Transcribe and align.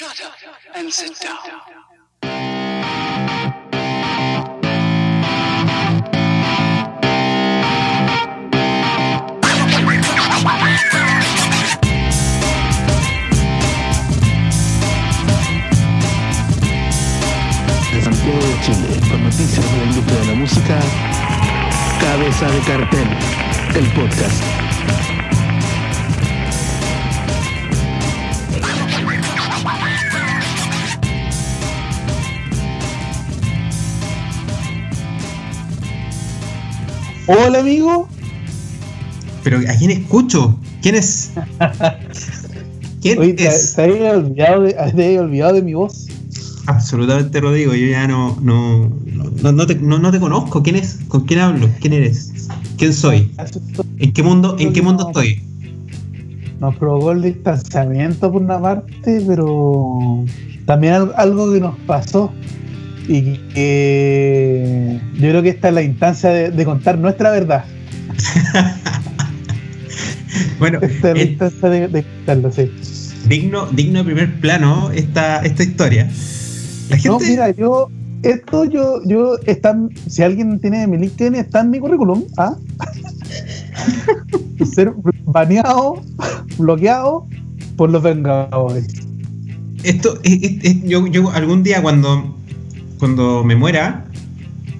Shut 0.00 0.24
up 0.24 0.32
and 0.76 0.90
sit 0.90 1.14
down. 1.20 1.36
de 18.24 18.60
Chile, 18.62 19.00
con 19.10 19.22
noticias 19.22 19.70
de 19.70 19.76
la 19.76 19.84
industria 19.84 20.18
de 20.18 20.26
la 20.28 20.34
música, 20.34 20.80
Cabeza 22.00 22.50
de 22.50 22.60
Cartel, 22.60 23.08
el 23.74 23.86
podcast. 23.92 24.69
Hola 37.32 37.60
amigo, 37.60 38.08
Pero 39.44 39.58
¿a 39.58 39.74
quién 39.78 39.92
escucho? 39.92 40.58
¿Quién 40.82 40.96
es? 40.96 41.30
¿Quién 43.02 43.18
Oye, 43.20 43.34
te, 43.34 43.46
es? 43.46 43.74
te 43.74 43.82
había 43.84 44.12
olvidado 44.14 44.62
de, 44.62 44.72
te 44.96 45.20
olvidado 45.20 45.54
de 45.54 45.62
mi 45.62 45.74
voz. 45.74 46.08
Absolutamente 46.66 47.40
lo 47.40 47.52
digo, 47.52 47.72
yo 47.72 47.86
ya 47.86 48.08
no, 48.08 48.36
no, 48.42 48.90
no, 49.42 49.52
no 49.52 49.66
te, 49.66 49.76
no, 49.76 50.00
no 50.00 50.10
te 50.10 50.18
conozco. 50.18 50.60
¿Quién 50.64 50.74
es? 50.74 50.98
¿Con 51.06 51.24
quién 51.24 51.38
hablo? 51.38 51.68
¿Quién 51.80 51.92
eres? 51.92 52.32
¿Quién 52.76 52.92
soy? 52.92 53.30
¿En 53.98 54.12
qué 54.12 54.22
mundo, 54.24 54.56
en 54.58 54.72
qué 54.72 54.82
mundo 54.82 55.06
estoy? 55.06 55.40
Nos 56.58 56.74
provocó 56.76 57.12
el 57.12 57.22
distanciamiento 57.22 58.32
por 58.32 58.42
una 58.42 58.60
parte, 58.60 59.22
pero 59.24 60.24
también 60.66 60.94
al- 60.94 61.12
algo 61.16 61.52
que 61.52 61.60
nos 61.60 61.76
pasó 61.86 62.32
y 63.08 63.38
que 63.54 65.00
yo 65.14 65.28
creo 65.30 65.42
que 65.42 65.48
esta 65.50 65.68
es 65.68 65.74
la 65.74 65.82
instancia 65.82 66.30
de, 66.30 66.50
de 66.50 66.64
contar 66.64 66.98
nuestra 66.98 67.30
verdad. 67.30 67.64
Bueno, 70.58 70.78
Esta 70.82 71.10
es 71.10 71.16
la 71.16 71.22
es 71.22 71.30
instancia 71.30 71.68
de, 71.70 71.88
de 71.88 72.02
contarlo, 72.04 72.52
sí. 72.52 72.70
digno, 73.26 73.66
digno 73.72 74.00
de 74.00 74.04
primer 74.04 74.40
plano 74.40 74.90
esta, 74.92 75.38
esta 75.40 75.62
historia. 75.62 76.08
La 76.90 76.96
gente. 76.96 77.08
No, 77.08 77.18
mira, 77.18 77.50
yo, 77.50 77.88
esto 78.22 78.64
yo, 78.66 79.00
yo, 79.06 79.38
está, 79.46 79.76
si 80.06 80.22
alguien 80.22 80.60
tiene 80.60 80.86
mi 80.86 80.98
LinkedIn, 80.98 81.34
está 81.34 81.60
en 81.62 81.70
mi 81.70 81.80
currículum, 81.80 82.24
¿ah? 82.36 82.54
Ser 84.74 84.92
baneado, 85.24 86.02
bloqueado 86.58 87.26
por 87.76 87.90
los 87.90 88.02
Vengadores. 88.02 88.86
Esto, 89.82 90.18
es- 90.22 90.42
es- 90.42 90.64
es- 90.64 90.82
yo, 90.84 91.06
yo 91.06 91.30
algún 91.30 91.62
día 91.62 91.80
cuando, 91.82 92.36
cuando 93.00 93.42
me 93.42 93.56
muera, 93.56 94.06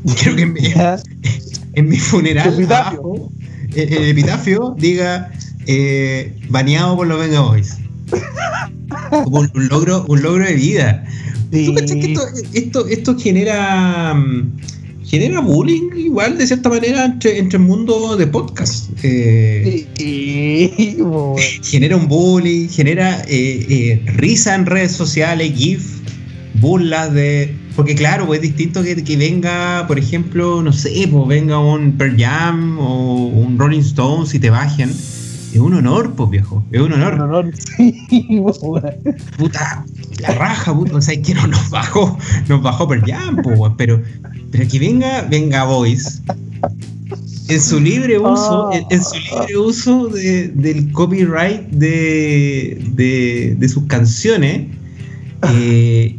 quiero 0.18 0.36
que 0.36 0.42
en 0.42 0.52
mi, 0.52 0.60
en 1.74 1.88
mi 1.88 1.96
funeral, 1.98 2.54
epitafio. 2.54 3.00
abajo, 3.00 3.32
el, 3.74 3.92
el 3.92 4.08
epitafio 4.10 4.74
diga 4.78 5.32
eh, 5.66 6.36
baneado 6.48 6.96
por 6.96 7.06
los 7.06 7.18
Venga 7.18 7.40
Boys. 7.40 7.78
Como 9.24 9.40
un, 9.40 9.50
un 9.54 9.68
logro, 9.68 10.04
un 10.08 10.22
logro 10.22 10.44
de 10.44 10.54
vida. 10.54 11.04
¿Tú 11.50 11.74
cachas 11.74 11.96
que 11.96 12.02
sí. 12.02 12.12
esto, 12.12 12.22
esto, 12.52 12.86
esto 12.86 13.18
genera 13.18 14.14
mm, 14.14 14.52
genera 15.10 15.40
bullying 15.40 15.90
igual 15.96 16.38
de 16.38 16.46
cierta 16.46 16.68
manera 16.68 17.04
entre, 17.04 17.38
entre 17.38 17.58
el 17.58 17.64
mundo 17.64 18.16
de 18.16 18.26
podcast? 18.28 18.90
Eh, 19.02 19.86
Sí, 19.96 20.96
genera 21.64 21.96
un 21.96 22.06
bullying, 22.06 22.68
genera 22.68 23.20
eh, 23.28 23.66
eh, 23.68 24.02
risa 24.14 24.54
en 24.54 24.66
redes 24.66 24.92
sociales, 24.92 25.52
GIF, 25.56 25.99
burlas 26.60 27.12
de. 27.12 27.54
Porque 27.76 27.94
claro, 27.94 28.26
pues 28.26 28.38
es 28.40 28.42
distinto 28.42 28.82
que, 28.82 29.02
que 29.02 29.16
venga, 29.16 29.84
por 29.86 29.98
ejemplo, 29.98 30.62
no 30.62 30.72
sé, 30.72 31.08
pues 31.10 31.26
venga 31.28 31.58
un 31.58 31.92
Pearl 31.92 32.16
Jam 32.18 32.78
o 32.78 33.26
un 33.28 33.58
Rolling 33.58 33.80
Stones 33.80 34.34
y 34.34 34.38
te 34.38 34.50
bajen. 34.50 34.90
Es 34.90 35.58
un 35.58 35.74
honor, 35.74 36.12
pues 36.14 36.30
viejo, 36.30 36.62
es 36.70 36.80
un 36.80 36.92
honor. 36.92 37.14
Un 37.14 37.20
honor, 37.22 37.50
sí. 37.76 38.40
Puta, 39.36 39.84
la 40.20 40.30
raja, 40.34 40.72
puta, 40.74 40.96
o 40.96 41.00
sea, 41.00 41.20
que 41.20 41.34
no 41.34 41.46
nos 41.48 41.70
bajó, 41.70 42.16
nos 42.48 42.62
bajó 42.62 42.86
Pearl 42.86 43.02
Jam, 43.04 43.36
pues, 43.42 43.58
pero, 43.76 44.00
pero 44.52 44.68
que 44.68 44.78
venga, 44.78 45.22
venga 45.22 45.64
Boys. 45.64 46.22
En 47.48 47.60
su 47.60 47.80
libre 47.80 48.16
uso, 48.16 48.70
en, 48.72 48.84
en 48.90 49.02
su 49.02 49.16
libre 49.16 49.58
uso 49.58 50.06
de- 50.06 50.48
del 50.48 50.92
copyright 50.92 51.62
de, 51.70 52.80
de, 52.92 53.56
de 53.58 53.68
sus 53.68 53.84
canciones, 53.86 54.68
eh, 55.54 56.16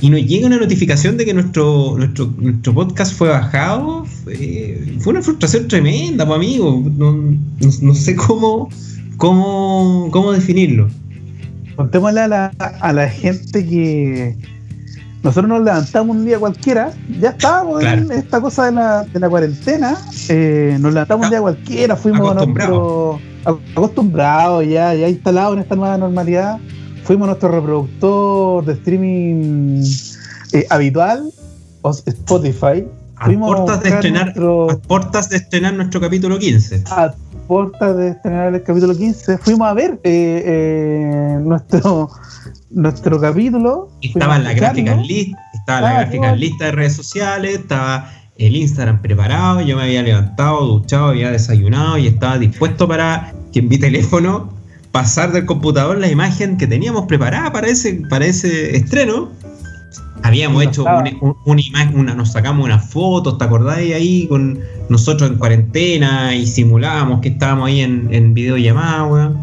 y 0.00 0.10
nos 0.10 0.20
llega 0.22 0.46
una 0.46 0.58
notificación 0.58 1.16
de 1.16 1.24
que 1.24 1.32
nuestro, 1.34 1.94
nuestro, 1.96 2.32
nuestro 2.38 2.74
podcast 2.74 3.14
fue 3.16 3.28
bajado, 3.28 4.04
fue, 4.04 4.82
fue 5.00 5.12
una 5.12 5.22
frustración 5.22 5.68
tremenda, 5.68 6.26
pues 6.26 6.36
amigo. 6.36 6.82
No, 6.96 7.12
no- 7.12 7.36
no 7.80 7.94
sé 7.94 8.14
cómo, 8.16 8.68
cómo, 9.16 10.08
cómo 10.10 10.32
definirlo. 10.32 10.88
Contémosle 11.76 12.20
a 12.20 12.28
la, 12.28 12.46
a 12.58 12.92
la 12.92 13.08
gente 13.08 13.64
que 13.66 14.36
nosotros 15.22 15.48
nos 15.48 15.64
levantamos 15.64 16.16
un 16.16 16.26
día 16.26 16.38
cualquiera, 16.38 16.92
ya 17.20 17.30
estábamos 17.30 17.82
en 17.82 18.04
Claro. 18.04 18.12
esta 18.12 18.40
cosa 18.40 18.66
de 18.66 18.72
la, 18.72 19.04
de 19.04 19.18
la 19.20 19.28
cuarentena, 19.30 19.96
eh, 20.28 20.76
nos 20.80 20.92
levantamos 20.92 21.26
un 21.26 21.30
día 21.30 21.40
cualquiera, 21.40 21.96
fuimos 21.96 22.30
a 22.30 22.44
nuestro 22.44 23.18
acostumbrados, 23.74 24.66
ya, 24.68 24.94
ya 24.94 25.08
instalados 25.08 25.54
en 25.56 25.62
esta 25.62 25.74
nueva 25.76 25.96
normalidad, 25.98 26.58
fuimos 27.04 27.26
nuestro 27.28 27.50
reproductor 27.50 28.64
de 28.64 28.72
streaming 28.74 29.82
eh, 30.52 30.66
habitual, 30.70 31.30
Spotify, 32.06 32.84
A 33.16 33.26
Fuimos 33.26 33.52
a 33.52 33.56
puertas 33.56 33.82
de 33.82 33.88
estrenar, 33.90 34.24
nuestro- 34.26 34.70
a 34.70 34.78
puertas 34.78 35.28
de 35.28 35.36
estrenar 35.36 35.74
nuestro 35.74 36.00
capítulo 36.00 36.38
15. 36.38 36.84
a 36.86 37.14
puertas 37.46 37.96
de 37.96 38.08
estrenar 38.08 38.54
el 38.54 38.62
capítulo 38.62 38.96
15, 38.96 39.38
fuimos 39.38 39.68
a 39.68 39.74
ver 39.74 40.00
eh, 40.02 40.42
eh, 40.46 41.38
nuestro, 41.42 42.10
nuestro 42.70 43.20
capítulo. 43.20 43.90
Estaba 44.00 44.36
fuimos 44.36 44.36
en 44.38 44.44
la 44.44 44.48
a 44.48 44.52
escucharlo. 44.52 44.82
gráfica 44.84 44.96
lista, 44.96 45.38
estaba 45.52 45.80
la 45.82 45.92
gráfica 46.00 46.34
lista 46.36 46.64
de 46.66 46.72
redes 46.72 46.94
sociales, 46.96 47.58
estaba 47.58 48.10
el 48.36 48.56
Instagram 48.56 49.00
preparado, 49.02 49.60
yo 49.60 49.76
me 49.76 49.82
había 49.84 50.02
levantado, 50.02 50.66
duchado, 50.66 51.08
había 51.08 51.30
desayunado 51.30 51.98
y 51.98 52.06
estaba 52.08 52.38
dispuesto 52.38 52.88
para 52.88 53.32
que 53.52 53.60
en 53.60 53.68
mi 53.68 53.78
teléfono 53.78 54.52
pasar 54.94 55.32
del 55.32 55.44
computador 55.44 55.98
la 55.98 56.08
imagen 56.08 56.56
que 56.56 56.68
teníamos 56.68 57.06
preparada 57.06 57.52
para 57.52 57.66
ese, 57.66 57.94
para 58.08 58.24
ese 58.26 58.76
estreno. 58.76 59.28
Habíamos 60.22 60.62
hecho 60.62 60.84
una, 60.84 61.10
un- 61.20 61.34
una 61.44 61.60
imagen, 61.60 61.98
una, 61.98 62.14
nos 62.14 62.30
sacamos 62.30 62.64
unas 62.64 62.88
fotos, 62.90 63.36
¿te 63.36 63.44
acordáis 63.44 63.92
ahí? 63.92 64.28
Con 64.28 64.60
nosotros 64.88 65.28
en 65.30 65.36
cuarentena 65.36 66.34
y 66.34 66.46
simulábamos 66.46 67.20
que 67.20 67.30
estábamos 67.30 67.66
ahí 67.68 67.80
en, 67.80 68.08
en 68.14 68.32
videollamada, 68.34 69.04
weón. 69.04 69.38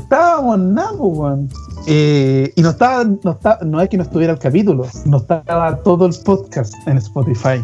Estábamos 0.00 0.58
nada, 0.58 0.90
pues, 0.98 1.18
weón. 1.18 1.48
Eh, 1.86 2.50
y 2.56 2.62
no 2.62 2.70
estaba, 2.70 3.04
no 3.04 3.32
estaba, 3.32 3.58
no 3.62 3.80
es 3.82 3.90
que 3.90 3.98
no 3.98 4.04
estuviera 4.04 4.32
el 4.32 4.38
capítulo, 4.38 4.86
no 5.04 5.18
estaba 5.18 5.76
todo 5.82 6.06
el 6.06 6.14
podcast 6.24 6.72
en 6.88 6.96
Spotify. 6.96 7.60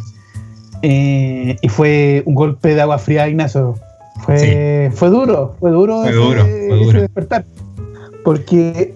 Eh, 0.83 1.57
y 1.63 1.69
fue 1.71 2.23
un 2.27 2.35
golpe 2.35 2.75
de 2.75 2.83
agua 2.83 2.99
fría, 2.99 3.27
Ignacio. 3.29 3.77
Fue, 4.25 4.91
fue 4.95 5.11
duro, 5.11 5.55
fue 5.61 5.71
duro, 5.71 6.03
Fue 6.03 6.11
ese, 6.11 6.19
duro, 6.19 6.41
fue 6.43 6.67
ese 6.67 6.85
duro. 6.85 7.01
despertar. 7.01 7.45
Porque 8.25 8.95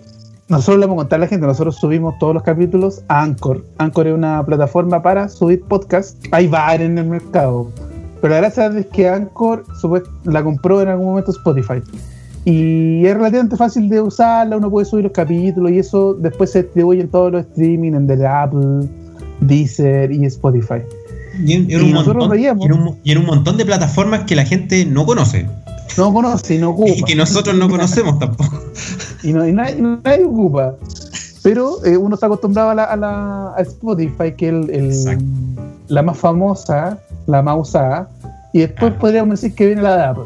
nosotros 0.48 0.78
le 0.78 0.86
vamos 0.86 1.00
a 1.00 1.02
contar 1.04 1.16
a 1.18 1.20
la 1.20 1.26
gente, 1.26 1.46
nosotros 1.46 1.76
subimos 1.76 2.18
todos 2.18 2.34
los 2.34 2.42
capítulos 2.42 3.02
a 3.08 3.22
Anchor. 3.22 3.64
Anchor 3.78 4.06
es 4.08 4.14
una 4.14 4.44
plataforma 4.44 5.02
para 5.02 5.28
subir 5.28 5.62
podcast. 5.62 6.22
Hay 6.32 6.46
varios 6.48 6.90
en 6.90 6.98
el 6.98 7.06
mercado. 7.06 7.70
Pero 8.20 8.34
la 8.34 8.40
gracia 8.40 8.66
es 8.66 8.86
que 8.86 9.08
Anchor 9.08 9.64
la 10.24 10.42
compró 10.42 10.80
en 10.82 10.88
algún 10.88 11.06
momento 11.06 11.30
Spotify. 11.30 11.82
Y 12.44 13.06
es 13.06 13.14
relativamente 13.14 13.56
fácil 13.56 13.88
de 13.88 14.02
usarla, 14.02 14.58
uno 14.58 14.70
puede 14.70 14.84
subir 14.84 15.04
los 15.04 15.12
capítulos 15.12 15.72
y 15.72 15.78
eso 15.78 16.12
después 16.12 16.50
se 16.50 16.62
distribuye 16.62 17.00
en 17.00 17.08
todos 17.08 17.32
los 17.32 17.46
streaming, 17.46 17.94
en 17.94 18.10
el 18.10 18.26
Apple, 18.26 18.86
Deezer 19.40 20.12
y 20.12 20.26
Spotify. 20.26 20.82
Y 21.42 21.52
en, 21.54 21.70
y 21.70 21.74
en 21.74 21.80
Y 21.80 21.84
un 21.84 21.92
montón, 21.92 22.28
veíamos. 22.30 22.64
y 22.64 22.66
en 22.66 22.72
un- 22.72 22.98
y 23.02 23.12
en 23.12 23.18
un 23.18 23.26
montón 23.26 23.56
de 23.56 23.64
plataformas 23.64 24.24
que 24.24 24.36
la 24.36 24.44
gente 24.44 24.84
no 24.86 25.04
conoce. 25.06 25.48
No 25.96 26.12
conoce 26.12 26.54
y 26.56 26.58
no 26.58 26.70
ocupa. 26.70 26.92
Y 26.96 27.02
que 27.02 27.14
nosotros 27.16 27.56
no 27.56 27.68
conocemos 27.68 28.18
tampoco. 28.18 28.58
y, 29.22 29.32
no, 29.32 29.46
y 29.46 29.52
nadie, 29.52 29.76
nadie 29.80 30.24
ocupa. 30.24 30.74
Pero 31.42 31.84
eh, 31.84 31.96
uno 31.96 32.14
está 32.14 32.26
acostumbrado 32.26 32.70
a, 32.70 32.74
la, 32.74 32.84
a, 32.84 32.96
la- 32.96 33.54
a 33.56 33.60
Spotify, 33.62 34.32
que 34.36 34.48
es 34.72 35.06
la 35.88 36.02
más 36.02 36.16
famosa, 36.16 36.98
la 37.26 37.42
más 37.42 37.58
usada, 37.60 38.08
y 38.52 38.60
después 38.60 38.78
Claro. 38.92 38.98
podríamos 38.98 39.40
decir 39.40 39.54
que 39.54 39.66
viene 39.66 39.82
la 39.82 39.96
de 39.96 40.02
Apple. 40.04 40.24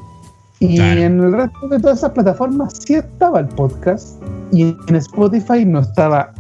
Y 0.61 0.77
Claro. 0.77 1.01
en 1.01 1.21
el 1.21 1.33
resto 1.33 1.69
de 1.69 1.79
todas 1.81 1.99
esas 1.99 2.11
plataformas 2.13 2.75
sí 2.85 2.95
estaba 2.95 3.41
el 3.41 3.47
podcast, 3.49 4.23
y 4.53 4.63
en 4.87 4.97
Spotify 4.97 5.65
no 5.65 5.81
estaba 5.81 6.33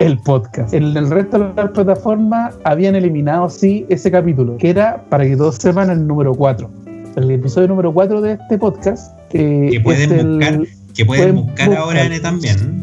el 0.00 0.18
podcast. 0.18 0.74
En 0.74 0.96
el 0.96 1.08
resto 1.10 1.38
de 1.38 1.54
las 1.54 1.70
plataformas 1.70 2.54
habían 2.64 2.96
eliminado 2.96 3.48
sí 3.50 3.86
ese 3.88 4.10
capítulo, 4.10 4.56
que 4.56 4.70
era, 4.70 5.04
para 5.08 5.24
que 5.24 5.36
todos 5.36 5.56
sepan, 5.56 5.90
el 5.90 6.06
número 6.06 6.34
4. 6.34 6.68
El 7.16 7.30
episodio 7.30 7.68
número 7.68 7.92
4 7.92 8.20
de 8.22 8.32
este 8.32 8.58
podcast. 8.58 9.16
Que, 9.28 9.68
Que 9.72 9.80
pueden 9.80 10.12
es 10.12 10.18
el- 10.20 10.28
buscar, 10.36 10.60
que 10.94 11.04
pueden 11.04 11.22
pueden 11.34 11.34
buscar 11.46 11.68
buscar. 11.68 11.84
ahora 11.84 12.04
en 12.04 12.22
también. 12.22 12.82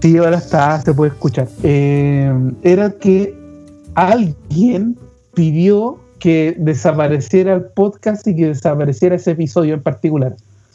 Sí, 0.00 0.16
ahora 0.16 0.38
está, 0.38 0.80
se 0.80 0.92
puede 0.94 1.12
escuchar. 1.12 1.48
Eh, 1.62 2.32
era 2.62 2.90
que 2.92 3.34
alguien 3.94 4.96
pidió 5.34 5.98
que 6.18 6.56
desapareciera 6.58 7.54
el 7.54 7.62
podcast 7.62 8.26
y 8.26 8.34
que 8.34 8.46
desapareciera 8.46 9.16
ese 9.16 9.32
episodio 9.32 9.74
en 9.74 9.82
particular. 9.82 10.34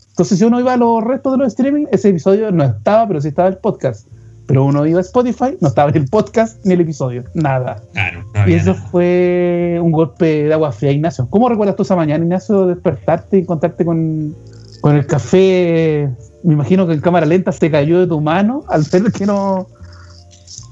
Entonces, 0.09 0.37
si 0.37 0.45
uno 0.45 0.59
iba 0.59 0.73
a 0.73 0.77
los 0.77 1.03
restos 1.03 1.31
de 1.33 1.37
los 1.39 1.47
streaming, 1.47 1.87
ese 1.91 2.09
episodio 2.09 2.51
no 2.51 2.63
estaba, 2.63 3.07
pero 3.07 3.19
sí 3.19 3.29
estaba 3.29 3.47
el 3.49 3.57
podcast. 3.57 4.07
Pero 4.45 4.65
uno 4.65 4.85
iba 4.85 4.99
a 4.99 5.01
Spotify, 5.01 5.57
no 5.61 5.69
estaba 5.69 5.89
el 5.91 6.05
podcast 6.07 6.63
ni 6.65 6.73
el 6.73 6.81
episodio, 6.81 7.23
nada. 7.33 7.81
Claro, 7.93 8.25
no 8.33 8.49
Y 8.49 8.53
eso 8.53 8.73
nada. 8.73 8.87
fue 8.91 9.79
un 9.81 9.91
golpe 9.91 10.43
de 10.43 10.53
agua 10.53 10.71
fría, 10.71 10.91
Ignacio. 10.91 11.27
¿Cómo 11.29 11.47
recuerdas 11.47 11.75
tú 11.77 11.83
esa 11.83 11.95
mañana, 11.95 12.23
Ignacio, 12.23 12.67
despertarte 12.67 13.37
y 13.37 13.41
encontrarte 13.41 13.85
con, 13.85 14.35
con 14.81 14.95
el 14.97 15.05
café? 15.07 16.09
Me 16.43 16.53
imagino 16.53 16.85
que 16.85 16.93
en 16.93 16.99
cámara 16.99 17.25
lenta 17.25 17.53
se 17.53 17.71
cayó 17.71 17.99
de 18.01 18.07
tu 18.07 18.19
mano 18.19 18.65
al 18.67 18.83
ver 18.91 19.13
que 19.13 19.25
no, 19.25 19.65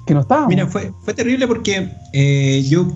que 0.06 0.14
no 0.14 0.22
estábamos. 0.22 0.50
Mira, 0.50 0.68
fue, 0.68 0.92
fue 1.04 1.14
terrible 1.14 1.48
porque 1.48 1.90
eh, 2.12 2.66
yo, 2.68 2.92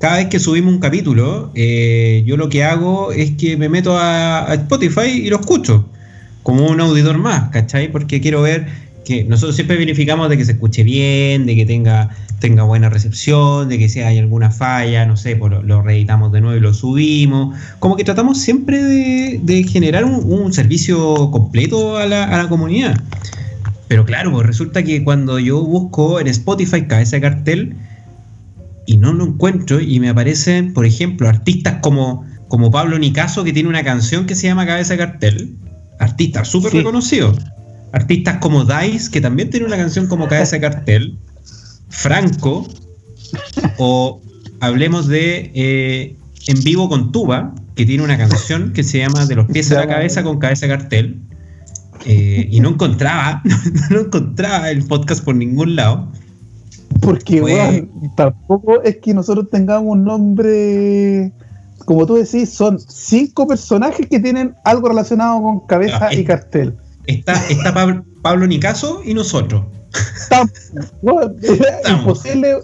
cada 0.00 0.16
vez 0.16 0.26
que 0.26 0.40
subimos 0.40 0.74
un 0.74 0.80
capítulo, 0.80 1.52
eh, 1.54 2.24
yo 2.26 2.36
lo 2.36 2.48
que 2.48 2.64
hago 2.64 3.12
es 3.12 3.30
que 3.32 3.56
me 3.56 3.68
meto 3.68 3.96
a, 3.96 4.50
a 4.50 4.54
Spotify 4.54 5.08
y 5.08 5.30
lo 5.30 5.38
escucho, 5.38 5.84
como 6.42 6.66
un 6.66 6.80
auditor 6.80 7.16
más, 7.18 7.50
¿cachai? 7.50 7.92
Porque 7.92 8.20
quiero 8.20 8.42
ver 8.42 8.66
que 9.06 9.24
nosotros 9.24 9.54
siempre 9.54 9.76
verificamos 9.76 10.28
de 10.28 10.36
que 10.36 10.44
se 10.44 10.52
escuche 10.52 10.82
bien, 10.82 11.46
de 11.46 11.54
que 11.54 11.64
tenga, 11.64 12.10
tenga 12.40 12.64
buena 12.64 12.90
recepción, 12.90 13.68
de 13.68 13.78
que 13.78 13.88
si 13.88 14.00
hay 14.00 14.18
alguna 14.18 14.50
falla, 14.50 15.06
no 15.06 15.16
sé, 15.16 15.36
pues 15.36 15.52
lo, 15.52 15.62
lo 15.62 15.80
reeditamos 15.82 16.32
de 16.32 16.40
nuevo 16.40 16.56
y 16.56 16.60
lo 16.60 16.74
subimos. 16.74 17.56
Como 17.78 17.96
que 17.96 18.02
tratamos 18.04 18.38
siempre 18.38 18.82
de, 18.82 19.40
de 19.42 19.62
generar 19.62 20.04
un, 20.04 20.14
un 20.24 20.52
servicio 20.52 21.30
completo 21.30 21.96
a 21.96 22.06
la, 22.06 22.24
a 22.24 22.36
la 22.42 22.48
comunidad. 22.48 23.00
Pero 23.88 24.04
claro, 24.04 24.32
pues 24.32 24.44
resulta 24.44 24.82
que 24.82 25.04
cuando 25.04 25.38
yo 25.38 25.62
busco 25.62 26.18
en 26.18 26.26
Spotify 26.26 26.82
cabeza 26.88 27.16
de 27.16 27.22
cartel 27.22 27.76
y 28.86 28.96
no 28.96 29.12
lo 29.12 29.24
encuentro 29.24 29.80
y 29.80 30.00
me 30.00 30.08
aparecen, 30.08 30.72
por 30.74 30.84
ejemplo, 30.84 31.28
artistas 31.28 31.76
como, 31.80 32.24
como 32.48 32.72
Pablo 32.72 32.98
Nicaso 32.98 33.44
que 33.44 33.52
tiene 33.52 33.68
una 33.68 33.84
canción 33.84 34.26
que 34.26 34.34
se 34.34 34.48
llama 34.48 34.66
Cabeza 34.66 34.94
de 34.94 34.98
cartel, 34.98 35.56
artistas 36.00 36.48
súper 36.48 36.72
Sí. 36.72 36.78
reconocidos. 36.78 37.38
Artistas 37.96 38.36
como 38.38 38.64
Dice 38.64 39.10
que 39.10 39.20
también 39.22 39.48
tiene 39.48 39.64
una 39.66 39.76
canción 39.78 40.06
como 40.06 40.28
Cabeza 40.28 40.56
de 40.56 40.60
cartel, 40.60 41.18
Franco 41.88 42.66
o 43.78 44.20
hablemos 44.60 45.08
de 45.08 45.50
eh, 45.54 46.16
En 46.46 46.62
vivo 46.62 46.88
con 46.90 47.10
Tuba 47.10 47.54
que 47.74 47.86
tiene 47.86 48.04
una 48.04 48.18
canción 48.18 48.72
que 48.74 48.82
se 48.82 48.98
llama 48.98 49.24
De 49.24 49.34
los 49.34 49.46
pies 49.46 49.72
a 49.72 49.76
la 49.80 49.86
cabeza 49.88 50.22
con 50.22 50.38
cabeza 50.38 50.66
de 50.66 50.76
cartel. 50.76 51.20
Eh, 52.04 52.48
y 52.50 52.60
no 52.60 52.70
encontraba, 52.70 53.42
no 53.90 54.00
encontraba 54.00 54.70
el 54.70 54.84
podcast 54.84 55.24
por 55.24 55.34
ningún 55.34 55.76
lado. 55.76 56.08
Porque, 57.00 57.40
fue- 57.40 57.54
weón, 57.54 57.90
tampoco 58.16 58.82
es 58.82 58.96
que 58.98 59.12
nosotros 59.14 59.48
tengamos 59.50 59.90
un 59.92 60.04
nombre. 60.04 61.32
Como 61.84 62.06
tú 62.06 62.14
decís, 62.16 62.50
son 62.50 62.78
cinco 62.78 63.46
personajes 63.46 64.06
que 64.06 64.20
tienen 64.20 64.54
algo 64.64 64.88
relacionado 64.88 65.40
con 65.42 65.60
cabeza 65.66 66.12
y 66.12 66.20
es- 66.20 66.26
cartel. 66.26 66.74
Está, 67.06 67.34
está 67.48 67.72
Pablo, 67.72 68.04
Pablo 68.22 68.46
Nicaso 68.46 69.02
y 69.04 69.14
nosotros. 69.14 69.64
Estamos. 70.20 70.50
imposible 71.88 72.56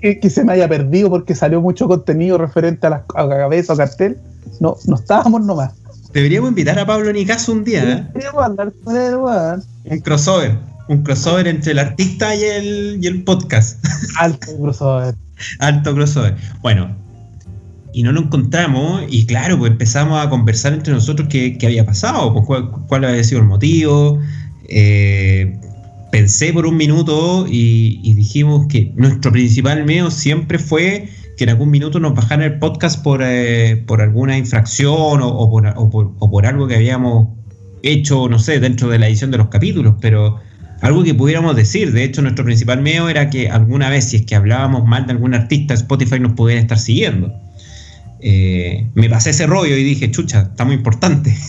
que, 0.00 0.18
que 0.18 0.30
se 0.30 0.44
me 0.44 0.54
haya 0.54 0.68
perdido 0.68 1.10
porque 1.10 1.34
salió 1.34 1.60
mucho 1.60 1.86
contenido 1.86 2.38
referente 2.38 2.86
a 2.86 2.90
la, 2.90 3.04
a 3.14 3.28
cabeza 3.28 3.74
o 3.74 3.76
cartel. 3.76 4.18
No, 4.58 4.76
no 4.86 4.96
estábamos 4.96 5.42
nomás. 5.42 5.74
Deberíamos 6.12 6.50
invitar 6.50 6.78
a 6.78 6.86
Pablo 6.86 7.12
Nicaso 7.12 7.52
un 7.52 7.62
día, 7.62 7.84
¿eh? 7.84 8.06
Un 9.84 10.00
crossover. 10.00 10.58
Un 10.88 11.02
crossover 11.04 11.46
entre 11.46 11.72
el 11.72 11.78
artista 11.78 12.34
y 12.34 12.42
el, 12.42 12.98
y 13.00 13.06
el 13.06 13.22
podcast. 13.22 13.84
Alto, 14.18 14.48
crossover. 14.60 15.14
Alto 15.60 15.94
crossover. 15.94 16.36
Bueno, 16.62 16.96
y 17.92 18.02
no 18.02 18.12
lo 18.12 18.20
encontramos, 18.22 19.02
y 19.08 19.26
claro, 19.26 19.58
pues 19.58 19.72
empezamos 19.72 20.24
a 20.24 20.28
conversar 20.30 20.72
entre 20.72 20.92
nosotros 20.92 21.28
qué, 21.28 21.58
qué 21.58 21.66
había 21.66 21.84
pasado, 21.84 22.32
pues, 22.32 22.62
cuál, 22.88 23.04
había 23.04 23.24
sido 23.24 23.40
el 23.40 23.46
motivo. 23.46 24.20
Eh, 24.68 25.58
pensé 26.12 26.52
por 26.52 26.66
un 26.66 26.76
minuto 26.76 27.46
y, 27.48 28.14
dijimos 28.14 28.66
que 28.68 28.92
nuestro 28.96 29.32
principal 29.32 29.84
miedo 29.84 30.10
siempre 30.10 30.58
fue 30.58 31.08
que 31.36 31.44
en 31.44 31.50
algún 31.50 31.70
minuto 31.70 31.98
nos 32.00 32.14
bajaran 32.14 32.44
el 32.44 32.58
podcast 32.58 33.02
por, 33.02 33.22
eh, 33.24 33.82
por 33.86 34.02
alguna 34.02 34.36
infracción 34.36 35.22
o, 35.22 35.28
o 35.28 35.50
por, 35.50 35.66
o 35.76 35.90
por- 35.90 36.12
o 36.18 36.30
por 36.30 36.46
algo 36.46 36.68
que 36.68 36.76
habíamos 36.76 37.28
hecho, 37.82 38.28
no 38.28 38.38
sé, 38.38 38.60
dentro 38.60 38.88
de 38.88 38.98
la 38.98 39.08
edición 39.08 39.30
de 39.30 39.38
los 39.38 39.48
capítulos, 39.48 39.94
pero 40.00 40.36
algo 40.82 41.02
que 41.02 41.14
pudiéramos 41.14 41.56
decir. 41.56 41.92
De 41.92 42.04
hecho, 42.04 42.22
nuestro 42.22 42.44
principal 42.44 42.82
miedo 42.82 43.08
era 43.08 43.30
que 43.30 43.48
alguna 43.48 43.88
vez, 43.90 44.10
si 44.10 44.16
es 44.16 44.26
que 44.26 44.34
hablábamos 44.34 44.84
mal 44.86 45.06
de 45.06 45.12
algún 45.12 45.34
artista, 45.34 45.74
Spotify 45.74 46.20
nos 46.20 46.32
pudiera 46.32 46.60
estar 46.60 46.78
siguiendo. 46.78 47.32
Eh, 48.22 48.88
me 48.94 49.08
pasé 49.08 49.30
ese 49.30 49.46
rollo 49.46 49.76
y 49.76 49.82
dije, 49.84 50.10
chucha, 50.10 50.42
está 50.42 50.64
muy 50.64 50.74
importante. 50.76 51.34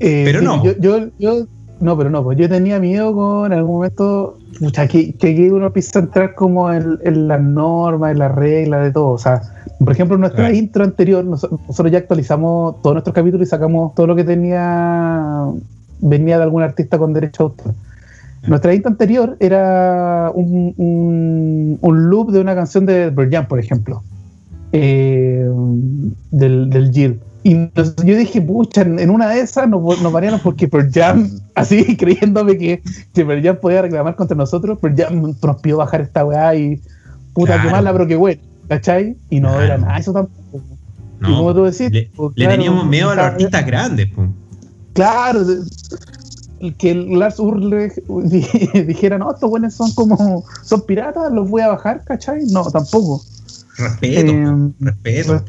Eh, 0.00 0.22
Pero 0.24 0.40
no. 0.42 0.64
Yo, 0.64 0.72
yo, 0.78 1.08
yo- 1.18 1.46
no, 1.80 1.96
pero 1.96 2.10
no, 2.10 2.24
pues 2.24 2.36
yo 2.38 2.48
tenía 2.48 2.80
miedo 2.80 3.14
con 3.14 3.52
en 3.52 3.58
algún 3.58 3.76
momento, 3.76 4.36
pucha, 4.58 4.88
que, 4.88 5.12
que 5.14 5.30
aquí 5.32 5.48
uno 5.48 5.66
empieza 5.66 6.00
a 6.00 6.02
entrar 6.02 6.34
como 6.34 6.72
en, 6.72 6.98
en 7.04 7.28
las 7.28 7.40
normas, 7.40 8.12
en 8.12 8.18
las 8.18 8.34
reglas 8.34 8.82
de 8.84 8.90
todo. 8.92 9.10
O 9.10 9.18
sea, 9.18 9.42
por 9.78 9.92
ejemplo, 9.92 10.16
en 10.16 10.22
nuestra 10.22 10.52
intro 10.52 10.82
anterior, 10.82 11.24
nos- 11.24 11.46
nosotros 11.68 11.92
ya 11.92 11.98
actualizamos 11.98 12.82
todos 12.82 12.94
nuestros 12.94 13.14
capítulos 13.14 13.46
y 13.46 13.50
sacamos 13.50 13.94
todo 13.94 14.08
lo 14.08 14.16
que 14.16 14.24
tenía, 14.24 15.44
venía 16.00 16.38
de 16.38 16.42
algún 16.42 16.62
artista 16.62 16.98
con 16.98 17.12
derecho 17.12 17.42
a 17.42 17.46
autor. 17.46 17.74
Nuestra 18.46 18.74
intro 18.74 18.90
anterior 18.90 19.36
era 19.40 20.30
un, 20.34 20.72
un, 20.76 21.78
un 21.80 22.10
loop 22.10 22.30
de 22.30 22.40
una 22.40 22.54
canción 22.54 22.86
de 22.86 23.10
Pearl 23.12 23.30
Jam, 23.30 23.46
por 23.48 23.58
ejemplo, 23.58 24.02
eh, 24.72 25.48
del, 26.30 26.70
del 26.70 26.92
Jill. 26.92 27.20
Y 27.44 27.54
yo 28.04 28.16
dije, 28.16 28.42
pucha, 28.42 28.82
en 28.82 29.10
una 29.10 29.28
de 29.30 29.40
esas 29.40 29.68
nos, 29.68 30.02
nos 30.02 30.12
variaron 30.12 30.40
porque 30.40 30.68
Pearl 30.68 30.90
Jam, 30.94 31.28
así 31.54 31.96
creyéndome 31.96 32.58
que, 32.58 32.82
que 33.14 33.24
Pearl 33.24 33.42
Jam 33.42 33.56
podía 33.60 33.82
reclamar 33.82 34.14
contra 34.16 34.36
nosotros, 34.36 34.78
Pearl 34.78 34.96
Jam 34.96 35.34
nos 35.42 35.56
pidió 35.60 35.78
bajar 35.78 36.00
esta 36.02 36.24
weá 36.24 36.54
y 36.54 36.80
puta, 37.32 37.54
Claro. 37.54 37.62
qué 37.68 37.72
mala, 37.72 37.92
pero 37.92 38.06
qué 38.06 38.16
bueno, 38.16 38.40
¿cachai? 38.68 39.16
Y 39.30 39.40
no 39.40 39.48
Claro. 39.50 39.64
era 39.64 39.78
nada, 39.78 39.98
eso 39.98 40.12
tampoco. 40.12 40.64
No, 41.20 41.30
y 41.30 41.34
como 41.36 41.54
tú 41.54 41.64
decís, 41.64 41.90
le, 41.90 42.10
pues, 42.14 42.32
le 42.36 42.44
claro, 42.44 42.56
teníamos 42.60 42.86
miedo 42.86 43.10
a 43.10 43.14
los 43.14 43.24
artistas 43.24 43.66
grandes. 43.66 44.08
pues. 44.14 44.28
Claro, 44.92 45.40
que 46.78 46.94
Lars 46.94 47.36
di- 48.24 48.46
dijera, 48.86 49.18
no, 49.18 49.32
estos 49.32 49.48
buenos 49.50 49.74
son 49.74 49.90
como, 49.92 50.44
son 50.62 50.82
piratas, 50.82 51.32
los 51.32 51.48
voy 51.48 51.62
a 51.62 51.68
bajar, 51.68 52.02
¿cachai? 52.04 52.44
No, 52.46 52.64
tampoco. 52.70 53.22
Respeto, 53.76 54.32
Eh, 54.32 54.70
respeto. 54.80 55.44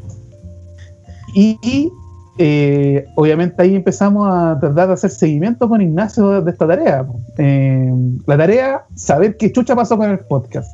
Y 1.34 1.90
eh, 2.38 3.04
obviamente 3.16 3.62
ahí 3.62 3.74
empezamos 3.76 4.28
a 4.30 4.58
tratar 4.60 4.88
de 4.88 4.94
hacer 4.94 5.10
seguimiento 5.10 5.68
con 5.68 5.80
Ignacio 5.80 6.40
de 6.42 6.50
esta 6.50 6.66
tarea. 6.66 7.06
Eh, 7.38 7.92
la 8.26 8.36
tarea, 8.36 8.84
saber 8.94 9.36
qué 9.36 9.52
chucha 9.52 9.74
pasó 9.76 9.96
con 9.96 10.10
el 10.10 10.18
podcast. 10.20 10.70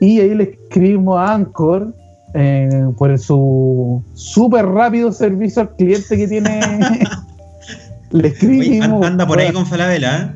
Y 0.00 0.20
ahí 0.20 0.34
le 0.34 0.44
escribimos 0.64 1.18
a 1.18 1.34
Anchor 1.34 1.94
por 2.98 3.18
su 3.18 4.02
súper 4.12 4.66
rápido 4.66 5.10
servicio 5.12 5.62
al 5.62 5.70
cliente 5.76 6.16
que 6.16 6.28
tiene. 6.28 6.60
le 8.16 8.28
Oye, 8.28 8.34
escribimos. 8.34 9.04
anda 9.06 9.26
por 9.26 9.38
ahí 9.38 9.52
con 9.52 9.66
Falabella. 9.66 10.34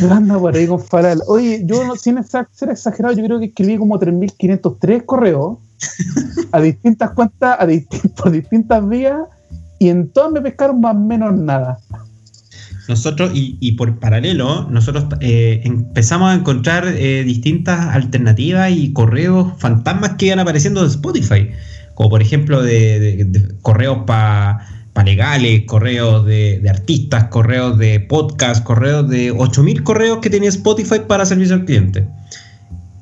¿eh? 0.00 0.04
Anda 0.10 0.38
por 0.38 0.54
ahí 0.56 0.66
con 0.66 0.80
Falal. 0.80 1.20
Oye, 1.26 1.62
yo 1.64 1.84
no, 1.84 1.96
sin 1.96 2.18
ser 2.24 2.46
exagerado, 2.70 3.14
yo 3.16 3.24
creo 3.24 3.38
que 3.38 3.46
escribí 3.46 3.76
como 3.78 3.98
3.503 3.98 5.04
correos 5.04 5.58
a 6.52 6.60
distintas 6.60 7.10
cuentas, 7.12 7.58
a 7.60 7.66
por 8.16 8.30
distintas 8.30 8.88
vías, 8.88 9.18
y 9.78 9.88
en 9.88 10.08
todas 10.10 10.32
me 10.32 10.40
pescaron 10.40 10.80
más 10.80 10.94
o 10.94 10.98
menos 10.98 11.36
nada. 11.36 11.78
Nosotros, 12.88 13.32
y, 13.34 13.58
y 13.60 13.72
por 13.72 13.98
paralelo, 13.98 14.66
nosotros 14.70 15.04
eh, 15.20 15.60
empezamos 15.64 16.30
a 16.30 16.34
encontrar 16.34 16.86
eh, 16.88 17.22
distintas 17.22 17.94
alternativas 17.94 18.70
y 18.70 18.92
correos 18.94 19.52
fantasmas 19.58 20.14
que 20.14 20.26
iban 20.26 20.38
apareciendo 20.38 20.80
de 20.82 20.88
Spotify. 20.88 21.50
Como 21.94 22.08
por 22.10 22.22
ejemplo 22.22 22.62
de, 22.62 22.98
de- 22.98 23.24
de 23.24 23.54
correos 23.60 23.98
para 24.06 24.66
legales, 25.04 25.62
correos 25.66 26.24
de, 26.26 26.60
de 26.60 26.70
artistas, 26.70 27.24
correos 27.24 27.78
de 27.78 28.00
podcast, 28.00 28.64
correos 28.64 29.08
de 29.08 29.30
8000 29.30 29.82
correos 29.82 30.18
que 30.20 30.30
tenía 30.30 30.48
Spotify 30.48 31.00
para 31.06 31.24
servicio 31.26 31.54
al 31.54 31.64
cliente. 31.64 32.06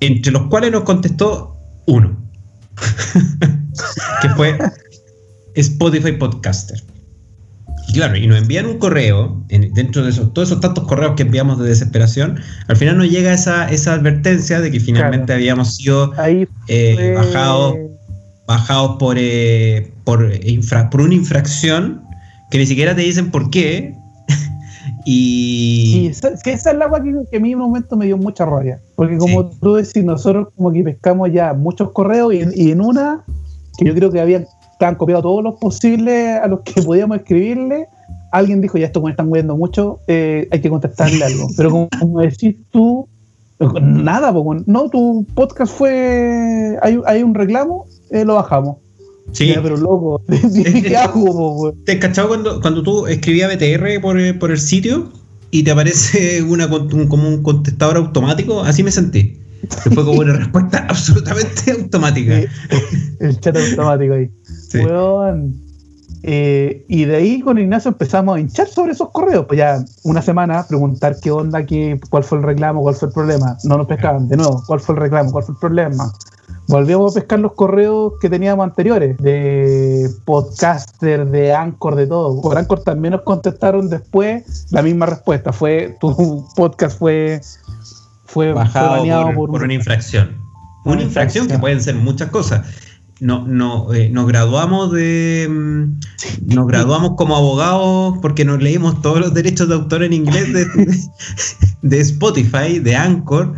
Entre 0.01 0.31
los 0.33 0.49
cuales 0.49 0.73
nos 0.73 0.83
contestó 0.85 1.57
uno. 1.87 2.17
que 4.23 4.29
fue 4.31 4.59
Spotify 5.55 6.13
Podcaster. 6.13 6.83
Y 7.89 7.93
claro, 7.95 8.17
y 8.17 8.27
nos 8.27 8.39
envían 8.43 8.67
un 8.67 8.79
correo, 8.79 9.45
en- 9.49 9.73
dentro 9.73 10.03
de 10.03 10.11
esos, 10.11 10.33
todos 10.35 10.49
esos 10.49 10.61
tantos 10.61 10.85
correos 10.89 11.13
que 11.17 11.23
enviamos 11.23 11.59
de 11.61 11.69
desesperación, 11.69 12.41
al 12.67 12.77
final 12.77 12.99
nos 12.99 13.09
llega 13.09 13.33
esa, 13.33 13.71
esa 13.71 13.95
advertencia 13.95 14.61
de 14.61 14.71
que 14.73 14.81
finalmente 14.81 15.27
Claro. 15.27 15.39
habíamos 15.41 15.77
sido 15.77 16.13
eh, 16.69 17.15
bajados 17.17 17.77
bajados 18.49 18.97
por, 18.99 19.17
eh, 19.19 19.93
por, 20.07 20.33
infra- 20.47 20.89
por 20.89 21.03
una 21.03 21.13
infracción 21.15 22.03
que 22.51 22.57
ni 22.59 22.65
siquiera 22.67 22.95
te 22.97 23.03
dicen 23.03 23.31
por 23.31 23.51
qué. 23.51 23.95
Y. 25.05 25.91
Sí, 25.93 26.07
esa, 26.09 26.29
esa 26.51 26.71
es 26.73 26.77
la 26.79 26.87
agua 26.87 27.03
que, 27.03 27.13
que 27.31 27.37
a 27.37 27.41
mí 27.41 27.53
en 27.53 27.61
un 27.61 27.67
momento 27.69 27.97
me 27.97 28.07
dio 28.07 28.17
mucha 28.17 28.45
rabia. 28.45 28.81
Porque 28.97 29.17
como 29.19 29.51
Sí. 29.53 29.59
tú 29.61 29.75
decís, 29.75 30.05
nosotros 30.05 30.49
como 30.57 30.73
que 30.73 30.83
pescamos 30.83 31.31
ya 31.33 31.53
muchos 31.55 31.93
correos 31.93 32.33
y, 32.35 32.43
y 32.55 32.71
en 32.73 32.81
una, 32.81 33.25
que 33.79 33.85
yo 33.85 33.95
creo 33.95 34.11
que 34.11 34.21
habían, 34.21 34.47
estaban 34.73 34.95
copiados 34.97 35.23
todos 35.23 35.45
los 35.45 35.55
posibles 35.61 36.41
a 36.41 36.47
los 36.49 36.61
que 36.61 36.83
podíamos 36.83 37.19
escribirle, 37.19 37.87
alguien 38.33 38.61
dijo, 38.61 38.79
ya 38.79 38.87
esto 38.87 39.01
me 39.03 39.11
están 39.11 39.29
moviendo 39.29 39.57
mucho, 39.57 40.01
eh, 40.09 40.49
hay 40.51 40.61
que 40.61 40.69
contestarle 40.71 41.23
algo. 41.25 41.47
Pero 41.57 41.71
como, 41.71 41.89
como 42.01 42.21
decís 42.21 42.57
tú, 42.71 43.09
nada, 43.81 44.33
no, 44.67 44.91
tu 44.91 45.25
podcast 45.35 45.73
fue, 45.73 46.77
hay, 46.83 46.99
hay 47.07 47.23
un 47.23 47.35
reclamo, 47.35 47.87
eh, 48.11 48.25
lo 48.25 48.35
bajamos. 48.35 48.79
Sí. 49.33 49.49
Ya, 49.49 49.63
pero 49.63 49.77
loco, 49.77 50.23
¿qué 50.83 50.97
hago? 50.97 51.73
¿Te 51.85 51.93
has 51.93 51.99
cachado 51.99 52.29
cuando, 52.29 52.61
cuando 52.61 52.83
tú 52.83 53.07
escribías 53.07 53.53
BTR 53.55 54.01
por, 54.01 54.19
el- 54.19 54.39
por 54.39 54.51
el 54.51 54.59
sitio 54.59 55.11
y 55.51 55.63
te 55.63 55.71
aparece 55.73 56.43
una, 56.49 56.67
un- 56.67 57.07
como 57.09 57.29
un 57.29 57.43
contestador 57.43 57.97
automático? 57.99 58.61
Así 58.63 58.83
me 58.83 58.91
sentí. 58.91 59.41
Que 59.83 59.91
fue 59.91 60.05
como 60.05 60.21
una 60.21 60.33
respuesta 60.37 60.87
absolutamente 60.89 61.73
automática. 61.73 62.41
Sí, 62.41 62.47
el 63.21 63.41
chat 63.41 63.57
automático 63.57 64.15
ahí. 64.15 64.31
Sí. 64.69 64.79
Weón. 64.79 65.55
Eh, 66.29 66.85
y 66.89 67.05
de 67.05 67.17
ahí 67.17 67.41
con 67.41 67.57
Ignacio 67.59 67.91
empezamos 67.91 68.37
a 68.37 68.41
hinchar 68.41 68.69
sobre 68.69 68.93
esos 68.93 69.11
correos. 69.11 69.45
Pues 69.47 69.59
ya 69.59 69.85
una 70.03 70.23
semana 70.23 70.67
preguntar 70.67 71.17
qué 71.23 71.31
onda, 71.31 71.65
qué, 71.67 72.01
cuál 72.11 72.25
fue 72.25 72.39
el 72.39 72.45
reclamo, 72.45 72.81
cuál 72.83 72.95
fue 72.97 73.09
el 73.09 73.15
problema. 73.15 73.57
No 73.65 73.77
nos 73.77 73.87
pescaban. 73.87 74.29
De 74.29 74.37
nuevo, 74.37 74.63
cuál 74.67 74.81
fue 74.81 74.95
el 74.97 75.01
reclamo, 75.03 75.31
cuál 75.31 75.45
fue 75.45 75.55
el 75.55 75.59
problema. 75.61 76.13
Volvíamos 76.69 77.13
a 77.13 77.21
pescar 77.21 77.39
los 77.39 77.53
correos 77.53 78.15
que 78.21 78.29
teníamos 78.29 78.65
anteriores, 78.65 79.17
de 79.19 80.11
podcaster, 80.25 81.27
de 81.31 81.53
Anchor, 81.55 81.95
de 81.95 82.07
todo. 82.09 82.41
Por 82.41 82.59
Anchor 82.59 82.83
también 82.83 83.13
nos 83.13 83.23
contestaron 83.23 83.89
después 83.89 84.67
la 84.71 84.83
misma 84.83 85.07
respuesta. 85.07 85.53
Fue 85.53 85.97
tu 86.01 86.45
podcast 86.57 86.99
fue, 86.99 87.41
fue, 88.25 88.53
Bajado 88.53 89.05
por, 89.05 89.35
por, 89.35 89.51
por 89.51 89.61
un- 89.61 89.65
una 89.67 89.75
infracción. 89.75 90.39
Una 90.85 90.95
Una 90.95 91.03
infracción 91.05 91.47
que 91.47 91.59
pueden 91.59 91.81
ser 91.81 91.95
muchas 91.95 92.31
cosas. 92.31 92.67
No, 93.19 93.47
no, 93.47 93.95
eh, 93.95 94.11
nos 94.11 94.27
graduamos 94.27 94.93
de. 94.93 95.47
mm, 95.49 96.55
Nos 96.55 96.67
graduamos 96.67 97.13
como 97.17 97.35
abogados 97.37 98.19
porque 98.21 98.45
nos 98.45 98.61
leímos 98.63 99.01
todos 99.03 99.21
los 99.21 99.33
derechos 99.35 99.69
de 99.69 99.75
autor 99.75 100.03
en 100.03 100.13
inglés 100.13 100.53
de, 100.53 100.67
de 101.83 102.01
Spotify, 102.01 102.79
de 102.79 102.95
Anchor, 102.95 103.55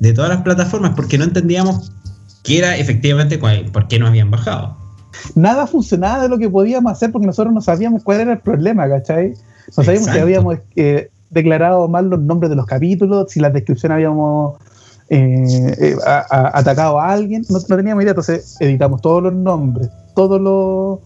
de 0.00 0.12
todas 0.14 0.30
las 0.30 0.42
plataformas, 0.42 0.92
porque 0.96 1.18
no 1.18 1.24
entendíamos 1.24 1.92
qué 2.42 2.58
era 2.58 2.76
efectivamente 2.76 3.38
cuál- 3.38 3.66
por 3.72 3.88
qué 3.88 3.98
no 3.98 4.06
habían 4.06 4.30
bajado. 4.30 4.76
nada 5.34 5.66
funcionaba 5.66 6.22
de 6.22 6.28
lo 6.28 6.38
que 6.38 6.48
podíamos 6.48 6.90
hacer 6.92 7.12
porque 7.12 7.26
nosotros 7.26 7.52
no 7.54 7.60
sabíamos 7.60 8.02
cuál 8.02 8.20
era 8.22 8.32
el 8.32 8.38
problema, 8.40 8.88
¿cachai? 8.88 9.34
No 9.76 9.84
sabíamos 9.84 10.04
si 10.04 10.10
Exacto. 10.10 10.22
habíamos 10.22 10.58
eh, 10.76 11.10
declarado 11.30 11.86
mal 11.88 12.08
los 12.08 12.20
nombres 12.20 12.48
de 12.50 12.56
los 12.56 12.66
capítulos, 12.66 13.30
si 13.30 13.38
las 13.40 13.52
descripciones 13.52 13.96
habíamos 13.96 14.54
eh, 15.10 15.74
eh, 15.78 15.96
a- 16.06 16.24
a- 16.30 16.58
atacado 16.58 16.98
a 16.98 17.12
alguien, 17.12 17.44
no, 17.50 17.58
no 17.68 17.76
teníamos 17.76 18.02
idea, 18.02 18.12
entonces 18.12 18.56
editamos 18.60 19.02
todos 19.02 19.22
los 19.22 19.34
nombres, 19.34 19.88
todos 20.14 20.40
los 20.40 20.98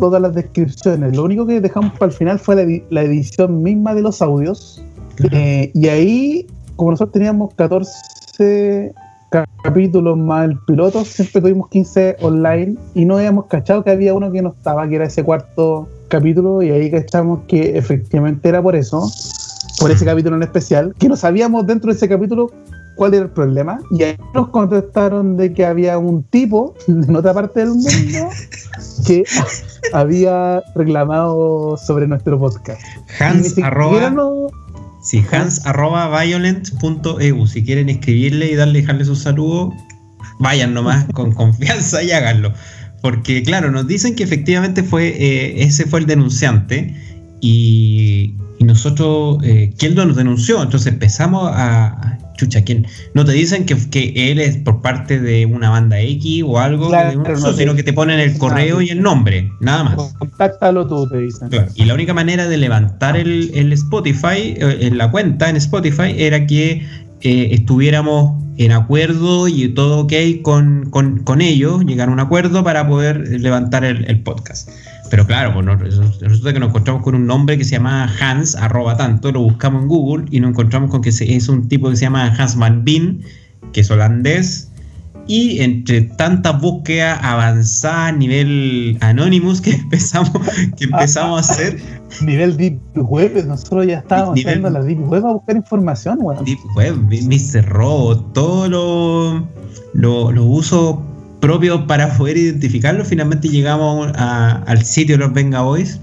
todas 0.00 0.20
las 0.20 0.34
descripciones. 0.34 1.14
Lo 1.16 1.22
único 1.22 1.46
que 1.46 1.60
dejamos 1.60 1.92
para 1.92 2.06
el 2.10 2.12
final 2.18 2.40
fue 2.40 2.56
la, 2.56 2.62
edi- 2.64 2.82
la 2.90 3.02
edición 3.02 3.62
misma 3.62 3.94
de 3.94 4.02
los 4.02 4.20
audios. 4.20 4.82
Eh, 5.30 5.70
y 5.72 5.86
ahí, 5.88 6.46
como 6.74 6.90
nosotros 6.90 7.12
teníamos 7.12 7.54
14 7.54 8.92
ca- 8.92 9.03
capítulos 9.62 10.16
más 10.18 10.50
el 10.50 10.58
piloto, 10.66 11.04
siempre 11.04 11.40
tuvimos 11.40 11.68
15 11.68 12.16
online 12.20 12.76
y 12.94 13.04
no 13.04 13.16
habíamos 13.16 13.46
cachado 13.46 13.82
que 13.82 13.90
había 13.90 14.14
uno 14.14 14.30
que 14.30 14.42
no 14.42 14.50
estaba, 14.50 14.86
que 14.88 14.96
era 14.96 15.06
ese 15.06 15.24
cuarto 15.24 15.88
capítulo, 16.08 16.62
y 16.62 16.70
ahí 16.70 16.90
cachamos 16.90 17.40
que 17.48 17.76
efectivamente 17.76 18.48
era 18.48 18.62
por 18.62 18.76
eso, 18.76 19.10
por 19.80 19.90
ese 19.90 20.04
capítulo 20.04 20.36
en 20.36 20.42
especial, 20.42 20.94
que 20.98 21.08
no 21.08 21.16
sabíamos 21.16 21.66
dentro 21.66 21.90
de 21.90 21.96
ese 21.96 22.08
capítulo 22.08 22.50
cuál 22.96 23.14
era 23.14 23.24
el 23.24 23.30
problema, 23.30 23.80
y 23.90 24.02
ahí 24.04 24.16
nos 24.34 24.48
contestaron 24.48 25.36
de 25.36 25.52
que 25.52 25.64
había 25.66 25.98
un 25.98 26.22
tipo 26.24 26.74
en 26.86 27.16
otra 27.16 27.34
parte 27.34 27.60
del 27.60 27.70
mundo 27.70 27.88
que 29.06 29.24
había 29.92 30.62
reclamado 30.74 31.76
sobre 31.76 32.06
nuestro 32.06 32.38
podcast. 32.38 32.80
Hans 33.18 33.58
arroba, 33.58 34.10
no- 34.10 34.46
sí, 35.04 35.24
Hans 35.30 35.64
arroba 35.64 36.08
violent.eu. 36.20 37.46
Si 37.46 37.64
quieren 37.64 37.88
escribirle 37.88 38.50
y 38.50 38.54
darle 38.56 38.80
dejarle 38.80 39.04
su 39.04 39.14
saludo, 39.14 39.72
vayan 40.40 40.74
nomás 40.74 41.04
con 41.12 41.32
confianza 41.32 42.02
y 42.02 42.10
háganlo. 42.10 42.52
Porque, 43.02 43.42
claro, 43.42 43.70
nos 43.70 43.86
dicen 43.86 44.16
que 44.16 44.24
efectivamente 44.24 44.82
fue 44.82 45.08
eh, 45.08 45.62
ese 45.62 45.84
fue 45.86 46.00
el 46.00 46.06
denunciante 46.06 46.94
y, 47.40 48.34
y 48.58 48.64
nosotros, 48.64 49.38
eh, 49.44 49.74
¿quién 49.78 49.94
lo 49.94 50.06
nos 50.06 50.16
denunció? 50.16 50.62
Entonces 50.62 50.92
empezamos 50.92 51.50
a. 51.52 52.18
a- 52.44 52.46
Chucha, 52.46 52.62
¿quién? 52.64 52.86
No 53.14 53.24
te 53.24 53.32
dicen 53.32 53.64
que, 53.66 53.76
que 53.90 54.30
él 54.30 54.38
es 54.38 54.56
por 54.58 54.82
parte 54.82 55.20
de 55.20 55.46
una 55.46 55.70
banda 55.70 56.00
X 56.00 56.42
o 56.46 56.58
algo, 56.58 56.88
Claro, 56.88 57.22
no 57.24 57.52
sino 57.52 57.74
que 57.74 57.82
te 57.82 57.92
ponen 57.92 58.20
el 58.20 58.36
correo 58.38 58.80
y 58.80 58.90
el 58.90 59.00
nombre, 59.02 59.50
nada 59.60 59.84
más. 59.84 60.14
Contáctalo 60.18 60.86
tú, 60.86 61.08
te 61.08 61.18
dicen. 61.18 61.48
Claro, 61.48 61.70
Y 61.74 61.84
la 61.84 61.94
única 61.94 62.14
manera 62.14 62.48
de 62.48 62.56
levantar 62.56 63.16
el, 63.16 63.50
el 63.54 63.72
Spotify, 63.72 64.54
eh, 64.56 64.78
en 64.82 64.98
la 64.98 65.10
cuenta 65.10 65.48
en 65.48 65.56
Spotify, 65.56 66.14
era 66.16 66.46
que 66.46 66.82
eh, 67.22 67.48
estuviéramos 67.52 68.42
en 68.56 68.70
acuerdo 68.72 69.48
y 69.48 69.68
todo 69.68 70.00
ok 70.00 70.12
con, 70.42 70.88
con, 70.90 71.20
con 71.24 71.40
ellos, 71.40 71.84
llegar 71.84 72.08
a 72.08 72.12
un 72.12 72.20
acuerdo 72.20 72.62
para 72.62 72.86
poder 72.86 73.40
levantar 73.40 73.84
el, 73.84 74.04
el 74.08 74.20
podcast. 74.20 74.68
Pero 75.10 75.26
claro, 75.26 75.52
pues 75.52 75.64
nos- 75.98 76.18
resulta 76.20 76.52
que 76.52 76.58
nos 76.60 76.70
encontramos 76.70 77.02
con 77.02 77.14
un 77.14 77.26
nombre 77.26 77.56
que 77.58 77.64
se 77.64 77.72
llama 77.72 78.10
Hans, 78.20 78.56
arroba 78.56 78.96
tanto, 78.96 79.30
lo 79.32 79.40
buscamos 79.42 79.82
en 79.82 79.88
Google 79.88 80.24
y 80.30 80.40
nos 80.40 80.50
encontramos 80.50 80.90
con 80.90 81.02
que 81.02 81.10
es 81.10 81.48
un 81.48 81.68
tipo 81.68 81.90
que 81.90 81.96
se 81.96 82.02
llama 82.02 82.34
Hans 82.36 82.56
Van 82.56 82.84
Bin, 82.84 83.22
que 83.72 83.80
es 83.82 83.90
holandés, 83.90 84.70
y 85.26 85.60
entre 85.60 86.02
tantas 86.02 86.60
búsquedas 86.60 87.18
avanzadas 87.22 88.12
a 88.12 88.12
nivel 88.12 88.98
Anonymous 89.00 89.60
que 89.60 89.70
empezamos, 89.74 90.30
que 90.76 90.84
empezamos 90.84 91.36
a 91.48 91.52
hacer, 91.52 91.80
Nivel 92.24 92.56
Deep 92.56 92.78
Web, 92.94 93.44
nosotros 93.46 93.86
ya 93.86 93.98
estábamos 93.98 94.34
Nivel- 94.36 94.48
haciendo 94.48 94.70
la 94.70 94.82
Deep 94.82 95.00
Web 95.08 95.26
a 95.26 95.32
buscar 95.32 95.56
información, 95.56 96.18
weón. 96.20 96.44
Deep 96.44 96.58
Web, 96.76 96.96
Mr. 97.08 97.64
Robot, 97.68 98.32
todos 98.32 98.68
los 98.68 99.42
lo, 99.94 100.30
los 100.32 100.44
usos 100.48 100.96
propios 101.44 101.82
para 101.82 102.16
poder 102.16 102.38
identificarlos, 102.38 103.06
finalmente 103.06 103.48
llegamos 103.50 104.10
al 104.16 104.82
sitio 104.82 105.18
de 105.18 105.24
los 105.24 105.34
Venga 105.34 105.60
Boys, 105.60 106.00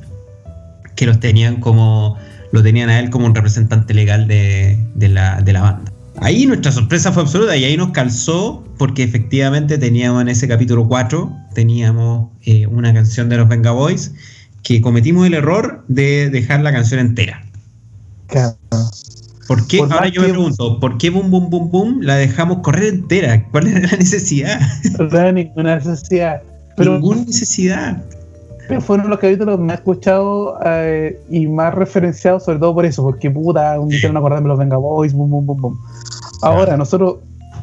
que 0.96 1.08
los 1.08 1.20
tenían 1.20 1.60
como, 1.60 2.16
lo 2.52 2.62
tenían 2.62 2.92
a 2.92 3.00
él 3.00 3.10
como 3.10 3.26
un 3.26 3.34
representante 3.34 3.92
legal 3.96 4.28
de, 4.28 4.78
de 4.94 5.08
la, 5.08 5.42
de 5.42 5.54
la 5.54 5.62
banda. 5.62 5.92
Ahí 6.18 6.46
nuestra 6.46 6.72
sorpresa 6.72 7.12
fue 7.12 7.24
absoluta 7.24 7.58
y 7.58 7.64
ahí 7.64 7.76
nos 7.76 7.90
calzó 7.90 8.64
porque 8.78 9.02
efectivamente 9.02 9.80
teníamos 9.80 10.22
en 10.22 10.30
ese 10.30 10.48
capítulo 10.48 10.88
4, 10.88 11.36
teníamos 11.56 12.30
eh, 12.44 12.68
una 12.68 12.94
canción 12.94 13.28
de 13.28 13.38
los 13.38 13.50
Venga 13.50 13.72
Boys 13.72 14.14
que 14.62 14.80
cometimos 14.80 15.26
el 15.26 15.34
error 15.34 15.84
de 15.88 16.30
dejar 16.30 16.62
la 16.62 16.72
canción 16.72 17.00
entera. 17.00 17.44
Claro. 18.28 18.56
¿Por 19.56 19.68
qué? 19.68 19.78
Por 19.80 19.92
Ahora 19.94 20.08
yo 20.08 20.22
me 20.22 20.30
pregunto, 20.30 20.80
¿por 20.80 20.98
qué 20.98 21.10
Boom 21.10 21.30
Boom 21.32 21.50
Boom 21.50 21.72
Boom 21.72 22.00
la 22.02 22.16
dejamos 22.16 22.60
correr 22.60 22.86
entera? 22.94 23.44
¿Cuál 23.52 23.68
era 23.68 23.80
la 23.82 23.98
necesidad? 23.98 24.60
No 25.00 25.20
hay 25.20 25.34
ninguna 25.34 25.76
necesidad. 25.76 26.42
Pero, 26.78 26.94
Ninguna 26.94 27.26
necesidad. 27.26 28.02
pero 28.68 28.80
fueron 28.82 29.10
los 29.10 29.20
capítulos 29.20 29.60
más 29.60 29.76
escuchados 29.80 30.56
eh, 30.66 31.20
y 31.30 31.48
más 31.48 31.74
referenciados, 31.76 32.46
sobre 32.46 32.60
todo 32.60 32.74
por 32.74 32.86
eso, 32.86 33.04
porque 33.04 33.30
puta, 33.30 33.78
un 33.80 33.90
día 33.90 34.10
no 34.12 34.20
acordarme 34.20 34.48
los 34.48 34.58
Venga 34.58 34.78
Boys, 34.78 35.12
boom, 35.14 35.30
boom, 35.30 35.46
boom, 35.46 35.62
boom. 35.62 35.80
Ahora, 36.42 36.78
nosotros 36.78 37.18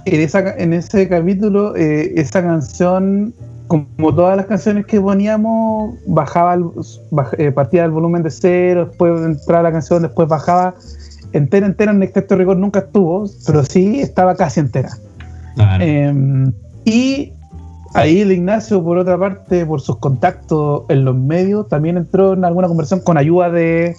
en, 0.04 0.20
esa, 0.20 0.40
en 0.56 0.72
ese 0.74 1.08
capítulo, 1.08 1.74
eh, 1.74 2.12
esa 2.16 2.42
canción, 2.42 3.32
como 3.66 4.14
todas 4.14 4.36
las 4.36 4.46
canciones 4.46 4.84
que 4.86 5.00
poníamos, 5.00 5.94
bajaba, 6.06 6.54
el- 6.54 6.64
baj- 7.10 7.34
eh, 7.38 7.50
partía 7.50 7.82
del 7.82 7.90
volumen 7.92 8.22
de 8.22 8.30
cero, 8.30 8.86
después 8.88 9.20
entraba 9.24 9.62
la 9.64 9.72
canción, 9.72 10.02
después 10.02 10.28
bajaba 10.28 10.74
entera, 11.32 11.66
entera, 11.66 11.92
en 11.92 11.98
Nectar 11.98 12.24
Record 12.28 12.58
nunca 12.58 12.80
estuvo, 12.80 13.28
pero 13.46 13.64
sí 13.64 14.00
estaba 14.00 14.34
casi 14.36 14.60
entera. 14.60 14.90
Claro. 15.54 15.84
Eh, 15.84 16.52
y 16.84 17.32
ahí 17.94 18.20
el 18.20 18.32
Ignacio, 18.32 18.82
por 18.82 18.98
otra 18.98 19.18
parte, 19.18 19.66
por 19.66 19.80
sus 19.80 19.98
contactos 19.98 20.82
en 20.88 21.04
los 21.04 21.16
medios, 21.16 21.68
también 21.68 21.96
entró 21.96 22.34
en 22.34 22.44
alguna 22.44 22.68
conversación 22.68 23.00
con 23.00 23.18
ayuda 23.18 23.50
de 23.50 23.96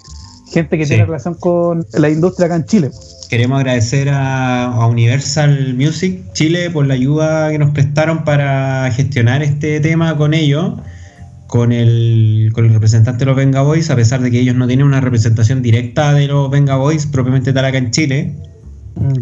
gente 0.50 0.76
que 0.78 0.84
Sí. 0.84 0.90
tiene 0.90 1.06
relación 1.06 1.34
con 1.34 1.84
la 1.92 2.08
industria 2.08 2.46
acá 2.46 2.56
en 2.56 2.64
Chile. 2.64 2.90
Queremos 3.28 3.60
agradecer 3.60 4.08
a, 4.08 4.64
a 4.64 4.86
Universal 4.88 5.74
Music 5.74 6.20
Chile 6.32 6.68
por 6.70 6.86
la 6.86 6.94
ayuda 6.94 7.50
que 7.50 7.58
nos 7.58 7.70
prestaron 7.70 8.24
para 8.24 8.90
gestionar 8.92 9.42
este 9.42 9.78
tema 9.78 10.16
con 10.16 10.34
ellos, 10.34 10.74
con 11.50 11.72
el, 11.72 12.50
con 12.54 12.64
el 12.64 12.72
representante 12.72 13.20
de 13.20 13.26
los 13.26 13.36
Venga 13.36 13.62
Boys, 13.62 13.90
a 13.90 13.96
pesar 13.96 14.20
de 14.22 14.30
que 14.30 14.38
ellos 14.38 14.54
no 14.54 14.68
tienen 14.68 14.86
una 14.86 15.00
representación 15.00 15.62
directa 15.62 16.14
de 16.14 16.28
los 16.28 16.48
Venga 16.48 16.76
Boys 16.76 17.06
propiamente 17.06 17.52
tal 17.52 17.64
acá 17.64 17.78
en 17.78 17.90
Chile. 17.90 18.34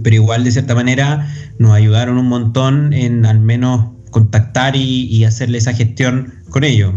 pero 0.02 0.14
igual 0.16 0.44
de 0.44 0.50
cierta 0.50 0.74
manera 0.74 1.26
nos 1.58 1.72
ayudaron 1.72 2.18
un 2.18 2.26
montón 2.26 2.92
en 2.92 3.24
al 3.24 3.40
menos 3.40 3.92
contactar 4.10 4.76
y, 4.76 5.06
y 5.06 5.24
hacerle 5.24 5.56
esa 5.56 5.72
gestión 5.72 6.34
con 6.50 6.64
ellos. 6.64 6.92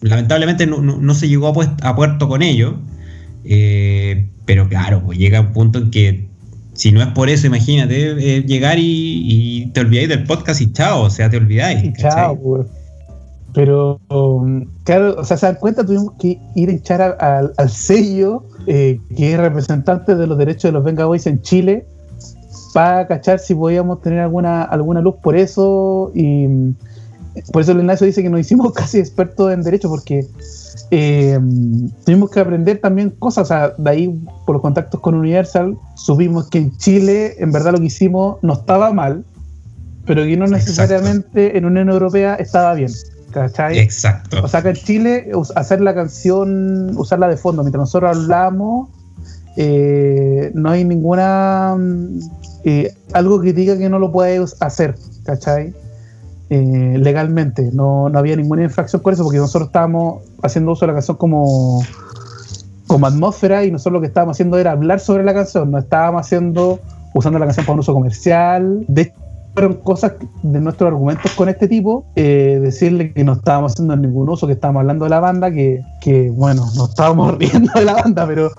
Lamentablemente 0.00 0.64
no, 0.66 0.80
no- 0.80 0.98
no 0.98 1.14
se 1.14 1.26
llegó 1.28 1.48
a, 1.48 1.76
a 1.88 1.96
puerto 1.96 2.28
con 2.28 2.42
ellos, 2.42 2.74
eh, 3.44 4.28
Pero 4.44 4.68
claro, 4.68 5.02
pues 5.04 5.18
llega 5.18 5.40
un 5.40 5.52
punto 5.52 5.78
en 5.80 5.90
que 5.90 6.28
si 6.74 6.92
no 6.92 7.02
es 7.02 7.08
por 7.08 7.28
eso, 7.28 7.48
imagínate, 7.48 8.36
eh, 8.36 8.42
llegar 8.46 8.78
y, 8.78 8.84
y, 9.26 9.66
te 9.72 9.80
olvidáis 9.80 10.08
del 10.08 10.22
podcast 10.24 10.60
y 10.60 10.72
chao, 10.72 11.02
o 11.02 11.10
sea, 11.10 11.28
te 11.28 11.36
olvidáis. 11.36 11.82
Y 11.82 11.92
chao. 11.94 12.38
Pero, 13.54 14.00
um, 14.10 14.66
claro, 14.84 15.16
o 15.18 15.24
sea, 15.24 15.36
se 15.36 15.46
dan 15.46 15.56
cuenta, 15.56 15.84
tuvimos 15.84 16.12
que 16.18 16.38
ir 16.54 16.68
a 16.68 16.72
echar 16.72 17.16
al 17.20 17.70
sello, 17.70 18.44
eh, 18.66 19.00
que 19.16 19.32
es 19.32 19.40
representante 19.40 20.14
de 20.14 20.26
los 20.26 20.36
derechos 20.36 20.64
de 20.64 20.72
los 20.72 20.84
Venga 20.84 21.06
Boys 21.06 21.26
en 21.26 21.40
Chile, 21.40 21.86
para 22.74 23.06
cachar 23.06 23.38
si 23.38 23.54
podíamos 23.54 24.02
tener 24.02 24.20
alguna, 24.20 24.62
alguna 24.62 25.00
luz 25.00 25.16
por 25.22 25.36
eso. 25.36 26.12
Y 26.14 26.46
mm, 26.46 26.74
por 27.52 27.62
eso 27.62 27.72
el 27.72 27.78
Ignacio 27.78 28.06
dice 28.06 28.22
que 28.22 28.28
nos 28.28 28.40
hicimos 28.40 28.72
casi 28.74 28.98
expertos 28.98 29.52
en 29.52 29.62
derecho, 29.62 29.88
porque 29.88 30.26
eh, 30.90 31.38
tuvimos 32.04 32.30
que 32.30 32.40
aprender 32.40 32.80
también 32.80 33.10
cosas. 33.10 33.44
O 33.44 33.48
sea, 33.48 33.72
de 33.78 33.90
ahí, 33.90 34.20
por 34.44 34.56
los 34.56 34.62
contactos 34.62 35.00
con 35.00 35.14
Universal, 35.14 35.76
supimos 35.94 36.48
que 36.50 36.58
en 36.58 36.76
Chile, 36.76 37.36
en 37.38 37.50
verdad, 37.50 37.72
lo 37.72 37.78
que 37.78 37.86
hicimos 37.86 38.36
no 38.42 38.52
estaba 38.52 38.92
mal, 38.92 39.24
pero 40.04 40.22
que 40.24 40.36
no 40.36 40.46
necesariamente 40.46 41.56
en 41.56 41.64
Unión 41.64 41.88
Europea 41.88 42.34
estaba 42.34 42.74
bien. 42.74 42.90
¿Cachai? 43.30 43.78
Exacto. 43.78 44.42
O 44.42 44.48
sea, 44.48 44.62
que 44.62 44.70
en 44.70 44.76
Chile, 44.76 45.30
hacer 45.54 45.80
la 45.80 45.94
canción, 45.94 46.96
usarla 46.96 47.28
de 47.28 47.36
fondo 47.36 47.62
mientras 47.62 47.82
nosotros 47.82 48.16
hablamos, 48.16 48.88
eh, 49.56 50.50
no 50.54 50.70
hay 50.70 50.84
ninguna. 50.84 51.76
Eh, 52.64 52.94
algo 53.12 53.40
que 53.40 53.52
diga 53.52 53.76
que 53.76 53.88
no 53.88 53.98
lo 53.98 54.12
puedes 54.12 54.56
hacer, 54.60 54.94
¿cachai? 55.24 55.74
Eh, 56.50 56.96
legalmente. 56.98 57.70
No, 57.72 58.08
no 58.08 58.18
había 58.18 58.36
ninguna 58.36 58.62
infracción 58.62 59.02
con 59.02 59.12
eso 59.12 59.24
porque 59.24 59.38
nosotros 59.38 59.68
estábamos 59.68 60.22
haciendo 60.42 60.72
uso 60.72 60.82
de 60.82 60.88
la 60.88 60.94
canción 60.94 61.16
como, 61.16 61.82
como 62.86 63.06
atmósfera 63.06 63.64
y 63.64 63.70
nosotros 63.70 63.94
lo 63.94 64.00
que 64.00 64.06
estábamos 64.06 64.36
haciendo 64.36 64.58
era 64.58 64.72
hablar 64.72 65.00
sobre 65.00 65.24
la 65.24 65.34
canción, 65.34 65.70
no 65.70 65.78
estábamos 65.78 66.22
haciendo 66.22 66.80
usando 67.14 67.38
la 67.38 67.46
canción 67.46 67.66
para 67.66 67.74
un 67.74 67.80
uso 67.80 67.92
comercial. 67.92 68.84
De 68.88 69.02
hecho, 69.02 69.14
fueron 69.58 69.74
cosas 69.82 70.12
de 70.42 70.60
nuestros 70.60 70.88
argumentos 70.88 71.32
con 71.32 71.48
este 71.48 71.66
tipo, 71.66 72.06
eh, 72.14 72.60
decirle 72.62 73.12
que 73.12 73.24
no 73.24 73.32
estábamos 73.32 73.72
haciendo 73.72 73.96
ningún 73.96 74.28
uso, 74.28 74.46
que 74.46 74.52
estábamos 74.52 74.80
hablando 74.80 75.04
de 75.04 75.10
la 75.10 75.18
banda, 75.18 75.50
que, 75.50 75.82
que 76.00 76.30
bueno, 76.30 76.64
no 76.76 76.84
estábamos 76.84 77.36
riendo 77.38 77.72
de 77.74 77.84
la 77.84 77.94
banda, 77.94 78.24
pero 78.26 78.52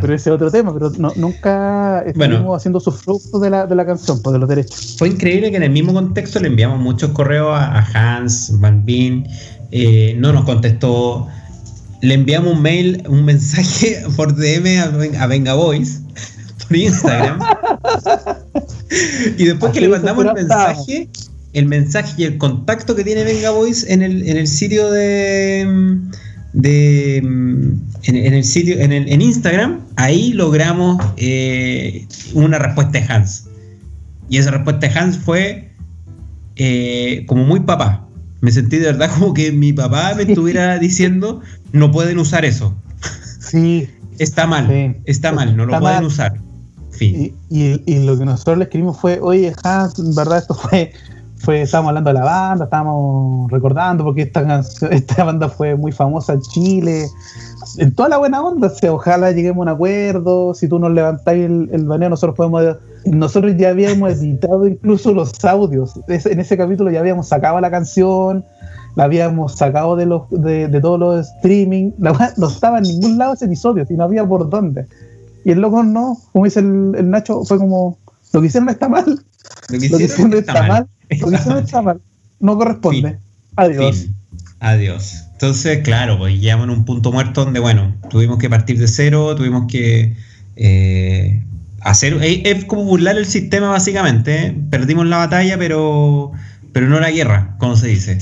pero 0.00 0.14
ese 0.14 0.30
es 0.30 0.34
otro 0.34 0.50
tema, 0.50 0.72
pero 0.72 0.90
no, 0.96 1.12
nunca 1.16 2.02
estuvimos 2.06 2.56
haciendo 2.56 2.78
sus 2.78 3.02
frutos 3.02 3.40
de 3.40 3.50
la, 3.50 3.66
de 3.66 3.74
la 3.74 3.84
canción, 3.84 4.22
pues 4.22 4.32
de 4.32 4.38
los 4.38 4.48
derechos. 4.48 4.94
Fue 4.96 5.08
increíble 5.08 5.50
que 5.50 5.56
en 5.56 5.64
el 5.64 5.70
mismo 5.70 5.92
contexto 5.92 6.38
le 6.38 6.48
enviamos 6.48 6.78
muchos 6.78 7.10
correos 7.10 7.50
a, 7.52 7.84
Hans, 7.92 8.60
Van 8.60 8.84
eh, 8.86 10.16
no 10.18 10.32
nos 10.32 10.44
contestó. 10.44 11.26
Le 12.00 12.14
enviamos 12.14 12.54
un 12.54 12.62
mail, 12.62 13.02
un 13.08 13.24
mensaje 13.24 14.02
por 14.16 14.34
DM 14.36 15.18
a, 15.18 15.26
Venga 15.26 15.54
Boys 15.54 16.00
por 16.68 16.76
Instagram. 16.76 17.40
y 19.38 19.44
después 19.44 19.72
que 19.72 19.80
le 19.80 19.88
mandamos 19.88 20.24
el 20.24 20.34
mensaje, 20.34 21.08
el 21.52 21.66
mensaje 21.66 22.14
y 22.18 22.24
el 22.24 22.38
contacto 22.38 22.94
que 22.94 23.04
tiene 23.04 23.24
Venga 23.24 23.50
Boys 23.50 23.84
en 23.88 24.02
el, 24.02 24.28
en 24.28 24.36
el 24.36 24.46
sitio 24.46 24.90
de 24.90 26.00
de 26.52 27.16
en, 27.16 28.34
el 28.34 28.44
sitio, 28.44 28.78
en, 28.78 28.92
el, 28.92 29.08
en 29.08 29.22
Instagram, 29.22 29.80
ahí 29.96 30.32
logramos 30.32 31.02
eh, 31.16 32.06
una 32.34 32.58
respuesta 32.58 32.98
de 32.98 33.04
Hans. 33.08 33.46
Y 34.28 34.38
esa 34.38 34.50
respuesta 34.50 34.88
de 34.88 34.98
Hans 34.98 35.18
fue 35.18 35.72
eh, 36.56 37.24
como 37.26 37.44
muy 37.44 37.60
papá. 37.60 38.06
Me 38.40 38.50
sentí 38.50 38.78
de 38.78 38.86
verdad 38.86 39.10
como 39.18 39.34
que 39.34 39.52
mi 39.52 39.72
papá 39.72 40.14
me 40.14 40.24
estuviera 40.24 40.78
diciendo, 40.78 41.40
no 41.72 41.90
pueden 41.90 42.18
usar 42.18 42.44
eso. 42.44 42.76
Sí. 43.40 43.88
Está 44.18 44.46
mal, 44.46 45.00
está 45.04 45.32
mal, 45.32 45.56
no 45.56 45.64
lo 45.66 45.80
pueden 45.80 46.04
usar. 46.04 46.40
Y, 47.00 47.34
y, 47.50 48.04
lo 48.04 48.16
que 48.16 48.24
nosotros 48.24 48.58
le 48.58 48.64
escribimos 48.64 48.98
fue, 48.98 49.18
oye 49.20 49.52
Hans, 49.64 49.98
en 49.98 50.14
verdad 50.14 50.38
esto 50.38 50.54
fue 50.54 50.92
fue, 51.42 51.62
estábamos 51.62 51.90
hablando 51.90 52.10
de 52.10 52.14
la 52.14 52.24
banda, 52.24 52.64
estábamos 52.66 53.50
recordando 53.50 54.04
porque 54.04 54.22
esta, 54.22 54.62
esta 54.90 55.24
banda 55.24 55.48
fue 55.48 55.74
muy 55.74 55.92
famosa 55.92 56.34
en 56.34 56.40
Chile. 56.40 57.06
En 57.78 57.94
toda 57.94 58.08
la 58.08 58.18
buena 58.18 58.42
onda, 58.42 58.72
ojalá 58.90 59.32
lleguemos 59.32 59.58
a 59.58 59.62
un 59.62 59.76
acuerdo. 59.76 60.54
Si 60.54 60.68
tú 60.68 60.78
nos 60.78 60.92
levantáis 60.92 61.44
el, 61.44 61.68
el 61.72 61.84
baneo, 61.84 62.10
nosotros 62.10 62.36
podemos. 62.36 62.76
Nosotros 63.04 63.56
ya 63.56 63.70
habíamos 63.70 64.12
editado 64.12 64.66
incluso 64.66 65.12
los 65.12 65.44
audios. 65.44 65.98
en 66.06 66.38
ese 66.38 66.56
capítulo 66.56 66.90
ya 66.90 67.00
habíamos 67.00 67.26
sacado 67.26 67.60
la 67.60 67.70
canción, 67.70 68.44
la 68.94 69.04
habíamos 69.04 69.56
sacado 69.56 69.96
de, 69.96 70.06
los, 70.06 70.22
de, 70.30 70.80
todos 70.80 71.00
los 71.00 71.26
streaming. 71.36 71.92
no 71.98 72.46
estaba 72.46 72.78
en 72.78 72.84
ningún 72.84 73.18
lado 73.18 73.34
ese 73.34 73.46
episodio, 73.46 73.84
si 73.86 73.94
no 73.94 74.04
había 74.04 74.24
por 74.24 74.48
dónde. 74.48 74.86
Y 75.44 75.52
el 75.52 75.60
loco 75.60 75.82
no, 75.82 76.18
como 76.32 76.44
dice 76.44 76.60
el, 76.60 77.10
Nacho, 77.10 77.44
fue 77.44 77.58
como: 77.58 77.98
lo 78.32 78.40
que 78.40 78.46
hicieron 78.46 78.68
está 78.68 78.88
mal. 78.88 79.24
Lo 79.68 79.78
que 79.78 79.86
hicieron, 79.86 80.34
está, 80.34 81.82
mal 81.82 82.00
no 82.42 82.58
corresponde. 82.58 83.18
Adiós. 83.56 84.06
Adiós. 84.60 85.24
Entonces, 85.32 85.78
claro, 85.82 86.18
pues 86.18 86.38
llegamos 86.38 86.64
en 86.64 86.70
un 86.70 86.84
punto 86.84 87.10
muerto 87.10 87.44
donde, 87.44 87.60
bueno, 87.60 87.94
tuvimos 88.10 88.38
que 88.38 88.50
partir 88.50 88.78
de 88.78 88.88
cero, 88.88 89.34
tuvimos 89.34 89.66
que 89.66 90.16
eh, 90.56 91.42
hacer. 91.80 92.18
Es, 92.22 92.64
como 92.66 92.84
burlar 92.84 93.16
el 93.16 93.26
sistema, 93.26 93.70
básicamente. 93.70 94.46
¿eh? 94.46 94.56
Perdimos 94.70 95.06
la 95.06 95.18
batalla, 95.18 95.56
pero, 95.56 96.32
pero 96.72 96.88
no 96.88 97.00
la 97.00 97.10
guerra, 97.10 97.56
como 97.58 97.76
se 97.76 97.88
dice. 97.88 98.18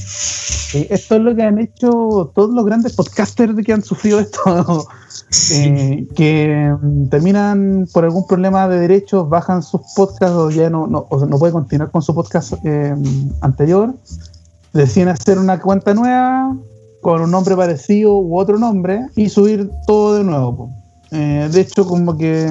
esto 0.91 1.17
es 1.17 1.21
lo 1.21 1.35
que 1.35 1.43
han 1.43 1.59
hecho 1.59 2.33
todos 2.35 2.55
los 2.55 2.65
grandes 2.65 2.93
podcasters 2.93 3.55
que 3.65 3.73
han 3.73 3.83
sufrido 3.83 4.21
esto. 4.21 4.87
Eh, 5.53 6.09
que 6.17 6.75
mm, 6.83 7.09
terminan 7.09 7.89
por 7.93 8.05
algún 8.05 8.27
problema 8.27 8.69
de 8.69 8.81
derechos, 8.81 9.29
bajan 9.29 9.63
sus 9.63 9.81
podcasts 9.95 10.35
o 10.37 10.51
ya 10.51 10.69
no, 10.69 10.89
no, 10.89 11.07
no 11.09 11.39
puede 11.39 11.53
continuar 11.53 11.91
con 11.93 12.03
su 12.03 12.13
podcast 12.15 12.55
eh, 12.65 12.97
anterior, 13.41 13.95
deciden 14.73 15.09
hacer 15.09 15.39
una 15.39 15.61
cuenta 15.61 15.95
nueva 15.95 16.57
con 17.01 17.21
un 17.21 17.31
nombre 17.31 17.55
parecido 17.57 18.19
u 18.19 18.39
otro 18.39 18.59
nombre 18.59 19.07
y 19.15 19.29
subir 19.29 19.71
todo 19.87 20.17
de 20.17 20.25
nuevo. 20.25 20.71
Eh, 21.13 21.49
de 21.51 21.61
hecho, 21.61 21.87
como 21.87 22.17
que 22.17 22.51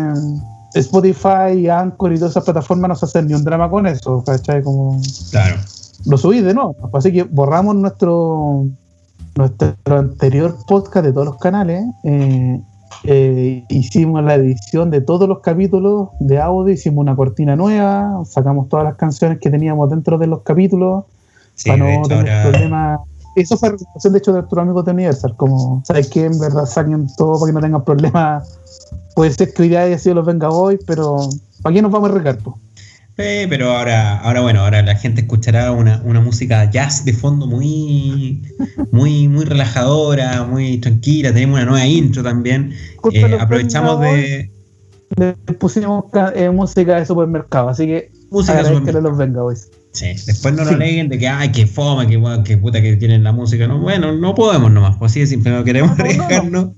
Spotify, 0.74 1.68
Anchor 1.70 2.14
y 2.14 2.16
todas 2.18 2.32
esas 2.32 2.46
plataformas 2.46 2.90
no 2.90 2.96
se 2.96 3.06
hacen 3.06 3.28
ni 3.28 3.34
un 3.34 3.44
drama 3.44 3.70
con 3.70 3.88
eso, 3.88 4.24
¿cachai? 4.26 4.64
Como 4.64 5.02
claro. 5.32 5.58
Lo 6.06 6.18
subí 6.18 6.40
de 6.40 6.54
nuevo. 6.54 6.76
Así 6.94 7.12
que 7.12 7.24
borramos 7.24 7.76
nuestro 7.76 8.66
nuestro 9.36 9.76
anterior 9.86 10.58
podcast 10.68 11.06
de 11.06 11.14
todos 11.14 11.28
los 11.28 11.38
canales 11.38 11.86
eh, 12.04 12.62
eh, 13.04 13.64
hicimos 13.70 14.24
la 14.24 14.36
edición 14.36 14.92
de 14.92 15.02
todos 15.02 15.28
los 15.28 15.40
capítulos 15.40 16.10
de 16.20 16.40
audio, 16.40 16.74
hicimos 16.74 17.02
una 17.02 17.16
cortina 17.16 17.56
nueva, 17.56 18.24
sacamos 18.26 18.70
todas 18.70 18.86
las 18.86 18.96
canciones 18.96 19.40
que 19.40 19.50
teníamos 19.50 19.90
dentro 19.90 20.18
de 20.18 20.28
los 20.28 20.42
capítulos 20.42 21.06
para 21.66 21.78
no 21.78 22.08
tener 22.08 22.52
problemas. 22.52 23.00
Eso 23.36 23.58
fue 23.58 23.70
recomendación 23.70 24.14
de 24.14 24.20
hecho 24.20 24.32
de 24.34 24.40
nuestros 24.40 24.62
amigos 24.62 24.86
de 24.86 24.92
Universal, 24.92 25.36
como, 25.38 25.82
¿sabes 25.86 26.10
qué? 26.10 26.26
En 26.26 26.40
verdad 26.40 26.66
saquen 26.66 27.08
todo 27.16 27.40
para 27.40 27.50
que 27.50 27.54
no 27.54 27.62
tengan 27.62 27.84
problemas. 27.84 28.60
Puede 29.16 29.32
ser 29.32 29.54
que 29.54 29.62
hoy 29.62 29.70
día 29.70 29.82
haya 29.82 29.98
sido 29.98 30.16
los 30.16 30.26
Venga 30.26 30.50
Boys, 30.50 30.80
pero 30.86 31.20
¿para 31.62 31.74
qué 31.74 31.82
nos 31.82 31.92
vamos 31.92 32.10
a 32.10 32.14
pero 33.50 33.76
ahora, 33.76 34.18
ahora 34.20 34.40
bueno, 34.40 34.62
ahora 34.62 34.82
la 34.82 34.96
gente 34.96 35.22
escuchará 35.22 35.74
una, 35.74 36.02
una, 36.06 36.22
música 36.22 36.70
jazz 36.72 37.04
de 37.04 37.12
fondo 37.12 37.48
muy, 37.48 38.42
muy, 38.92 39.28
muy 39.28 39.44
relajadora, 39.44 40.46
muy 40.46 40.78
tranquila. 40.78 41.34
Tenemos 41.34 41.58
una 41.58 41.66
nueva 41.66 41.86
intro 41.86 42.24
también. 42.24 42.74
Eh, 43.12 43.38
aprovechamos 43.38 44.00
de. 44.00 44.50
Le 45.18 45.34
pusimos 45.34 46.06
eh, 46.34 46.50
música 46.50 46.98
de 46.98 47.06
supermercado, 47.06 47.70
así 47.70 47.88
que 47.88 48.12
música 48.30 48.64
de 48.64 48.84
que 48.84 48.92
los 48.94 49.18
venga 49.18 49.44
hoy. 49.44 49.56
Sí, 49.92 50.14
después 50.26 50.54
no 50.54 50.64
lo 50.64 50.70
aleguen 50.70 51.10
de 51.10 51.18
que 51.18 51.28
ay 51.28 51.52
que 51.52 51.66
fome, 51.66 52.08
que, 52.08 52.22
que 52.46 52.58
puta 52.58 52.82
que 52.82 52.96
tienen 52.96 53.24
la 53.24 53.34
música. 53.34 53.68
No, 53.68 53.80
bueno, 53.80 54.14
no 54.14 54.34
podemos 54.34 54.72
nomás, 54.72 54.96
pues 54.98 55.12
así 55.12 55.20
de 55.22 55.28
simple, 55.28 55.52
no 55.52 55.64
queremos 55.66 56.00
arriesgarnos. 56.00 56.70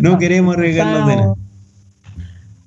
No, 0.00 0.16
queremos 0.18 0.56
arriesgarnos 0.56 1.08
de 1.08 1.16
nada. 1.16 1.34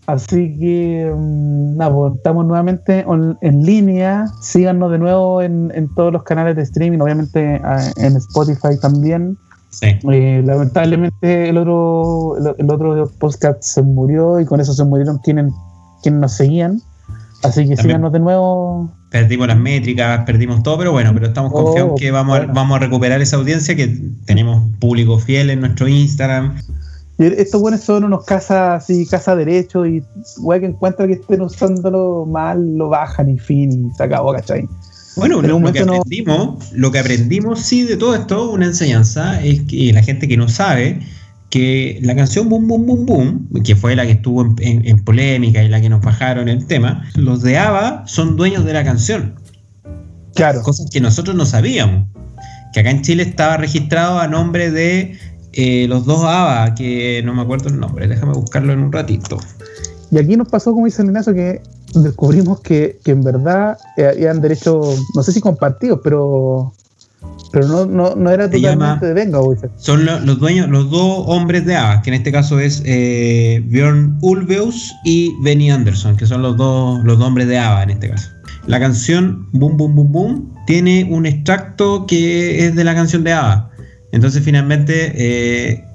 Así 0.10 0.58
que, 0.60 1.14
mm, 1.16 1.78
nada, 1.78 1.94
pues, 1.94 2.16
estamos 2.16 2.46
nuevamente 2.46 3.06
en 3.42 3.66
línea. 3.66 4.26
Síganos 4.42 4.92
de 4.92 4.98
nuevo 4.98 5.42
en, 5.42 5.90
todos 5.96 6.12
los 6.12 6.24
canales 6.24 6.56
de 6.56 6.64
streaming, 6.64 7.00
obviamente 7.00 7.62
en 7.98 8.16
Spotify 8.18 8.80
también. 8.82 9.38
Eh, 9.84 10.42
lamentablemente 10.44 11.48
el 11.48 11.58
otro, 11.58 12.38
el, 12.58 12.72
otro 12.72 13.12
podcast 13.20 13.62
se 13.62 13.84
murió 13.84 14.40
y 14.40 14.46
con 14.46 14.60
eso 14.60 14.74
se 14.74 14.84
murieron 14.84 15.20
quienes, 15.20 15.54
quienes 16.02 16.22
nos 16.22 16.34
seguían. 16.34 16.82
Así 17.44 17.68
que 17.68 17.78
síganos 17.78 18.12
de 18.12 18.20
nuevo. 18.20 18.92
Perdimos 19.12 19.48
las 19.48 19.58
métricas, 19.58 20.26
perdimos 20.26 20.64
todo, 20.64 20.80
pero 20.80 20.92
bueno, 20.92 21.12
pero 21.14 21.28
estamos 21.28 21.52
oh, 21.54 21.66
confiados 21.66 22.00
que 22.00 22.10
vamos, 22.12 22.40
a, 22.40 22.46
vamos 22.48 22.78
a 22.78 22.80
recuperar 22.80 23.22
esa 23.22 23.38
audiencia, 23.38 23.76
que 23.76 23.96
tenemos 24.26 24.70
público 24.80 25.20
fiel 25.20 25.52
en 25.52 25.62
nuestro 25.62 25.88
Instagram. 25.88 26.56
Estos 27.20 27.60
buenos 27.62 27.82
son 27.82 28.06
unos 28.06 28.24
casas 28.24 28.84
así, 28.84 29.06
casa 29.06 29.36
derecho, 29.36 29.86
y 29.86 30.02
güey 30.38 30.62
que 30.62 30.68
encuentra 30.68 31.06
que 31.06 31.14
estén 31.14 31.42
usándolo 31.42 32.26
mal, 32.26 32.78
lo 32.78 32.88
bajan 32.90 33.30
y 33.30 33.38
fin, 33.38 33.90
y 33.92 33.96
se 33.96 34.04
acabó, 34.04 34.32
¿cachai? 34.34 34.68
Bueno, 35.18 35.42
lo, 35.42 35.72
que 35.74 35.80
aprendimos, 35.82 36.72
lo 36.72 36.92
que 36.92 37.00
aprendimos, 37.00 37.60
sí, 37.60 37.84
de 37.84 37.98
todo 37.98 38.16
esto, 38.16 38.52
una 38.52 38.68
enseñanza, 38.68 39.44
es 39.44 39.62
que 39.64 39.92
la 39.92 40.02
gente 40.02 40.30
que 40.30 40.38
no 40.38 40.48
sabe, 40.48 41.02
que 41.50 42.00
la 42.04 42.16
canción 42.16 42.48
Boom 42.48 42.68
Boom 42.70 42.86
Boom 42.86 43.06
Boom, 43.06 43.50
que 43.66 43.76
fue 43.76 43.98
la 43.98 44.06
que 44.06 44.14
estuvo 44.14 44.42
en, 44.44 44.56
en- 44.60 44.88
en 44.88 45.04
polémica 45.04 45.62
y 45.62 45.68
la 45.68 45.82
que 45.82 45.90
nos 45.90 46.00
bajaron 46.02 46.48
el 46.48 46.66
tema, 46.68 47.04
los 47.16 47.42
de 47.42 47.58
ABBA 47.58 48.04
son 48.08 48.38
dueños 48.38 48.64
de 48.64 48.72
la 48.72 48.84
canción, 48.86 49.36
Claro. 50.36 50.62
cosas 50.62 50.90
que 50.90 51.02
nosotros 51.02 51.36
no 51.36 51.46
sabíamos. 51.46 52.08
Que 52.72 52.82
acá 52.82 52.92
en 52.92 53.02
Chile 53.02 53.24
estaba 53.24 53.58
registrado 53.58 54.20
a 54.20 54.28
nombre 54.28 54.70
de 54.70 55.18
eh, 55.62 55.88
los 55.88 56.06
dos 56.06 56.24
ABBA, 56.24 56.76
que 56.76 57.22
no 57.26 57.34
me 57.34 57.42
acuerdo 57.42 57.70
el 57.70 57.80
nombre, 57.80 58.08
déjame 58.08 58.34
buscarlo 58.34 58.72
en 58.74 58.80
un 58.80 58.92
ratito. 58.92 59.38
Y 60.12 60.18
aquí 60.18 60.36
nos 60.38 60.48
pasó, 60.48 60.72
como 60.74 60.86
dice 60.86 61.02
el 61.02 61.10
Ignacio, 61.10 61.34
que 61.34 61.62
descubrimos 61.96 62.62
que, 62.62 63.00
que 63.04 63.12
en 63.12 63.24
verdad 63.24 63.78
eh, 63.98 64.14
eran 64.18 64.42
derechos, 64.42 65.04
no 65.16 65.24
sé 65.24 65.32
si 65.32 65.42
compartidos, 65.42 66.00
pero 66.04 66.74
pero 67.52 67.68
no, 67.68 67.86
no, 67.86 68.16
no 68.16 68.30
era 68.30 68.46
totalmente 68.50 68.62
llama- 68.86 69.00
de 69.02 69.14
Venga. 69.14 69.40
Son 69.78 70.06
lo- 70.06 70.20
los 70.20 70.40
dueños, 70.40 70.70
los 70.70 70.90
dos 70.90 71.24
hombres 71.28 71.66
de 71.66 71.76
ABBA, 71.76 72.02
que 72.04 72.10
en 72.12 72.14
este 72.14 72.32
caso 72.32 72.60
es 72.60 72.82
eh, 72.86 73.62
Björn 73.68 74.18
Ulvaeus 74.22 74.94
y 75.04 75.34
Benny 75.44 75.70
Anderson, 75.72 76.16
que 76.16 76.26
son 76.28 76.42
los 76.44 76.56
dos, 76.58 77.04
los 77.04 77.18
dos 77.18 77.28
hombres 77.28 77.48
de 77.48 77.58
ABBA 77.58 77.84
en 77.84 77.90
este 77.90 78.10
caso. 78.10 78.30
La 78.68 78.80
canción 78.80 79.48
Boom 79.52 79.78
Boom 79.78 79.96
Boom 79.96 80.12
Boom 80.12 80.56
tiene 80.68 81.08
un 81.10 81.26
extracto 81.26 82.06
que 82.06 82.68
es 82.68 82.76
de 82.76 82.84
la 82.84 82.94
canción 82.94 83.24
de 83.24 83.34
ABBA. 83.34 83.70
Entonces 84.12 84.44
finalmente 84.44 85.14
eh, 85.16 85.86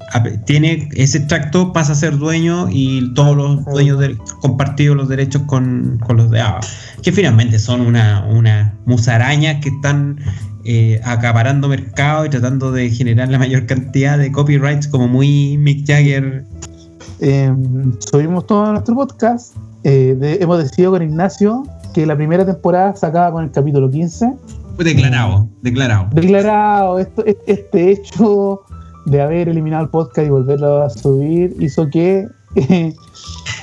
tiene 0.45 0.89
ese 0.95 1.19
extracto 1.19 1.73
pasa 1.73 1.93
a 1.93 1.95
ser 1.97 2.17
dueño 2.17 2.69
y 2.71 3.13
todos 3.15 3.37
los 3.37 3.65
dueños 3.65 3.99
de, 3.99 4.17
compartidos 4.41 4.97
los 4.97 5.09
derechos 5.09 5.43
con, 5.47 5.99
con 6.07 6.17
los 6.17 6.31
de 6.31 6.41
ABBA. 6.41 6.61
Que 7.03 7.11
finalmente 7.13 7.59
son 7.59 7.81
una, 7.81 8.25
una 8.27 8.75
musaraña 8.87 9.59
que 9.61 9.71
están 9.71 10.21
eh, 10.65 11.01
acaparando 11.05 11.69
mercado 11.69 12.25
y 12.25 12.31
tratando 12.31 12.71
de 12.73 12.89
generar 12.91 13.29
la 13.29 13.39
mayor 13.39 13.67
cantidad 13.67 14.17
de 14.17 14.31
copyrights 14.31 14.87
como 14.89 15.09
muy 15.09 15.59
Mick 15.59 15.87
Jagger. 15.87 16.45
Eh, 17.21 17.53
subimos 18.11 18.47
todo 18.47 18.71
nuestro 18.73 18.95
podcast. 18.95 19.55
eh, 19.83 20.17
de- 20.19 20.37
hemos 20.41 20.59
decidido 20.63 20.93
con 20.93 21.03
Ignacio 21.03 21.65
que 21.93 22.07
la 22.07 22.17
primera 22.17 22.47
temporada 22.47 22.95
se 22.97 23.05
acaba 23.07 23.31
con 23.33 23.45
el 23.45 23.51
capítulo 23.51 23.91
15. 23.91 24.33
Fue 24.77 24.85
declarado, 24.85 25.49
declarado. 25.63 26.09
Declarado, 26.13 26.99
esto, 26.99 27.25
este, 27.47 27.93
hecho 27.93 28.63
de 29.07 29.21
haber 29.21 29.49
eliminado 29.49 29.85
el 29.85 29.91
podcast 29.91 30.27
y 30.27 30.31
volverlo 30.31 30.83
a 30.83 30.91
subir 30.91 31.55
hizo 31.61 31.89
que 31.91 32.27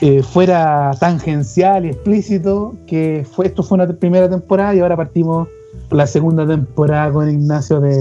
eh, 0.01 0.23
fuera 0.23 0.91
tangencial 0.99 1.85
y 1.85 1.89
explícito 1.89 2.75
que 2.87 3.25
fue, 3.29 3.47
esto 3.47 3.63
fue 3.63 3.75
una 3.75 3.87
primera 3.87 4.29
temporada 4.29 4.73
y 4.75 4.79
ahora 4.79 4.95
partimos 4.95 5.47
la 5.89 6.07
segunda 6.07 6.47
temporada 6.47 7.11
con 7.11 7.29
Ignacio 7.29 7.81
de, 7.81 7.97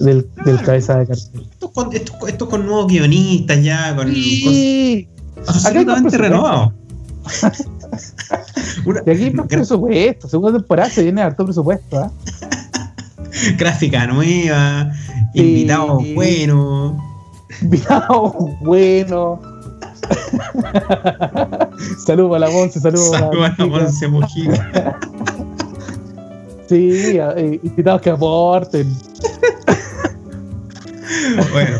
del, 0.00 0.26
del 0.44 0.62
cabeza 0.62 0.98
de 0.98 1.06
cartel. 1.06 1.48
Esto 1.50 1.70
con, 1.70 1.92
esto, 1.92 2.12
esto 2.26 2.48
con 2.48 2.64
nuevos 2.64 2.86
guionistas 2.86 3.62
ya, 3.62 3.94
con 3.94 4.08
Sí. 4.12 5.08
más 5.46 5.66
absolutamente 5.66 6.16
presupuesto. 6.18 6.72
Una 8.84 9.00
De 9.02 9.12
aquí 9.12 9.30
más 9.30 9.46
presupuesto, 9.46 10.28
segunda 10.28 10.58
temporada 10.58 10.90
se 10.90 11.02
viene 11.02 11.22
harto 11.22 11.44
presupuesto, 11.44 11.98
¿ah? 11.98 12.10
gráfica 13.58 14.06
nueva, 14.06 14.92
Sí. 15.34 15.40
invitados 15.40 16.02
buenos. 16.14 16.94
Invitado 17.60 18.32
bueno. 18.60 19.40
saludos 22.06 22.36
a 22.36 22.38
la 22.38 22.50
Monse, 22.50 22.80
saludos 22.80 23.12
a 23.14 23.20
la. 23.20 23.30
Monse 23.66 24.08
Mojica. 24.08 24.98
Sí, 26.68 26.90
eh, 27.18 27.60
invitados 27.62 28.00
que 28.02 28.10
aporten. 28.10 28.92
Bueno, 31.52 31.78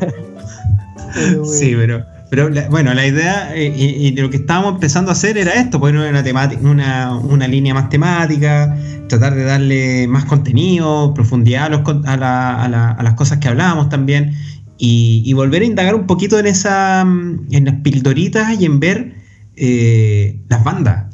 sí, 1.46 1.74
pero, 1.76 2.04
pero 2.30 2.48
la- 2.48 2.68
bueno, 2.68 2.92
la 2.94 3.06
idea 3.06 3.54
eh, 3.54 3.72
y, 3.76 3.84
y 4.08 4.10
lo 4.16 4.30
que 4.30 4.36
estábamos 4.38 4.74
empezando 4.74 5.10
a 5.10 5.12
hacer 5.12 5.38
era 5.38 5.52
esto, 5.52 5.78
poner 5.80 6.08
una, 6.10 6.22
temática, 6.22 6.60
una, 6.62 7.14
una 7.16 7.46
línea 7.48 7.72
más 7.74 7.88
temática, 7.88 8.76
tratar 9.08 9.34
de 9.34 9.44
darle 9.44 10.08
más 10.08 10.24
contenido, 10.24 11.14
profundidad 11.14 11.64
a, 11.66 11.68
los 11.68 11.82
a, 12.06 12.16
la- 12.16 12.62
a 12.64 12.68
la- 12.68 12.90
a 12.90 13.02
las 13.02 13.14
cosas 13.14 13.38
que 13.38 13.48
hablábamos 13.48 13.88
también 13.88 14.32
y, 14.78 15.32
volver 15.32 15.62
a 15.62 15.64
indagar 15.64 15.94
un 15.94 16.06
poquito 16.06 16.38
en 16.38 16.46
esa 16.46 17.00
en 17.00 17.64
las 17.64 17.76
pildoritas 17.76 18.60
y 18.60 18.66
en 18.66 18.78
ver 18.80 19.14
eh, 19.56 20.40
las 20.48 20.64
bandas. 20.64 21.04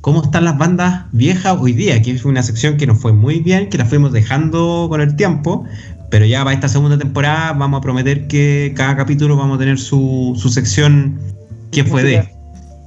¿Cómo 0.00 0.22
están 0.22 0.44
las 0.44 0.58
bandas 0.58 1.04
viejas 1.12 1.56
hoy 1.60 1.72
día? 1.72 2.02
Que 2.02 2.10
es 2.10 2.24
una 2.26 2.42
sección 2.42 2.76
que 2.76 2.86
nos 2.86 2.98
fue 2.98 3.12
muy 3.14 3.40
bien, 3.40 3.70
que 3.70 3.78
la 3.78 3.86
fuimos 3.86 4.12
dejando 4.12 4.86
con 4.90 5.00
el 5.00 5.16
tiempo, 5.16 5.64
pero 6.10 6.24
ya 6.26 6.44
para 6.44 6.54
esta 6.54 6.68
segunda 6.68 6.96
temporada 6.98 7.52
vamos 7.52 7.78
a 7.78 7.80
prometer 7.80 8.26
que 8.28 8.72
cada 8.76 8.96
capítulo 8.96 9.36
vamos 9.36 9.56
a 9.56 9.58
tener 9.58 9.78
su, 9.78 10.34
su 10.36 10.48
sección 10.48 11.18
¿Quién 11.70 11.86
fue 11.88 12.02
de? 12.04 12.28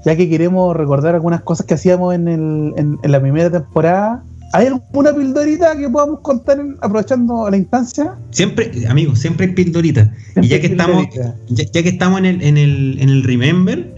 Ya 0.06 0.16
que 0.16 0.30
queremos 0.30 0.76
recordar 0.76 1.14
algunas 1.16 1.42
cosas 1.42 1.66
que 1.66 1.74
hacíamos 1.74 2.16
en, 2.16 2.28
el, 2.30 2.74
en, 2.78 2.98
en 3.04 3.12
la 3.12 3.20
primera 3.20 3.50
temporada, 3.52 4.24
¿hay 4.54 4.68
alguna 4.68 5.14
pildorita 5.14 5.76
que 5.76 5.90
podamos 5.90 6.22
contar 6.22 6.60
en- 6.62 6.78
aprovechando 6.82 7.50
la 7.50 7.58
instancia? 7.58 8.16
Siempre, 8.32 8.72
amigos, 8.88 9.20
siempre 9.20 9.48
hay 9.48 9.54
pildoritas. 9.54 10.08
Y 10.42 10.48
ya 10.48 10.62
que 10.62 10.68
estamos, 10.68 11.08
Pildorita. 11.08 11.36
ya, 11.50 11.66
ya 11.74 11.84
que 11.84 11.90
estamos 11.90 12.20
en 12.20 12.26
el, 12.26 12.42
en 12.42 12.58
el, 12.58 12.98
en 13.02 13.10
el 13.10 13.24
Remember, 13.26 13.94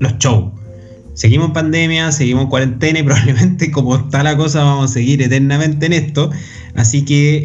los 0.00 0.18
shows. 0.18 0.52
Seguimos 1.14 1.46
en 1.48 1.52
pandemia, 1.54 2.12
seguimos 2.12 2.44
en 2.44 2.50
cuarentena 2.50 2.98
y 2.98 3.02
probablemente 3.04 3.70
como 3.70 3.96
está 3.96 4.22
la 4.22 4.36
cosa 4.36 4.62
vamos 4.64 4.90
a 4.90 4.92
seguir 4.92 5.22
eternamente 5.22 5.86
en 5.86 5.94
esto. 5.94 6.30
Así 6.76 7.04
que 7.04 7.44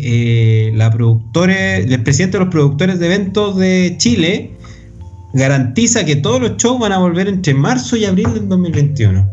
eh, 0.70 0.72
la 0.76 0.92
productora, 0.92 1.78
el 1.78 2.02
presidente 2.04 2.38
de 2.38 2.46
los 2.46 2.52
productores 2.52 3.00
de 3.00 3.06
eventos 3.06 3.58
de 3.58 3.94
Chile 3.98 4.52
garantiza 5.34 6.04
que 6.06 6.15
todos 6.15 6.42
los 6.42 6.58
shows 6.58 6.80
van 6.80 6.92
a 6.92 6.98
volver 7.00 7.28
entre 7.28 7.54
marzo 7.54 7.96
y 7.96 8.06
abril 8.06 8.34
del 8.34 8.48
2021. 8.50 9.30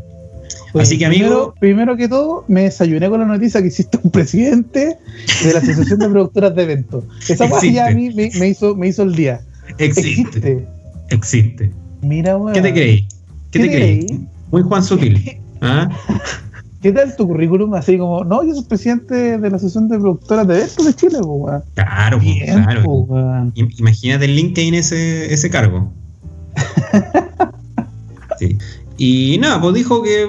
Así 0.75 0.99
que, 0.99 1.07
amigo- 1.07 1.55
primero 1.59 1.97
que 1.97 2.07
todo, 2.09 2.45
me 2.49 2.65
desayuné 2.65 3.09
con 3.09 3.21
la 3.21 3.27
noticia 3.27 3.63
que 3.63 3.69
existe 3.69 3.99
un 4.03 4.11
presidente 4.11 4.99
de 5.43 5.53
la 5.55 5.61
Asociación 5.61 5.99
de 6.01 6.09
Productoras 6.11 6.55
de 6.55 6.63
Eventos. 6.65 7.05
Esa 7.27 7.49
ya 7.73 7.87
a 7.87 7.91
mí 7.93 8.11
me, 8.15 8.31
me 8.39 8.49
hizo, 8.49 8.77
me 8.77 8.89
hizo 8.89 9.03
el 9.05 9.15
día. 9.15 9.41
Existe, 9.79 10.67
existe. 11.09 11.71
Mira, 12.03 12.37
weón. 12.37 12.53
¿Qué 12.53 12.61
te 12.61 12.73
creí? 12.75 13.01
¿Qué, 13.01 13.09
¿Qué 13.53 13.59
te 13.61 13.69
te 13.69 13.75
creí? 13.75 14.07
creí? 14.07 14.27
Muy 14.53 14.63
Juan 14.63 14.83
Sutil. 14.85 15.39
¿Ah? 15.63 15.89
¿Qué 16.87 16.93
tal 16.93 17.17
tu 17.17 17.27
currículum? 17.27 17.75
Así 17.75 17.99
como, 17.99 18.23
no, 18.23 18.45
yo 18.45 18.55
soy 18.55 18.63
presidente 18.63 19.39
de 19.39 19.51
la 19.51 19.57
Asociación 19.57 19.89
de 19.89 19.99
Productoras 19.99 20.47
de 20.47 20.55
Eventos 20.55 20.87
de 20.87 20.95
Chile, 20.95 21.19
po, 21.21 21.35
weón. 21.35 21.65
Claro, 21.75 22.21
Bien, 22.21 22.63
claro. 22.63 22.85
po, 22.85 23.09
Imagínate 23.57 24.27
el 24.27 24.37
LinkedIn 24.37 24.75
ese, 24.75 25.35
ese 25.35 25.51
cargo. 25.51 25.93
Sí. 28.39 28.59
Y 28.99 29.39
nada, 29.41 29.59
pues 29.63 29.75
dijo 29.75 30.03
que 30.03 30.27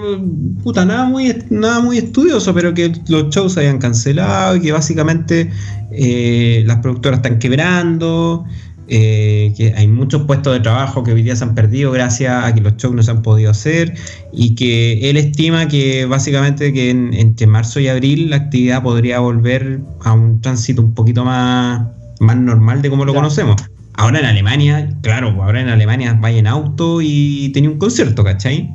puta, 0.64 0.86
nada 0.86 1.04
muy, 1.04 1.44
nada 1.50 1.82
muy 1.82 1.98
estudioso, 1.98 2.54
pero 2.54 2.74
que 2.74 2.94
los 3.10 3.30
shows 3.30 3.54
se 3.54 3.60
habían 3.60 3.80
cancelado 3.80 4.56
y 4.56 4.62
que 4.62 4.72
básicamente 4.72 5.52
eh, 5.92 6.64
las 6.66 6.78
productoras 6.78 7.20
están 7.20 7.38
quebrando, 7.38 8.46
eh, 8.90 9.54
que 9.58 9.74
hay 9.76 9.88
muchos 9.88 10.24
puestos 10.24 10.54
de 10.54 10.60
trabajo 10.62 11.04
que 11.04 11.12
hoy 11.14 11.22
día 11.22 11.36
se 11.36 11.44
han 11.44 11.56
perdido 11.56 11.92
gracias 11.92 12.46
a 12.46 12.54
que 12.54 12.62
los 12.62 12.78
shows 12.78 12.96
no 12.96 13.04
se 13.04 13.12
han 13.12 13.22
podido 13.22 13.52
hacer 13.52 13.94
y 14.32 14.56
que 14.56 15.10
él 15.10 15.18
estima 15.18 15.68
que 15.68 16.06
básicamente 16.06 16.72
que 16.72 16.90
en- 16.90 17.14
entre 17.14 17.48
marzo 17.48 17.80
y 17.80 17.88
abril 17.90 18.30
la 18.30 18.38
actividad 18.38 18.82
podría 18.84 19.20
volver 19.20 19.80
a 20.04 20.14
un 20.14 20.40
tránsito 20.42 20.82
un 20.82 20.94
poquito 20.94 21.26
más, 21.26 21.86
más 22.20 22.38
normal 22.38 22.82
de 22.82 22.90
como 22.90 23.04
lo 23.06 23.14
conocemos. 23.14 23.56
Ahora 23.96 24.20
en 24.20 24.26
Alemania, 24.26 24.90
claro, 25.02 25.34
pues 25.34 25.44
ahora 25.44 25.60
en 25.62 25.70
Alemania 25.70 26.18
vaya 26.22 26.38
en 26.40 26.48
auto 26.48 27.00
y 27.02 27.50
tenía 27.54 27.70
un 27.70 27.80
concierto, 27.80 28.24
¿cachai? 28.24 28.70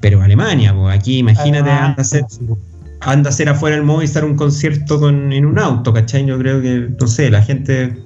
Pero 0.00 0.20
Alemania, 0.22 0.74
pues 0.74 0.94
aquí 0.94 1.18
imagínate, 1.18 1.70
Ah, 1.70 1.86
anda 1.96 2.02
a 2.02 2.18
po. 2.46 2.58
anda 3.00 3.30
a 3.30 3.32
hacer 3.32 3.48
afuera 3.48 3.74
el 3.76 3.82
Movistar 3.82 4.24
un 4.24 4.36
concierto 4.36 5.00
con, 5.00 5.32
en 5.32 5.46
un 5.46 5.58
auto, 5.58 5.92
¿cachai? 5.94 6.26
Yo 6.26 6.38
creo 6.38 6.60
que, 6.60 6.88
no 7.00 7.06
sé, 7.06 7.30
la 7.30 7.40
gente, 7.42 7.96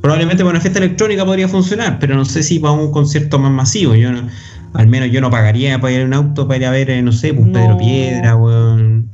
probablemente 0.00 0.42
para 0.42 0.50
una 0.50 0.60
fiesta 0.60 0.78
electrónica 0.78 1.24
podría 1.24 1.48
funcionar, 1.48 1.98
pero 1.98 2.14
no 2.14 2.24
sé 2.24 2.42
si 2.42 2.58
para 2.58 2.72
un 2.72 2.90
concierto 2.90 3.38
más 3.38 3.52
masivo, 3.52 3.94
yo 3.94 4.12
no, 4.12 4.28
al 4.72 4.86
menos 4.86 5.10
yo 5.10 5.20
no 5.20 5.30
pagaría 5.30 5.80
para 5.80 5.92
ir 5.92 6.00
en 6.00 6.06
un 6.08 6.14
auto 6.14 6.46
para 6.46 6.58
ir 6.58 6.66
a 6.66 6.70
ver, 6.70 6.90
eh, 6.90 7.02
no 7.02 7.12
sé, 7.12 7.34
pues 7.34 7.46
No. 7.46 7.52
Pedro 7.52 7.78
Piedra, 7.78 8.36
weón. 8.36 9.08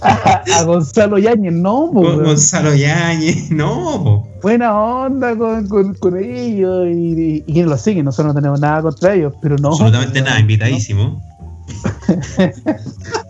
a, 0.00 0.42
a 0.58 0.62
Gonzalo 0.64 1.18
Yáñez, 1.18 1.52
no, 1.52 1.90
po. 1.92 2.02
Gonzalo 2.02 2.74
Yáñez, 2.74 3.50
no, 3.50 4.02
po. 4.02 4.28
buena 4.42 4.74
onda 4.78 5.36
con, 5.36 5.68
con, 5.68 5.94
con 5.94 6.16
ellos 6.16 6.86
y, 6.88 6.90
y, 6.90 7.44
y 7.46 7.52
quienes 7.52 7.70
lo 7.70 7.76
siguen, 7.78 8.06
nosotros 8.06 8.34
no 8.34 8.40
tenemos 8.40 8.60
nada 8.60 8.82
contra 8.82 9.14
ellos, 9.14 9.34
pero 9.42 9.56
no. 9.58 9.68
absolutamente 9.68 10.22
nada, 10.22 10.40
invitadísimo. 10.40 11.22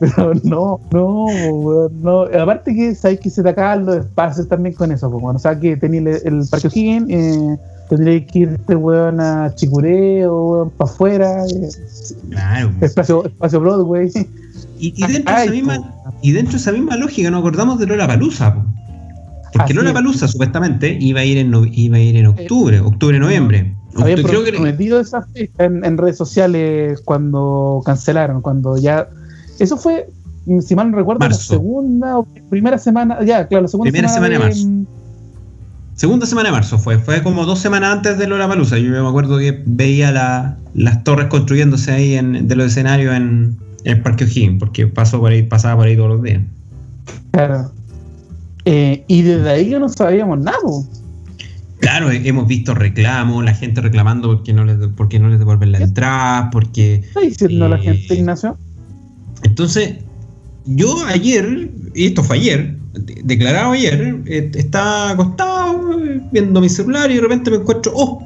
Pero 0.00 0.34
no, 0.44 0.80
no, 0.90 1.26
no. 2.02 2.20
Aparte 2.40 2.74
que 2.74 2.94
sabéis 2.94 3.20
que 3.20 3.30
se 3.30 3.42
te 3.42 3.48
acaban 3.50 3.86
los 3.86 3.96
espacios 3.98 4.48
también 4.48 4.74
con 4.74 4.92
eso, 4.92 5.10
pues, 5.10 5.22
bueno, 5.22 5.36
o 5.36 5.40
sea 5.40 5.58
que 5.58 5.76
tenéis 5.76 6.22
el, 6.24 6.34
el 6.40 6.48
Parque 6.48 6.68
O'Higgins, 6.68 7.06
eh, 7.10 7.56
tendréis 7.88 8.26
que 8.30 8.38
irte, 8.40 8.74
weón, 8.76 9.20
a 9.20 9.54
Chicureo, 9.54 10.46
weón, 10.50 10.70
para 10.70 10.90
afuera, 10.90 11.44
eh, 11.46 11.68
Claro. 12.30 12.72
espacio, 12.80 13.24
espacio 13.26 13.60
Broadway. 13.60 14.10
Y, 14.78 14.94
y 14.96 15.06
dentro 15.12 15.34
Ay, 15.34 15.44
esa 15.44 15.52
misma, 15.52 15.94
y 16.22 16.32
dentro 16.32 16.52
de 16.52 16.58
esa 16.58 16.72
misma 16.72 16.96
lógica 16.96 17.30
nos 17.30 17.40
acordamos 17.40 17.78
de 17.78 17.86
Lola 17.86 18.06
Palusa, 18.06 18.54
Porque 19.52 19.64
Así 19.64 19.74
no 19.74 19.82
la 19.82 19.90
es. 19.90 19.94
palusa 19.94 20.26
supuestamente 20.26 20.96
iba 20.98 21.20
a 21.20 21.24
ir 21.24 21.36
en 21.38 21.50
no- 21.50 21.66
iba 21.66 21.98
a 21.98 22.00
ir 22.00 22.16
en 22.16 22.26
octubre, 22.26 22.80
octubre, 22.80 23.18
noviembre. 23.18 23.76
Habían 24.00 24.22
creo 24.22 24.44
que- 24.44 24.52
prometido 24.52 25.00
esa 25.00 25.22
fecha 25.22 25.64
en, 25.64 25.84
en 25.84 25.98
redes 25.98 26.16
sociales 26.16 27.00
cuando 27.04 27.82
cancelaron, 27.84 28.40
cuando 28.42 28.76
ya. 28.78 29.08
Eso 29.58 29.76
fue, 29.76 30.08
si 30.60 30.74
mal 30.74 30.90
no 30.90 30.96
recuerdo, 30.96 31.20
Marzo. 31.20 31.38
la 31.38 31.58
segunda 31.58 32.18
o 32.18 32.24
primera 32.48 32.78
semana. 32.78 33.18
Ya, 33.24 33.46
claro, 33.46 33.62
la 33.62 33.68
segunda 33.68 33.90
Primera 33.90 34.08
semana 34.08 34.32
de 34.34 34.38
marzo. 34.38 34.68
Segunda 35.94 36.24
semana 36.26 36.48
de 36.48 36.52
marzo 36.52 36.78
fue, 36.78 36.98
fue 36.98 37.22
como 37.22 37.44
dos 37.44 37.58
semanas 37.60 37.92
antes 37.92 38.16
de 38.18 38.26
Lollapalooza. 38.26 38.78
Yo 38.78 38.90
me 38.90 39.06
acuerdo 39.06 39.38
que 39.38 39.62
veía 39.66 40.10
la- 40.10 40.56
las 40.74 41.04
torres 41.04 41.26
construyéndose 41.26 41.92
ahí 41.92 42.14
en, 42.14 42.48
de 42.48 42.56
los 42.56 42.68
escenarios 42.68 43.14
en, 43.14 43.56
en 43.84 43.96
el 43.98 44.02
Parque 44.02 44.24
O'Higgins, 44.24 44.58
porque 44.58 44.86
pasó 44.86 45.20
por 45.20 45.30
ahí, 45.32 45.42
pasaba 45.42 45.76
por 45.76 45.86
ahí 45.86 45.96
todos 45.96 46.08
los 46.08 46.22
días. 46.22 46.42
Claro. 47.32 47.70
Eh, 48.64 49.04
y 49.06 49.22
desde 49.22 49.50
ahí 49.50 49.68
ya 49.68 49.78
no 49.78 49.88
sabíamos 49.90 50.38
nada. 50.40 50.58
Claro, 51.82 52.10
he- 52.12 52.26
hemos 52.28 52.46
visto 52.46 52.74
reclamos, 52.74 53.44
la 53.44 53.54
gente 53.54 53.80
reclamando 53.80 54.28
porque 54.36 54.52
no 54.52 54.64
les, 54.64 54.76
porque 54.96 55.18
no 55.18 55.28
les 55.28 55.38
devuelven 55.40 55.72
la 55.72 55.78
entrada, 55.78 56.48
porque... 56.50 57.00
¿Qué 57.02 57.06
está 57.08 57.20
diciendo 57.20 57.68
la 57.68 57.76
Eh, 57.76 57.80
gente, 57.82 58.14
Ignacio? 58.14 58.56
Entonces, 59.42 59.94
yo 60.64 61.04
ayer, 61.06 61.70
y 61.94 62.06
esto 62.06 62.22
fue 62.22 62.36
ayer, 62.36 62.76
de- 62.94 63.20
declarado 63.24 63.72
ayer, 63.72 64.20
eh, 64.26 64.50
estaba 64.54 65.10
acostado 65.10 66.00
eh, 66.04 66.20
viendo 66.30 66.60
mi 66.60 66.68
celular 66.68 67.10
y 67.10 67.16
de 67.16 67.20
repente 67.20 67.50
me 67.50 67.56
encuentro, 67.56 67.92
¡oh! 67.96 68.22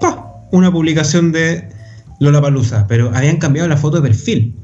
¡pa! 0.00 0.32
Una 0.50 0.72
publicación 0.72 1.30
de 1.30 1.68
Lollapalooza, 2.18 2.86
pero 2.88 3.14
habían 3.14 3.36
cambiado 3.36 3.68
la 3.68 3.76
foto 3.76 4.00
de 4.00 4.08
perfil. 4.08 4.56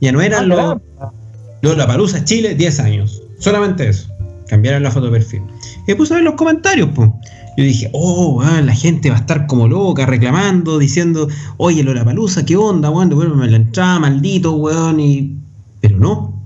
Ya 0.00 0.12
no 0.12 0.20
eran 0.20 0.44
Ah, 0.44 0.46
los 0.46 0.56
claro. 0.56 1.12
Lollapalooza 1.62 2.24
Chile 2.24 2.54
10 2.54 2.78
años, 2.80 3.20
solamente 3.40 3.88
eso. 3.88 4.08
Cambiaron 4.48 4.82
la 4.84 4.90
foto 4.92 5.06
de 5.06 5.12
perfil. 5.12 5.42
Y 5.88 5.94
puse 5.94 6.12
a 6.12 6.16
ver 6.16 6.24
los 6.24 6.34
comentarios, 6.34 6.88
pues. 6.94 7.10
Yo 7.56 7.64
dije, 7.64 7.90
oh, 7.92 8.42
la 8.42 8.74
gente 8.74 9.10
va 9.10 9.16
a 9.16 9.20
estar 9.20 9.46
como 9.46 9.68
loca 9.68 10.06
reclamando, 10.06 10.78
diciendo, 10.78 11.28
oye, 11.56 11.82
Lollapalooza, 11.82 12.44
¿qué 12.44 12.56
onda, 12.56 12.90
weón? 12.90 13.08
Devuélveme 13.08 13.50
la 13.50 13.56
entrada, 13.56 13.98
maldito, 13.98 14.54
weón. 14.56 15.00
Y... 15.00 15.36
Pero 15.80 15.98
no. 15.98 16.40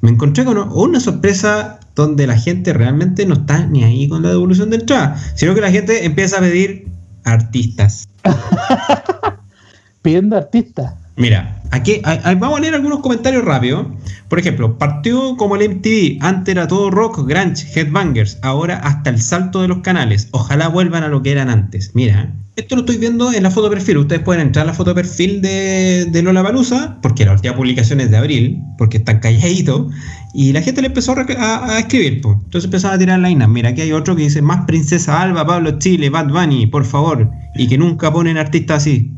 Me 0.00 0.10
encontré 0.10 0.44
con 0.44 0.58
una 0.58 1.00
sorpresa 1.00 1.80
donde 1.94 2.26
la 2.26 2.36
gente 2.36 2.72
realmente 2.72 3.26
no 3.26 3.34
está 3.34 3.66
ni 3.66 3.84
ahí 3.84 4.08
con 4.08 4.22
la 4.22 4.30
devolución 4.30 4.70
de 4.70 4.76
entrada, 4.76 5.16
sino 5.34 5.54
que 5.54 5.60
la 5.60 5.70
gente 5.70 6.04
empieza 6.04 6.38
a 6.38 6.40
pedir 6.40 6.88
artistas. 7.24 8.08
Pidiendo 10.02 10.36
artistas. 10.36 10.94
Mira, 11.20 11.60
aquí 11.70 12.00
vamos 12.38 12.58
a 12.58 12.60
leer 12.62 12.74
algunos 12.74 13.00
comentarios 13.00 13.44
rápidos. 13.44 13.88
Por 14.28 14.38
ejemplo, 14.38 14.78
partió 14.78 15.36
como 15.36 15.54
el 15.54 15.68
MTV, 15.68 16.16
antes 16.20 16.52
era 16.52 16.66
todo 16.66 16.90
rock, 16.90 17.26
grunge, 17.28 17.66
headbangers, 17.74 18.38
ahora 18.40 18.78
hasta 18.78 19.10
el 19.10 19.20
salto 19.20 19.60
de 19.60 19.68
los 19.68 19.80
canales. 19.80 20.28
Ojalá 20.30 20.68
vuelvan 20.68 21.02
a 21.02 21.08
lo 21.08 21.22
que 21.22 21.32
eran 21.32 21.50
antes. 21.50 21.90
Mira, 21.94 22.32
esto 22.56 22.74
lo 22.74 22.82
estoy 22.82 22.96
viendo 22.96 23.32
en 23.34 23.42
la 23.42 23.50
foto 23.50 23.68
perfil. 23.68 23.98
Ustedes 23.98 24.22
pueden 24.22 24.40
entrar 24.46 24.62
a 24.62 24.68
la 24.68 24.72
foto 24.72 24.94
perfil 24.94 25.42
de, 25.42 26.06
de 26.06 26.22
Lola 26.22 26.42
Palusa, 26.42 26.98
porque 27.02 27.26
la 27.26 27.32
última 27.32 27.54
publicación 27.54 28.00
es 28.00 28.10
de 28.10 28.16
abril, 28.16 28.62
porque 28.78 28.96
están 28.96 29.20
calladitos, 29.20 29.92
y 30.32 30.52
la 30.52 30.62
gente 30.62 30.80
le 30.80 30.86
empezó 30.86 31.14
a, 31.14 31.78
escribir. 31.78 32.22
Entonces 32.24 32.64
empezaron 32.64 32.96
a 32.96 32.98
tirar 32.98 33.18
lainas. 33.18 33.48
Mira, 33.50 33.68
aquí 33.68 33.82
hay 33.82 33.92
otro 33.92 34.16
que 34.16 34.22
dice: 34.22 34.40
Más 34.40 34.64
Princesa 34.64 35.20
Alba, 35.20 35.46
Pablo 35.46 35.78
Chile, 35.78 36.08
Bad 36.08 36.28
Bunny, 36.28 36.66
por 36.66 36.86
favor, 36.86 37.30
y 37.56 37.68
que 37.68 37.76
nunca 37.76 38.10
ponen 38.10 38.38
artistas 38.38 38.78
así. 38.78 39.12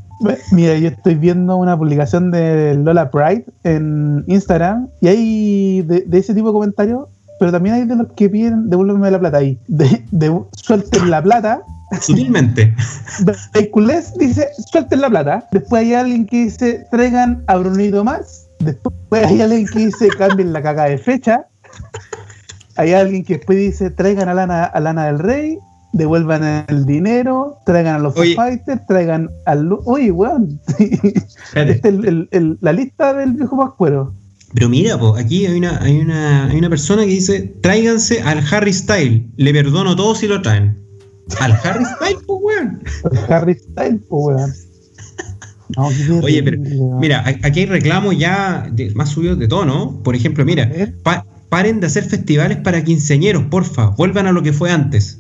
Mira, 0.53 0.77
yo 0.79 0.89
estoy 0.89 1.15
viendo 1.15 1.57
una 1.57 1.77
publicación 1.77 2.31
de 2.31 2.75
Lola 2.75 3.11
Pride 3.11 3.45
en 3.65 4.25
Instagram 4.27 4.89
y 5.01 5.09
hay 5.09 5.83
de, 5.83 6.03
de 6.03 6.19
ese 6.19 6.35
tipo 6.35 6.49
de 6.49 6.53
comentarios, 6.53 7.09
pero 7.39 7.53
también 7.53 7.75
hay 7.75 7.85
de 7.85 7.97
los 7.97 8.13
que 8.13 8.29
piden 8.29 8.71
devuélveme 8.71 9.11
la 9.11 9.19
plata 9.19 9.39
ahí. 9.39 9.59
De, 9.69 10.05
de 10.11 10.41
suelten 10.53 11.11
la 11.11 11.23
plata. 11.23 11.63
Sutilmente. 12.01 12.75
Veiculés 13.53 14.15
dice 14.17 14.49
suelten 14.71 15.01
la 15.01 15.11
plata. 15.11 15.47
Después 15.51 15.83
hay 15.83 15.95
alguien 15.95 16.27
que 16.27 16.45
dice 16.45 16.87
traigan 16.91 17.43
a 17.47 17.57
Brunito 17.57 18.05
más. 18.05 18.47
Después 18.61 19.27
hay 19.27 19.41
alguien 19.41 19.67
que 19.67 19.87
dice 19.87 20.09
cambien 20.09 20.53
la 20.53 20.63
caga 20.63 20.85
de 20.85 20.99
fecha. 20.99 21.47
Hay 22.77 22.93
alguien 22.95 23.25
que 23.25 23.37
después 23.37 23.59
dice 23.59 23.91
traigan 23.91 24.29
a 24.29 24.35
Lana, 24.35 24.65
a 24.65 24.81
Lana 24.81 25.07
del 25.07 25.19
Rey, 25.19 25.59
devuelvan 25.93 26.65
el 26.69 26.87
dinero, 26.87 27.59
traigan 27.67 27.97
a 27.97 27.99
los 27.99 28.17
Oye. 28.17 28.35
Fighters, 28.35 28.87
traigan 28.87 29.31
al... 29.47 29.69
Oye, 29.85 30.11
weón. 30.11 30.61
Este 31.55 31.71
es 31.73 31.85
el- 31.85 32.29
el- 32.31 32.59
la 32.61 32.73
lista 32.73 33.13
del 33.15 33.33
viejo 33.33 33.57
Pascuero. 33.59 34.15
Pero 34.55 34.69
mira, 34.69 34.99
po, 34.99 35.17
aquí 35.17 35.47
hay 35.47 35.59
una, 35.59 35.79
hay, 35.83 35.99
una, 35.99 36.47
hay 36.47 36.59
una 36.59 36.69
persona 36.69 37.03
que 37.03 37.09
dice, 37.09 37.55
tráiganse 37.63 38.21
al 38.23 38.43
Harry 38.51 38.73
Style, 38.73 39.27
le 39.37 39.53
perdono 39.53 39.97
todo 39.97 40.15
si 40.15 40.27
lo 40.27 40.43
traen. 40.43 40.79
¿Al 41.41 41.53
Harry 41.53 41.85
Style, 41.85 42.19
pues 42.27 42.39
weón? 42.43 42.83
El 43.11 43.33
Harry 43.33 43.55
Styles, 43.55 44.01
pues, 44.09 44.37
weón. 44.37 44.53
No, 45.77 45.87
Oye, 46.23 46.43
pero 46.43 46.59
mira, 47.01 47.23
aquí 47.27 47.61
hay 47.61 47.67
reclamos 47.67 48.19
ya 48.19 48.69
de- 48.71 48.91
más 48.95 49.09
subidos 49.11 49.39
de 49.39 49.49
tono. 49.49 50.01
Por 50.03 50.15
ejemplo, 50.15 50.45
mira, 50.45 50.71
pa- 51.03 51.25
paren 51.49 51.81
de 51.81 51.87
hacer 51.87 52.05
festivales 52.05 52.59
para 52.59 52.83
quinceañeros, 52.85 53.45
porfa, 53.45 53.89
vuelvan 53.91 54.27
a 54.27 54.33
lo 54.33 54.43
que 54.43 54.53
fue 54.53 54.71
antes. 54.71 55.19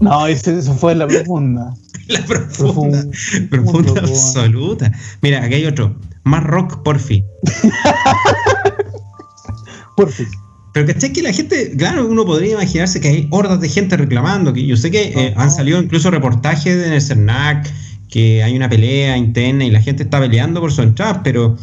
No, 0.00 0.26
eso 0.26 0.74
fue 0.74 0.94
la 0.94 1.06
profunda. 1.06 1.74
La 2.08 2.20
profunda, 2.26 3.02
profunda 3.48 4.02
absoluta. 4.02 4.92
Mira, 5.22 5.42
aquí 5.42 5.54
hay 5.54 5.64
otro, 5.64 5.98
más 6.24 6.44
rock, 6.44 6.82
porfi. 6.82 7.24
Por 9.96 10.10
fin. 10.10 10.28
Pero 10.74 10.86
¿cachai 10.86 11.12
que 11.12 11.22
la 11.22 11.32
gente, 11.32 11.74
claro, 11.78 12.06
uno 12.06 12.26
podría 12.26 12.54
imaginarse 12.54 13.00
que 13.00 13.08
hay 13.08 13.28
hordas 13.30 13.60
de 13.60 13.68
gente 13.68 13.96
reclamando, 13.96 14.52
que 14.52 14.66
yo 14.66 14.76
sé 14.76 14.90
que 14.90 15.12
eh, 15.16 15.34
han 15.36 15.50
salido 15.50 15.80
incluso 15.80 16.10
reportajes 16.10 16.86
en 16.86 16.92
el 16.92 17.00
CERNAC, 17.00 17.72
que 18.10 18.42
hay 18.42 18.56
una 18.56 18.68
pelea 18.68 19.16
interna 19.16 19.64
y 19.64 19.70
la 19.70 19.80
gente 19.80 20.02
está 20.02 20.20
peleando 20.20 20.60
por 20.60 20.72
su 20.72 20.82
entrada, 20.82 21.22
pero 21.22 21.56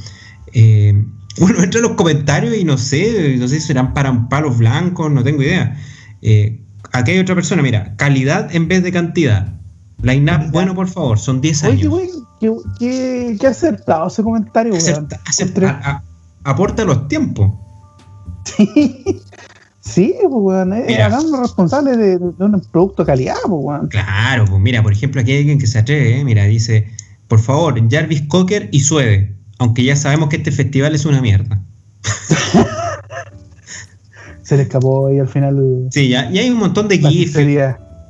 eh, 0.53 0.93
uno 1.39 1.61
entra 1.61 1.79
en 1.79 1.83
los 1.83 1.95
comentarios 1.95 2.55
y 2.55 2.63
no 2.63 2.77
sé, 2.77 3.35
no 3.37 3.47
sé 3.47 3.59
si 3.59 3.67
serán 3.67 3.93
para 3.93 4.29
palos 4.29 4.57
blancos, 4.57 5.11
no 5.11 5.23
tengo 5.23 5.43
idea. 5.43 5.77
Eh, 6.21 6.61
aquí 6.93 7.11
hay 7.11 7.19
otra 7.19 7.35
persona, 7.35 7.61
mira, 7.61 7.95
calidad 7.97 8.53
en 8.55 8.67
vez 8.67 8.83
de 8.83 8.91
cantidad. 8.91 9.47
Line-up, 10.01 10.51
bueno, 10.51 10.73
por 10.73 10.87
favor, 10.87 11.19
son 11.19 11.41
10 11.41 11.63
Oye, 11.63 11.71
años. 11.73 11.87
güey, 11.89 12.09
qué, 12.39 12.51
qué, 12.79 13.37
qué 13.39 13.47
acertado 13.47 14.07
ese 14.07 14.23
comentario. 14.23 14.73
Acerta- 14.73 15.19
acerta- 15.25 15.43
Entre- 15.43 15.67
a- 15.67 15.79
a- 15.91 16.03
aporta 16.51 16.83
los 16.83 17.07
tiempos. 17.07 17.51
Sí, 19.83 20.15
pues, 20.21 20.31
weón. 20.31 20.73
eh. 20.73 21.01
Hagamos 21.03 21.39
responsables 21.39 21.97
de, 21.97 22.17
de 22.17 22.45
un 22.45 22.61
producto 22.71 23.03
de 23.03 23.07
calidad, 23.07 23.35
pues, 23.43 23.53
weón. 23.63 23.87
Claro, 23.89 24.45
pues 24.45 24.61
mira, 24.61 24.81
por 24.83 24.91
ejemplo, 24.93 25.21
aquí 25.21 25.31
hay 25.31 25.39
alguien 25.39 25.59
que 25.59 25.67
se 25.67 25.79
atreve, 25.79 26.19
¿eh? 26.19 26.23
mira, 26.23 26.43
dice, 26.45 26.87
por 27.27 27.39
favor, 27.39 27.79
Jarvis 27.89 28.23
Cocker 28.27 28.69
y 28.71 28.79
Suede, 28.81 29.35
aunque 29.59 29.83
ya 29.83 29.95
sabemos 29.95 30.29
que 30.29 30.37
este 30.37 30.51
festival 30.51 30.95
es 30.95 31.05
una 31.05 31.21
mierda. 31.21 31.59
Se 34.51 34.57
le 34.57 34.63
escapó 34.63 35.07
ahí 35.07 35.17
al 35.17 35.29
final. 35.29 35.55
Sí, 35.91 36.09
ya, 36.09 36.29
y 36.29 36.37
hay 36.39 36.49
un 36.49 36.57
montón 36.57 36.89
de 36.89 36.97
GIFs. 36.97 37.37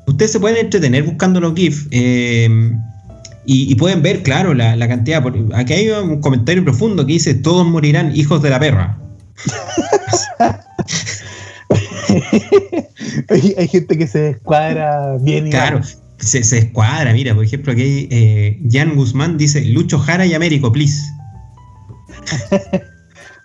Ustedes 0.08 0.32
se 0.32 0.40
pueden 0.40 0.58
entretener 0.58 1.04
buscando 1.04 1.40
los 1.40 1.54
GIFs 1.54 1.88
eh, 1.92 2.50
y, 3.46 3.72
y 3.72 3.76
pueden 3.76 4.02
ver, 4.02 4.24
claro, 4.24 4.56
la, 4.56 4.76
la 4.76 4.88
cantidad. 4.88 5.22
por- 5.22 5.38
Aquí 5.54 5.74
hay 5.74 5.90
un 5.92 6.20
comentario 6.20 6.64
profundo 6.64 7.06
que 7.06 7.14
dice, 7.14 7.36
todos 7.36 7.68
morirán 7.68 8.16
hijos 8.16 8.42
de 8.42 8.50
la 8.50 8.60
perra. 8.60 8.98
hay, 13.30 13.54
hay 13.58 13.68
gente 13.68 13.98
que 14.00 14.08
se 14.08 14.20
descuadra 14.20 15.18
bien 15.22 15.46
y 15.46 15.52
Claro, 15.52 15.82
se, 16.18 16.44
se 16.44 16.58
escuadra, 16.58 17.14
mira, 17.14 17.36
por 17.36 17.44
ejemplo, 17.46 17.72
aquí 17.74 18.08
eh, 18.10 18.60
Jan 18.68 18.96
Guzmán 18.96 19.38
dice, 19.38 19.64
Lucho 19.66 20.00
Jara 20.00 20.26
y 20.26 20.34
Américo, 20.34 20.72
please. 20.72 21.00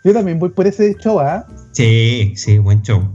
Yo 0.05 0.15
también 0.15 0.39
voy 0.39 0.49
por 0.49 0.67
ese 0.67 0.97
show, 1.03 1.21
¿ah? 1.21 1.47
Sí, 1.77 2.33
sí, 2.37 2.57
buen 2.57 2.81
show. 2.81 3.07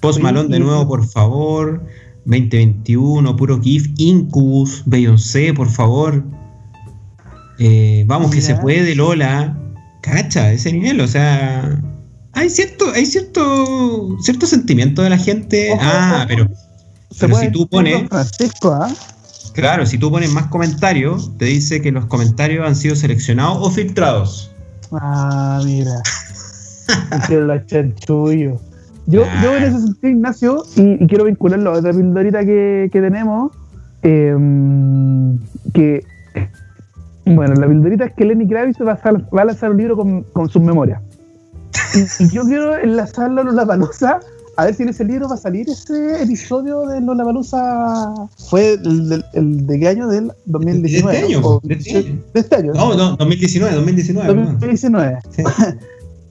Post 0.00 0.18
Oye, 0.18 0.22
Malone 0.22 0.48
de 0.48 0.60
nuevo, 0.60 0.86
por 0.86 1.04
favor. 1.04 1.84
2021, 2.24 3.34
puro 3.34 3.60
GIF. 3.60 3.88
Incubus, 3.96 4.84
Beyoncé, 4.86 5.52
por 5.52 5.68
favor. 5.68 6.22
Eh, 7.58 8.04
vamos 8.06 8.30
que 8.30 8.40
se 8.40 8.54
puede, 8.54 8.94
Lola. 8.94 9.58
Cacha, 10.02 10.52
ese 10.52 10.72
nivel, 10.72 11.00
o 11.00 11.08
sea. 11.08 11.82
Hay 12.34 12.48
cierto, 12.48 12.84
hay 12.94 13.06
cierto, 13.06 14.16
cierto 14.20 14.46
sentimiento 14.46 15.02
de 15.02 15.10
la 15.10 15.18
gente. 15.18 15.72
Ojo, 15.72 15.80
ah, 15.82 16.18
ojo. 16.18 16.26
pero, 16.28 16.48
pero 17.18 17.34
si 17.34 17.50
tú 17.50 17.66
pones, 17.66 18.08
Francisco, 18.08 18.72
¿ah? 18.72 18.88
claro, 19.52 19.84
si 19.84 19.98
tú 19.98 20.12
pones 20.12 20.30
más 20.30 20.46
comentarios, 20.46 21.36
te 21.38 21.46
dice 21.46 21.82
que 21.82 21.90
los 21.90 22.06
comentarios 22.06 22.64
han 22.64 22.76
sido 22.76 22.94
seleccionados 22.94 23.58
o 23.60 23.68
filtrados. 23.68 24.52
Ah, 24.92 25.60
mira. 25.64 26.00
Quiero 27.26 27.46
la 27.46 27.64
chanchullo. 27.66 28.60
Yo, 29.06 29.24
Ah. 29.24 29.40
yo 29.42 29.56
en 29.56 29.62
ese 29.64 29.80
sentido, 29.80 30.08
Ignacio, 30.10 30.62
y, 30.76 31.02
y 31.04 31.06
quiero 31.06 31.24
vincularlo 31.24 31.70
a 31.74 31.78
otra 31.78 31.92
pildorita 31.92 32.44
que, 32.44 32.88
que 32.92 33.00
tenemos, 33.00 33.52
em, 34.02 35.38
que, 35.74 36.04
bueno, 37.26 37.54
la 37.54 37.66
pildorita 37.66 38.04
es 38.06 38.12
que 38.14 38.24
Lenny 38.24 38.46
Kravitz 38.48 38.78
va 38.80 38.92
a, 39.02 39.12
va 39.34 39.42
a 39.42 39.44
lanzar 39.44 39.70
un 39.70 39.76
libro 39.78 39.96
con, 39.96 40.22
con 40.32 40.48
sus 40.48 40.62
memorias. 40.62 41.00
Y, 41.94 42.24
y 42.24 42.28
yo 42.30 42.42
quiero 42.44 42.76
enlazarlo 42.78 43.40
a 43.42 43.44
la 43.44 43.66
palusa 43.66 44.20
a 44.56 44.66
ver 44.66 44.74
si 44.74 44.82
en 44.82 44.90
ese 44.90 45.04
libro 45.04 45.28
va 45.28 45.34
a 45.34 45.38
salir 45.38 45.68
ese 45.68 46.22
episodio 46.22 46.86
de 46.86 47.00
Lola 47.00 47.24
Balusa. 47.24 48.12
¿Fue 48.50 48.74
el, 48.74 49.08
del- 49.08 49.24
el 49.32 49.66
de 49.66 49.80
qué 49.80 49.88
año? 49.88 50.08
Del 50.08 50.30
2019. 50.44 51.12
De 51.16 51.20
este 51.22 51.34
año, 51.34 51.46
¿O 51.46 51.60
de 51.64 51.74
este 51.74 51.96
año. 51.96 52.18
de 52.34 52.40
este 52.40 52.56
año. 52.56 52.72
No, 52.74 52.94
no, 52.94 53.16
2019, 53.16 53.74
2019. 53.76 54.28
perdón. 54.28 54.52
2019. 54.60 55.18
Sí. 55.30 55.42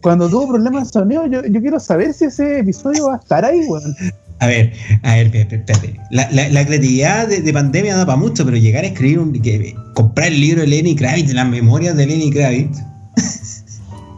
Cuando 0.01 0.29
tuvo 0.29 0.47
problemas 0.49 0.87
de 0.87 0.93
sonido, 0.93 1.27
yo, 1.27 1.45
yo 1.45 1.61
quiero 1.61 1.79
saber 1.79 2.13
si 2.13 2.25
ese 2.25 2.59
episodio 2.59 3.07
va 3.07 3.15
a 3.15 3.17
estar 3.17 3.45
ahí, 3.45 3.61
weón. 3.67 3.95
A 4.39 4.47
ver, 4.47 4.73
a 5.03 5.15
ver, 5.15 5.27
espérate. 5.35 5.99
La, 6.09 6.29
la, 6.31 6.49
la 6.49 6.65
creatividad 6.65 7.27
de, 7.27 7.41
de 7.41 7.53
pandemia 7.53 7.95
da 7.95 8.05
para 8.07 8.17
mucho, 8.17 8.43
pero 8.43 8.57
llegar 8.57 8.83
a 8.83 8.87
escribir 8.87 9.19
un. 9.19 9.33
que- 9.33 9.75
comprar 9.93 10.29
el 10.29 10.41
libro 10.41 10.61
de 10.61 10.67
Lenny 10.67 10.95
Kravitz, 10.95 11.31
las 11.33 11.47
memorias 11.47 11.95
de 11.95 12.07
Lenny 12.07 12.31
Kravitz. 12.31 12.79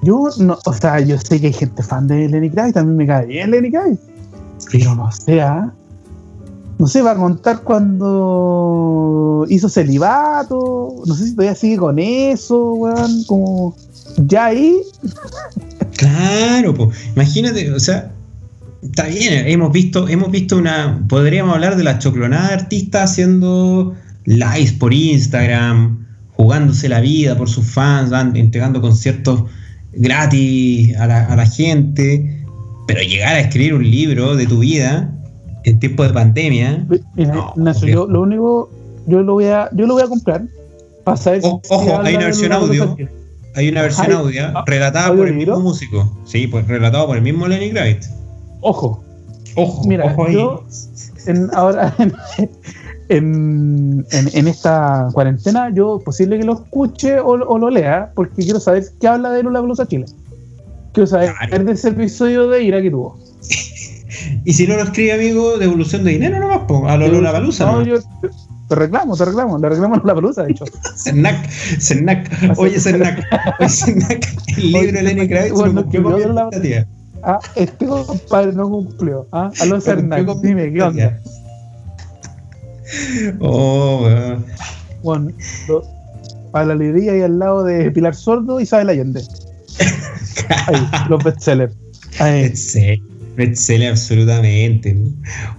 Yo 0.03 0.29
no, 0.39 0.57
o 0.65 0.73
sea, 0.73 0.99
yo 0.99 1.17
sé 1.17 1.39
que 1.39 1.47
hay 1.47 1.53
gente 1.53 1.81
fan 1.81 2.07
de 2.07 2.27
Lenny 2.27 2.49
Kravitz, 2.49 2.73
también 2.73 2.97
me 2.97 3.07
cae 3.07 3.25
bien 3.25 3.51
Lenny 3.51 3.71
Kravitz. 3.71 4.01
Pero 4.71 4.95
no 4.95 5.09
sé, 5.11 5.41
¿ah? 5.41 5.71
No 6.79 6.87
sé, 6.87 7.01
va 7.01 7.11
a 7.11 7.15
contar 7.15 7.61
cuando 7.61 9.45
hizo 9.49 9.69
celibato. 9.69 10.95
No 11.05 11.13
sé 11.15 11.25
si 11.25 11.31
todavía 11.35 11.55
sigue 11.55 11.77
con 11.77 11.99
eso, 11.99 12.73
weón. 12.73 13.23
Como 13.25 13.75
ya 14.17 14.45
ahí. 14.45 14.77
Claro, 16.03 16.73
pues. 16.73 16.89
Imagínate, 17.15 17.71
o 17.71 17.79
sea. 17.79 18.09
Está 18.81 19.05
bien, 19.05 19.47
hemos 19.47 19.71
visto, 19.71 20.09
hemos 20.09 20.29
visto 20.29 20.57
una. 20.57 21.05
Podríamos 21.07 21.55
hablar 21.55 21.77
de 21.77 21.83
la 21.85 21.99
choclonada 21.99 22.49
de 22.49 22.53
artistas 22.55 23.11
haciendo 23.11 23.93
lives 24.25 24.73
por 24.73 24.93
Instagram, 24.93 26.05
jugándose 26.33 26.89
la 26.89 26.99
vida 26.99 27.37
por 27.37 27.47
sus 27.49 27.65
fans, 27.65 28.11
entregando 28.35 28.81
conciertos 28.81 29.43
gratis 29.93 30.95
a 30.97 31.07
la, 31.07 31.25
a 31.27 31.35
la 31.37 31.45
gente. 31.45 32.43
Pero 32.87 32.99
llegar 33.01 33.35
a 33.35 33.39
escribir 33.39 33.73
un 33.73 33.89
libro 33.89 34.35
de 34.35 34.45
tu 34.47 34.59
vida 34.59 35.09
en 35.63 35.79
tiempo 35.79 36.03
de 36.03 36.09
pandemia. 36.09 36.85
Mira, 37.15 37.33
No, 37.33 37.53
viejo. 37.55 37.85
yo 37.85 38.07
lo 38.07 38.21
único, 38.23 38.69
yo 39.07 39.23
lo 39.23 39.33
voy 39.35 39.45
a, 39.45 39.69
yo 39.73 39.87
lo 39.87 39.93
voy 39.93 40.03
a 40.03 40.07
comprar 40.07 40.43
para 41.05 41.15
saber 41.15 41.39
O- 41.43 41.61
ojo, 41.69 41.95
habla 41.95 42.09
hay 42.09 42.15
una 42.15 42.25
versión 42.25 42.51
audio. 42.51 42.97
Hay 43.55 43.69
una 43.69 43.81
versión 43.83 44.07
Ay, 44.07 44.13
audio 44.13 44.43
ah, 44.55 44.63
relatada 44.65 45.15
por 45.15 45.27
el 45.27 45.35
mismo 45.35 45.59
músico. 45.59 46.11
Sí, 46.25 46.47
pues 46.47 46.67
relatado 46.67 47.07
por 47.07 47.17
el 47.17 47.21
mismo 47.23 47.47
Lenny 47.47 47.71
Kravitz. 47.71 48.09
Ojo, 48.61 49.03
Ojo, 49.55 49.87
Mira, 49.87 50.05
ojo 50.05 50.25
ahí. 50.25 50.33
yo- 50.33 50.63
en, 51.27 51.49
ahora 51.53 51.93
en, 51.99 52.13
en, 53.09 54.05
en- 54.11 54.29
en 54.33 54.47
esta 54.47 55.09
cuarentena, 55.13 55.69
yo 55.73 55.99
posible 56.03 56.37
que 56.39 56.43
lo 56.45 56.53
escuche 56.53 57.19
o, 57.19 57.29
o 57.31 57.57
lo 57.59 57.69
lea, 57.69 58.11
porque 58.15 58.43
quiero 58.43 58.59
saber 58.59 58.85
qué 58.99 59.07
habla 59.07 59.29
de 59.31 59.43
Lula 59.43 59.61
Blusa 59.61 59.87
Chile. 59.87 60.05
Quiero 60.93 61.07
saber 61.07 61.33
Claro. 61.49 61.63
de 61.65 61.71
ese 61.71 61.89
episodio 61.89 62.47
de 62.49 62.63
ira 62.63 62.81
que 62.81 62.89
tuvo. 62.91 63.17
Y 64.45 64.53
si 64.53 64.67
no 64.67 64.75
lo 64.75 64.83
escribe, 64.83 65.13
amigo, 65.13 65.57
devolución 65.57 66.03
de 66.03 66.11
dinero 66.11 66.39
nomás, 66.39 66.59
po, 66.67 66.87
a 66.87 66.97
lo 66.97 67.07
Lola 67.07 67.31
Palusa. 67.31 67.65
No, 67.65 67.83
yo 67.83 67.95
te 68.69 68.75
reclamo, 68.75 69.15
te 69.17 69.25
reclamo, 69.25 69.57
le 69.57 69.69
reclamo 69.69 69.95
a 69.95 69.97
Lula 69.97 70.15
Palusa, 70.15 70.43
de 70.43 70.51
hecho. 70.51 70.65
Cernac, 70.95 71.49
Cernac, 71.79 72.29
oye 72.57 72.79
Cernac, 72.79 73.23
oye 73.59 73.69
Cernac, 73.69 74.27
el 74.57 74.71
libro 74.71 74.91
de 74.93 75.03
Lenny 75.03 75.27
Kravitz 75.27 75.53
Bueno, 75.53 75.73
no 75.73 75.81
cumplió 75.83 76.01
con 76.03 76.13
mi 76.13 76.19
la- 76.35 76.41
expectativa. 76.43 76.85
Ah, 77.25 77.39
este 77.55 77.85
compadre 77.85 78.51
no 78.53 78.69
cumplió. 78.69 79.27
Ah, 79.31 79.49
Hernández, 79.61 80.25
con 80.25 80.41
mi 80.41 80.47
dime, 80.49 80.73
¿qué 80.73 80.81
onda? 80.83 81.19
Oh, 83.39 84.01
weón. 84.03 84.45
Bueno, 85.03 85.27
lo- 85.67 85.83
a 86.53 86.63
la 86.63 86.75
librería 86.75 87.17
y 87.17 87.21
al 87.21 87.39
lado 87.39 87.63
de 87.63 87.89
Pilar 87.91 88.13
Sordo 88.15 88.59
y 88.59 88.63
Isabel 88.63 88.89
Allende. 88.89 89.23
Ahí, 90.67 90.87
los 91.09 91.23
bestsellers. 91.23 91.73
Ahí. 92.19 92.53
Bestseller 93.35 93.91
absolutamente. 93.91 94.95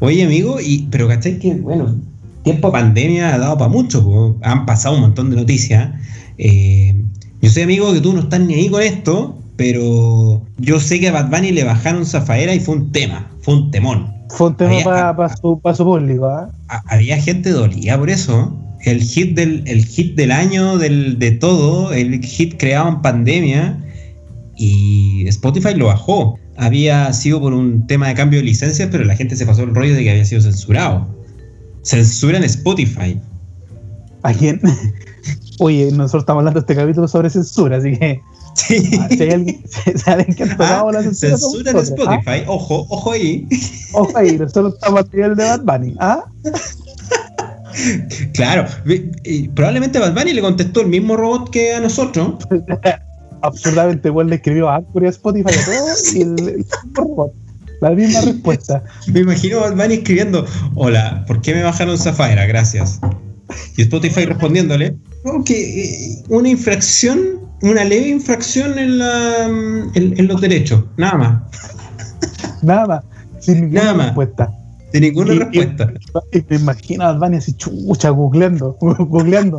Oye, 0.01 0.25
amigo, 0.25 0.59
y, 0.61 0.89
pero 0.91 1.09
¿cachai 1.09 1.39
que, 1.39 1.55
bueno, 1.55 1.97
tiempo 2.43 2.69
de 2.69 2.73
pandemia 2.73 3.35
ha 3.35 3.39
dado 3.39 3.59
para 3.59 3.71
mucho, 3.71 4.05
po. 4.05 4.37
han 4.43 4.67
pasado 4.67 4.95
un 4.97 5.03
montón 5.03 5.31
de 5.31 5.37
noticias. 5.37 5.91
Eh, 6.39 6.95
yo 7.41 7.51
sé, 7.51 7.63
amigo, 7.65 7.93
que 7.93 8.01
tú 8.01 8.13
no 8.13 8.21
estás 8.21 8.41
ni 8.41 8.55
ahí 8.55 8.69
con 8.69 8.83
esto, 8.83 9.39
pero 9.57 10.43
yo 10.59 10.81
sé 10.81 11.01
que 11.01 11.09
a 11.09 11.13
Bad 11.13 11.31
Bunny 11.31 11.53
le 11.53 11.65
bajaron 11.65 12.05
Zafaera 12.07 12.55
y 12.55 12.61
fue 12.61 12.77
un 12.77 12.93
tema, 12.93 13.31
fue 13.41 13.55
un 13.55 13.71
temón. 13.71 14.13
Fue 14.31 14.49
un 14.49 14.57
tema 14.57 15.15
para 15.17 15.37
su, 15.37 15.61
pa 15.61 15.75
su 15.75 15.85
público. 15.85 16.27
Ha- 16.27 16.53
había 16.89 17.21
gente 17.21 17.51
dolida 17.51 17.99
por 17.99 18.11
eso. 18.11 18.59
El 18.85 19.01
hit 19.01 19.35
del, 19.35 19.63
el 19.67 19.85
hit 19.85 20.15
del 20.17 20.31
año, 20.33 20.77
del, 20.79 21.19
de 21.19 21.31
todo, 21.33 21.93
el 21.93 22.23
hit 22.23 22.57
creado 22.59 22.89
en 22.89 23.03
pandemia, 23.03 23.79
y 24.57 25.25
Spotify 25.29 25.75
lo 25.75 25.87
bajó. 25.87 26.39
Había 26.57 27.13
sido 27.13 27.41
por 27.41 27.53
un 27.53 27.87
tema 27.87 28.09
de 28.09 28.15
cambio 28.15 28.39
de 28.39 28.45
licencias, 28.45 28.89
pero 28.91 29.05
la 29.05 29.17
gente 29.17 29.37
se 29.37 29.45
pasó 29.47 29.63
el 29.65 29.75
rollo 29.75 29.95
de 29.95 30.03
que 30.05 30.11
había 30.11 30.25
sido 30.25 30.41
censurado. 30.41 31.07
Censuran 31.83 32.45
Spotify. 32.45 33.21
¿A 34.23 34.33
quién? 34.33 34.61
Oye, 35.61 35.91
nosotros 35.93 36.23
estamos 36.23 36.41
hablando 36.41 36.61
de 36.61 36.65
este 36.65 36.75
capítulo 36.75 37.07
sobre 37.09 37.31
censura, 37.31 37.77
así 37.79 37.97
que 37.99 38.21
Sí. 38.55 38.79
si 38.81 39.23
hay 39.23 39.31
alguien, 39.31 39.63
si 39.69 39.91
hay 40.07 40.15
alguien 40.21 40.37
que 40.37 40.45
ha 40.45 40.57
Ah, 40.81 40.87
la 40.93 41.03
censura. 41.03 41.37
censuran 41.37 41.75
nosotros, 41.77 42.07
¿ah? 42.09 42.15
Spotify. 42.17 42.45
Ojo, 42.47 42.87
ojo 42.89 43.13
ahí. 43.13 43.49
Ojo 43.93 44.17
ahí, 44.17 44.39
nosotros 44.39 44.75
estamos 44.75 45.01
al 45.01 45.11
nivel 45.13 45.37
de 45.37 45.45
Bad 45.45 45.61
Bunny. 45.65 45.95
¿ah? 45.99 46.25
Claro. 48.35 48.67
y 49.25 49.49
probablemente 49.49 49.99
Bad 49.99 50.15
Bunny 50.15 50.33
le 50.33 50.41
contestó 50.41 50.83
el 50.83 50.87
mismo 50.87 51.17
robot 51.17 51.51
que 51.51 51.75
a 51.75 51.81
nosotros. 51.81 52.35
Absurdamente 53.45 54.09
igual 54.09 54.29
le 54.29 54.37
escribió 54.37 54.69
a 54.69 54.77
Anchor 54.77 55.03
y 55.03 55.07
a 55.07 55.11
Spotify 55.11 55.51
a 55.51 55.65
todos 55.65 56.15
y 56.17 56.23
el, 56.23 56.49
el 56.49 56.67
robot. 56.93 57.33
La 57.81 57.91
misma 57.91 58.21
respuesta. 58.23 58.83
Me 59.13 59.21
imagino 59.21 59.61
a 59.61 59.71
Bunny 59.71 59.95
escribiendo, 59.95 60.47
hola, 60.75 61.25
¿por 61.27 61.41
qué 61.43 61.55
me 61.55 61.63
bajaron 61.63 61.99
Zafaira? 61.99 62.47
Gracias. 62.47 63.01
Y 63.77 63.83
Spotify 63.83 64.25
respondiéndole, 64.25 64.97
"No, 65.25 65.45
que 65.45 65.85
eh, 65.85 66.23
una 66.31 66.49
infracción, 66.49 67.19
una 67.63 67.85
leve 67.85 68.09
infracción 68.09 68.79
en, 68.79 68.99
la, 68.99 69.45
en, 69.45 69.93
en 70.19 70.27
los 70.27 70.41
derechos, 70.41 70.85
nada 70.97 71.19
más, 71.19 71.43
Nada 72.63 72.87
más. 72.87 73.05
Sin 73.41 73.61
ninguna 73.61 73.81
Nada 73.83 73.95
más. 73.95 74.07
respuesta. 74.07 74.51
de 74.93 75.01
ninguna 75.01 75.35
Y- 75.35 75.37
y- 75.37 75.39
respuesta. 75.41 75.93
Y 76.33 76.45
me 76.49 76.57
imagino 76.57 77.05
a 77.05 77.13
Bunny 77.19 77.37
así 77.37 77.53
chucha, 77.53 78.09
googleando, 78.11 78.77
googleando. 78.81 79.59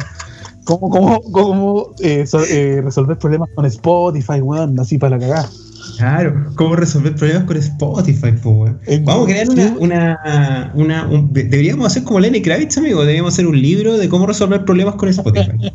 ¿Cómo, 0.65 0.89
cómo, 0.89 1.21
cómo 1.31 1.87
eh, 1.99 2.25
so- 2.27 2.43
eh, 2.43 2.81
resolver 2.83 3.17
problemas 3.17 3.49
con 3.55 3.65
Spotify, 3.65 4.41
weón? 4.41 4.77
Así 4.79 4.97
para 4.97 5.17
la 5.17 5.25
cagada. 5.25 5.49
Claro, 5.97 6.51
¿cómo 6.55 6.75
resolver 6.75 7.15
problemas 7.15 7.43
con 7.43 7.57
Spotify? 7.57 8.31
po, 8.41 8.49
weón? 8.49 8.79
En- 8.87 9.05
Vamos 9.05 9.25
a 9.25 9.29
crear 9.31 9.49
una, 9.49 9.75
una, 9.79 10.71
una- 10.73 11.07
un- 11.07 11.31
deberíamos 11.31 11.85
hacer 11.87 12.03
como 12.03 12.19
Lenny 12.19 12.41
Kravitz, 12.41 12.77
amigo, 12.77 13.01
deberíamos 13.01 13.33
hacer 13.33 13.45
un 13.47 13.61
libro 13.61 13.97
de 13.97 14.09
cómo 14.09 14.25
resolver 14.25 14.65
problemas 14.65 14.95
con 14.95 15.09
Spotify. 15.09 15.51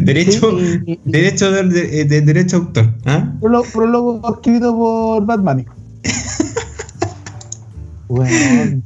derecho, 0.00 0.58
Sí, 0.58 0.98
derecho 1.04 1.52
de, 1.52 1.62
de- 1.64 2.04
de 2.06 2.20
derecho 2.22 2.58
de 2.60 2.66
autor, 2.66 2.94
¿ah? 3.04 3.32
Prólogo, 3.72 4.20
escrito 4.34 4.74
por 4.76 5.24
Bunny. 5.26 5.66
Weón, 8.08 8.82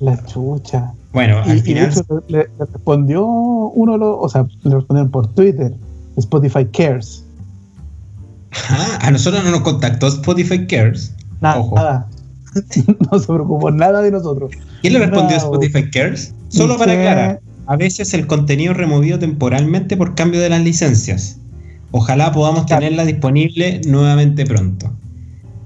la 0.00 0.24
chucha. 0.24 0.94
Bueno, 1.12 1.42
Y, 1.46 1.50
al 1.50 1.56
y 1.58 1.60
de 1.60 1.62
final 1.66 1.90
hecho 1.90 2.04
le, 2.28 2.38
le 2.38 2.48
respondió 2.58 3.26
uno 3.26 3.92
de 3.92 3.98
los, 3.98 4.16
o 4.20 4.28
sea, 4.28 4.46
le 4.64 4.74
respondieron 4.74 5.10
por 5.10 5.26
Twitter, 5.34 5.72
Spotify 6.16 6.64
Cares. 6.66 7.24
Ah, 8.68 8.98
a 9.02 9.10
nosotros 9.10 9.42
no 9.44 9.50
nos 9.50 9.60
contactó 9.60 10.08
Spotify 10.08 10.66
Cares. 10.66 11.14
Nada, 11.40 11.58
Ojo. 11.60 11.74
nada. 11.76 12.08
no 13.10 13.18
se 13.18 13.26
preocupó 13.26 13.70
nada 13.70 14.02
de 14.02 14.10
nosotros. 14.10 14.52
¿Quién 14.82 14.92
le 14.94 14.98
respondió 15.00 15.36
Bravo. 15.38 15.54
Spotify 15.54 15.90
Cares? 15.90 16.34
Solo 16.48 16.76
para 16.76 16.92
aclarar, 16.92 17.40
a 17.66 17.76
veces 17.76 18.12
el 18.14 18.26
contenido 18.26 18.74
removido 18.74 19.18
temporalmente 19.18 19.96
por 19.96 20.14
cambio 20.14 20.40
de 20.40 20.50
las 20.50 20.62
licencias. 20.62 21.38
Ojalá 21.92 22.32
podamos 22.32 22.64
Claro. 22.66 22.80
tenerla 22.82 23.04
disponible 23.04 23.80
nuevamente 23.86 24.44
pronto. 24.46 24.90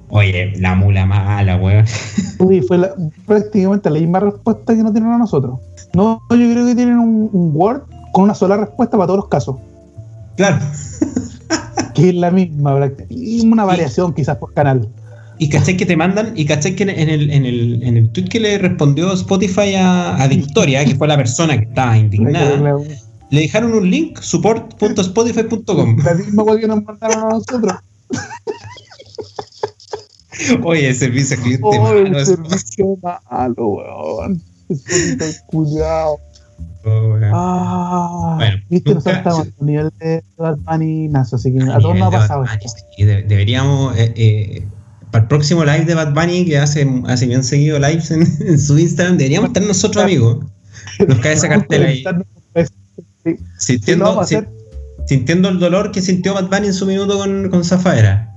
Oye, 0.08 0.52
la 0.58 0.74
mula 0.74 1.04
mala, 1.06 1.56
weón. 1.56 1.84
Uy, 2.38 2.60
fue 2.62 2.78
la- 2.78 2.94
prácticamente 3.26 3.90
la 3.90 3.98
misma 3.98 4.20
respuesta 4.20 4.74
que 4.74 4.82
nos 4.82 4.92
tienen 4.92 5.12
a 5.12 5.18
nosotros. 5.18 5.58
No, 5.94 6.20
yo 6.30 6.36
creo 6.36 6.66
que 6.66 6.74
tienen 6.74 6.98
un, 6.98 7.28
un 7.32 7.50
Word 7.54 7.82
con 8.12 8.24
una 8.24 8.34
sola 8.34 8.56
respuesta 8.56 8.96
para 8.96 9.06
todos 9.08 9.18
los 9.18 9.28
casos. 9.28 9.56
Claro. 10.36 10.58
Que 11.94 12.10
es 12.10 12.14
la 12.14 12.30
misma, 12.30 12.78
una 13.44 13.64
variación 13.64 14.12
quizás 14.12 14.36
por 14.36 14.52
canal. 14.54 14.88
Y 15.38 15.48
cachai 15.48 15.76
que 15.76 15.84
te 15.84 15.96
mandan, 15.96 16.32
y 16.34 16.46
cachai 16.46 16.74
que 16.74 16.84
en 16.84 16.90
el, 16.90 17.30
en 17.30 17.44
el, 17.44 17.82
en 17.82 17.96
el 17.96 18.10
tweet 18.10 18.28
que 18.28 18.40
le 18.40 18.58
respondió 18.58 19.12
Spotify 19.12 19.74
a, 19.74 20.16
a 20.16 20.26
Victoria, 20.28 20.84
que 20.84 20.94
fue 20.94 21.08
la 21.08 21.16
persona 21.16 21.58
que 21.58 21.64
estaba 21.64 21.96
indignada, 21.98 22.56
le 23.30 23.40
dejaron 23.40 23.74
un 23.74 23.90
link, 23.90 24.20
support.spotify.com. 24.20 25.96
la 26.04 26.14
misma 26.14 26.44
que 26.58 26.66
nos 26.66 26.82
mandaron 26.84 27.24
a 27.24 27.28
nosotros. 27.30 27.74
Oye, 30.64 30.92
servicio 30.94 31.36
al 31.36 31.42
cliente 31.42 31.62
Oh, 31.64 31.82
malo, 31.82 31.98
el 32.00 32.26
servicio 32.26 32.98
malo, 33.30 33.54
weón. 33.68 34.42
Spotify, 34.68 35.36
culiao. 35.46 36.18
Oh, 36.84 37.08
weón. 37.12 37.30
Ah, 37.34 38.34
Bueno, 38.36 38.56
viste, 38.68 38.94
nosotros 38.94 39.16
estamos 39.18 39.48
a 39.60 39.64
nivel 39.64 39.90
de 39.98 40.22
Bad 40.36 40.58
Bunny 40.58 41.08
nazo, 41.08 41.36
así 41.36 41.52
que 41.52 41.62
a 41.62 41.76
A 41.76 41.78
todos 41.78 41.96
nos 41.96 42.08
ha 42.14 42.18
pasado 42.18 42.40
Bunny, 42.40 42.52
esto. 42.64 42.80
sí, 42.96 43.04
de- 43.04 43.22
deberíamos 43.22 43.96
eh, 43.96 44.12
eh, 44.16 44.66
para 45.10 45.22
el 45.22 45.28
próximo 45.28 45.64
live 45.64 45.84
de 45.84 45.94
Bad 45.94 46.14
Bunny, 46.14 46.44
que 46.44 46.58
hace, 46.58 46.86
hace 47.06 47.26
bien 47.26 47.42
seguido 47.44 47.78
lives 47.78 48.10
en, 48.10 48.22
en 48.48 48.58
su 48.58 48.78
Instagram, 48.78 49.16
deberíamos 49.16 49.48
estar 49.48 49.62
nosotros, 49.62 50.02
amigos. 50.04 50.44
Nos 51.06 51.18
cae 51.20 51.34
esa 51.34 51.48
cartela 51.48 51.88
ahí. 51.88 52.04
Sí. 53.24 53.36
Sintiendo, 53.58 54.20
hacer. 54.20 54.48
sintiendo 55.06 55.48
el 55.48 55.58
dolor 55.58 55.90
que 55.90 56.00
sintió 56.00 56.34
Bad 56.34 56.48
Bunny 56.48 56.68
en 56.68 56.74
su 56.74 56.86
minuto 56.86 57.18
con, 57.18 57.50
con 57.50 57.64
Zafaera. 57.64 58.32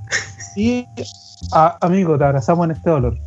Y, 0.56 0.84
a- 1.54 1.78
amigo, 1.82 2.18
te 2.18 2.24
abrazamos 2.24 2.66
en 2.66 2.72
este 2.72 2.90
dolor. 2.90 3.18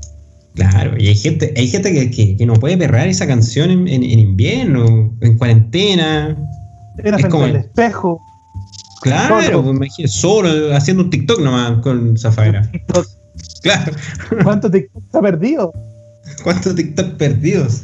Claro, 0.54 0.96
y 0.98 1.08
hay 1.08 1.14
gente, 1.16 1.54
hay 1.56 1.66
gente 1.68 1.92
que, 1.92 2.10
que, 2.10 2.36
que 2.36 2.46
no 2.46 2.54
puede 2.54 2.76
perrar 2.76 3.08
esa 3.08 3.26
canción 3.26 3.70
en, 3.70 3.88
en- 3.88 4.02
en 4.02 4.18
invierno, 4.18 5.14
en 5.20 5.38
cuarentena. 5.38 6.36
Era 6.98 7.16
Es 7.16 7.22
frente 7.22 7.28
como 7.30 7.44
al 7.44 7.50
el- 7.50 7.56
espejo. 7.56 8.20
Claro, 9.00 9.42
Solo. 9.42 9.62
pues, 9.64 9.76
imagínate, 9.76 10.12
solo 10.12 10.76
haciendo 10.76 11.02
un 11.04 11.10
TikTok 11.10 11.40
nomás 11.40 11.80
con 11.82 12.16
Zafaera. 12.18 12.70
Claro. 13.62 13.92
¿Cuánto 14.44 14.70
TikTok 14.70 15.02
ha 15.14 15.20
perdido? 15.20 15.72
¿Cuántos 16.44 16.74
TikTok 16.74 17.14
perdidos? 17.16 17.82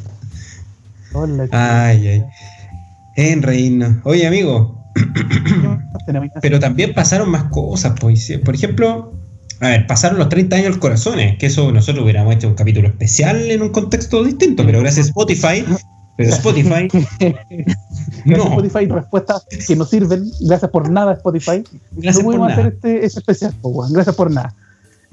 Hola, 1.13 1.47
Ay, 1.51 2.07
ay. 2.07 2.23
En 3.17 3.41
reírnos. 3.41 3.97
Oye, 4.05 4.27
amigo, 4.27 4.77
pero 6.41 6.59
también 6.59 6.93
pasaron 6.93 7.29
más 7.29 7.45
cosas, 7.45 7.93
pues. 7.99 8.31
Por 8.45 8.55
ejemplo, 8.55 9.13
a 9.61 9.67
ver, 9.67 9.87
pasaron 9.87 10.19
los 10.19 10.29
30 10.29 10.55
años 10.55 10.71
del 10.71 10.79
corazones, 10.79 11.37
que 11.37 11.47
eso 11.47 11.71
nosotros 11.71 12.03
hubiéramos 12.03 12.33
hecho 12.35 12.47
un 12.47 12.55
capítulo 12.55 12.87
especial 12.87 13.51
en 13.51 13.61
un 13.61 13.69
contexto 13.69 14.23
distinto, 14.23 14.65
pero 14.65 14.79
gracias 14.79 15.07
a 15.07 15.09
Spotify, 15.09 15.65
pero 16.15 16.29
Spotify, 16.31 16.87
Gracias 18.25 18.25
no, 18.25 18.43
Spotify, 18.43 18.85
respuestas 18.87 19.45
que 19.67 19.75
no 19.75 19.85
sirven. 19.85 20.29
Gracias 20.41 20.69
por 20.71 20.89
nada, 20.89 21.13
Spotify. 21.13 21.63
gracias 21.91 22.17
no 22.17 22.23
pudimos 22.23 22.51
hacer 22.51 22.67
este, 22.67 23.05
este 23.05 23.19
especial, 23.19 23.53
weón. 23.61 23.93
gracias 23.93 24.15
por 24.15 24.31
nada. 24.31 24.53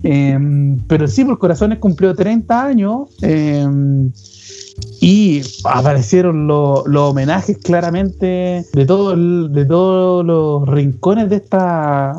Em, 0.02 0.78
pero 0.88 1.08
sí, 1.08 1.24
por 1.24 1.38
Corazones 1.38 1.78
cumplió 1.78 2.14
30 2.14 2.64
años 2.64 3.08
em, 3.22 4.12
y 5.00 5.42
aparecieron 5.64 6.46
lo- 6.46 6.84
los 6.86 7.10
homenajes 7.10 7.58
claramente 7.58 8.64
de, 8.72 8.86
todo 8.86 9.12
el- 9.12 9.50
de 9.52 9.64
todos 9.64 10.24
los 10.24 10.68
rincones 10.68 11.28
de 11.30 11.36
esta 11.36 12.12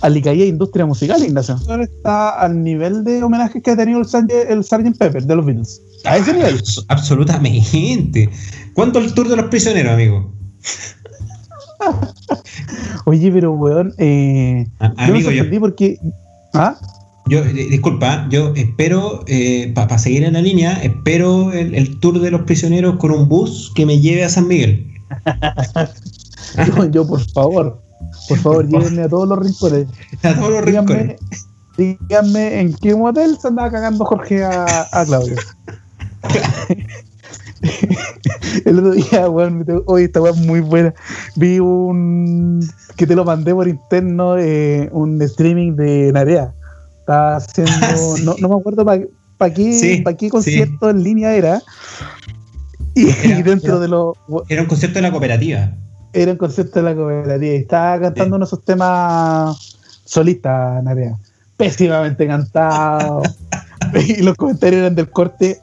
alicaída 0.00 0.44
industria 0.44 0.86
musical, 0.86 1.22
Ignacio. 1.24 1.56
Está 1.80 2.30
al 2.40 2.62
nivel 2.62 3.02
de 3.04 3.22
homenajes 3.22 3.62
que 3.62 3.70
ha 3.72 3.76
tenido 3.76 3.98
el 3.98 4.06
Sgt. 4.06 4.30
el 4.48 4.62
Sgt. 4.64 4.96
Pepper 4.98 5.24
de 5.24 5.34
los 5.36 5.44
Beatles. 5.44 5.80
A 6.04 6.16
ese 6.16 6.32
nivel. 6.34 6.56
Abs- 6.58 6.84
Absolutamente. 6.88 8.28
¿Cuánto 8.74 9.00
el 9.00 9.12
tour 9.14 9.28
de 9.28 9.36
los 9.36 9.46
prisioneros, 9.46 9.92
amigo? 9.92 10.32
Oye, 13.04 13.30
pero 13.32 13.52
weón, 13.52 13.94
eh, 13.98 14.66
A- 14.78 14.88
yo 14.88 14.94
me 14.96 15.02
amigo, 15.04 15.30
yo, 15.30 15.36
sorprendí 15.38 15.58
porque... 15.58 15.98
¿Ah? 16.54 16.76
Yo, 17.28 17.40
eh, 17.40 17.68
disculpa, 17.70 18.26
yo 18.30 18.52
espero, 18.54 19.24
para 19.74 19.98
seguir 19.98 20.24
en 20.24 20.34
la 20.34 20.42
línea, 20.42 20.74
espero 20.82 21.52
el, 21.52 21.74
el 21.74 21.98
tour 22.00 22.20
de 22.20 22.30
los 22.30 22.42
prisioneros 22.42 22.96
con 22.96 23.10
un 23.10 23.28
bus 23.28 23.72
que 23.74 23.86
me 23.86 24.00
lleve 24.00 24.24
a 24.24 24.28
San 24.28 24.48
Miguel. 24.48 24.86
Yo, 26.66 26.86
yo, 26.90 27.06
por 27.06 27.20
favor, 27.30 27.80
por 28.28 28.38
favor, 28.38 28.68
llévenme 28.68 29.02
a 29.02 29.08
todos 29.08 29.28
los 29.28 29.38
rincones. 29.38 29.86
A 30.22 30.34
todos 30.34 30.50
los 30.50 30.64
rincones. 30.64 31.16
Díganme, 31.76 31.98
díganme 32.08 32.60
en 32.60 32.74
qué 32.74 32.94
motel 32.94 33.36
se 33.40 33.48
andaba 33.48 33.70
cagando 33.70 34.04
Jorge 34.04 34.44
a, 34.44 34.86
a 34.92 35.04
Claudio. 35.04 35.36
El 38.64 38.78
otro 38.78 38.92
día, 38.92 39.28
weón, 39.28 39.66
hoy 39.86 40.04
esta 40.04 40.22
weón 40.22 40.38
es 40.38 40.46
muy 40.46 40.60
buena. 40.60 40.94
Vi 41.36 41.58
un 41.58 42.60
que 42.96 43.06
te 43.06 43.16
lo 43.16 43.24
mandé 43.24 43.54
por 43.54 43.68
interno, 43.68 44.38
eh, 44.38 44.88
un 44.92 45.20
streaming 45.22 45.74
de 45.74 46.12
Narea. 46.12 46.54
Estaba 47.08 47.36
haciendo, 47.36 47.72
sí. 48.16 48.24
no, 48.26 48.34
no 48.38 48.48
me 48.50 48.56
acuerdo 48.56 48.84
para 48.84 49.54
qué, 49.54 49.72
Sí, 49.72 50.02
pa' 50.02 50.12
qué 50.12 50.26
sí. 50.26 50.30
concierto 50.30 50.90
en 50.90 51.02
línea 51.02 51.32
era. 51.34 51.62
Y, 52.94 53.08
Era- 53.08 53.38
y 53.38 53.42
dentro 53.42 53.72
era- 53.76 53.80
de 53.80 53.88
los 53.88 54.14
Era 54.50 54.60
un 54.60 54.68
concierto 54.68 54.98
de 54.98 55.02
la 55.02 55.10
cooperativa. 55.10 55.72
era 56.12 56.32
un 56.32 56.36
concierto 56.36 56.80
de 56.80 56.82
la 56.82 56.94
cooperativa 56.94 57.52
y 57.54 57.56
estaba 57.56 57.98
cantando 58.00 58.24
Sí. 58.24 58.28
uno 58.36 58.38
de 58.40 58.44
esos 58.44 58.62
temas 58.62 59.56
solistas, 60.04 60.84
Narea. 60.84 61.16
Pésimamente 61.56 62.26
cantado. 62.26 63.22
y 64.06 64.20
los 64.22 64.34
comentarios 64.36 64.80
eran 64.80 64.94
del 64.94 65.08
corte. 65.10 65.60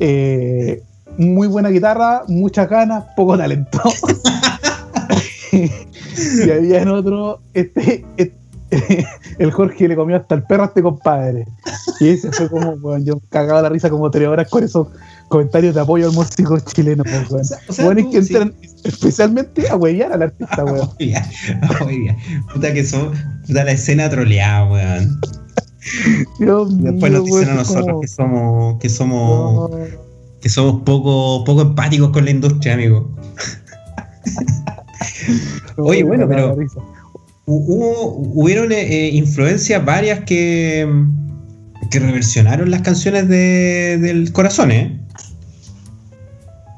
eh, 0.00 0.82
muy 1.16 1.46
buena 1.48 1.68
guitarra, 1.68 2.22
muchas 2.28 2.68
ganas, 2.68 3.04
poco 3.16 3.36
talento. 3.38 3.80
y 5.52 6.50
había 6.50 6.82
en 6.82 6.88
otro, 6.88 7.40
este, 7.54 8.04
este, 8.16 8.36
el 9.38 9.50
Jorge 9.50 9.88
le 9.88 9.96
comió 9.96 10.16
hasta 10.16 10.34
el 10.34 10.42
perro 10.42 10.64
a 10.64 10.66
este 10.66 10.82
compadre. 10.82 11.46
Y 12.00 12.08
ese 12.08 12.30
fue 12.32 12.48
como, 12.50 12.76
bueno, 12.78 13.04
yo 13.04 13.20
cagaba 13.30 13.62
la 13.62 13.68
risa 13.68 13.88
como 13.90 14.10
tres 14.10 14.28
horas 14.28 14.48
con 14.50 14.62
esos 14.64 14.88
comentarios 15.28 15.74
de 15.74 15.80
apoyo 15.80 16.08
al 16.08 16.14
músico 16.14 16.58
chileno. 16.60 17.02
Pues, 17.04 17.30
weón. 17.30 17.40
O 17.40 17.44
sea- 17.44 17.58
o 17.68 17.72
sea, 17.72 17.84
Weones 17.86 18.04
tú, 18.06 18.10
que 18.12 18.22
sí. 18.22 18.34
entran 18.34 18.54
especialmente 18.84 19.68
a 19.68 19.76
huevear 19.76 20.12
al 20.12 20.22
artista, 20.22 20.64
weón. 20.64 20.90
Puta 22.54 22.72
que 22.74 22.84
son, 22.84 23.12
puta 23.46 23.64
la 23.64 23.72
escena 23.72 24.08
troleada, 24.10 24.70
weón. 24.70 25.20
Dios 26.38 26.82
Después 26.82 27.10
mío, 27.12 27.20
nos 27.20 27.24
dicen 27.26 27.48
a 27.50 27.54
nosotros 27.54 27.86
como- 27.86 28.00
que 28.00 28.08
somos, 28.08 28.78
que 28.80 28.88
somos, 28.90 29.70
No, 29.70 29.76
que 30.42 30.48
somos 30.50 30.82
poco, 30.82 31.44
poco 31.44 31.62
empáticos 31.62 32.10
con 32.10 32.24
la 32.26 32.30
industria, 32.32 32.74
amigo. 32.74 33.08
Oye, 35.78 36.02
bueno, 36.04 36.28
pero-. 36.28 36.56
Hubo, 37.50 38.18
hubieron 38.34 38.72
eh, 38.72 38.82
eh, 38.82 39.08
influencias 39.14 39.82
varias 39.82 40.20
que, 40.24 40.86
que 41.90 41.98
reversionaron 41.98 42.70
las 42.70 42.82
canciones 42.82 43.26
de, 43.26 43.96
del 43.96 44.30
corazón, 44.32 44.70
¿eh? 44.70 45.00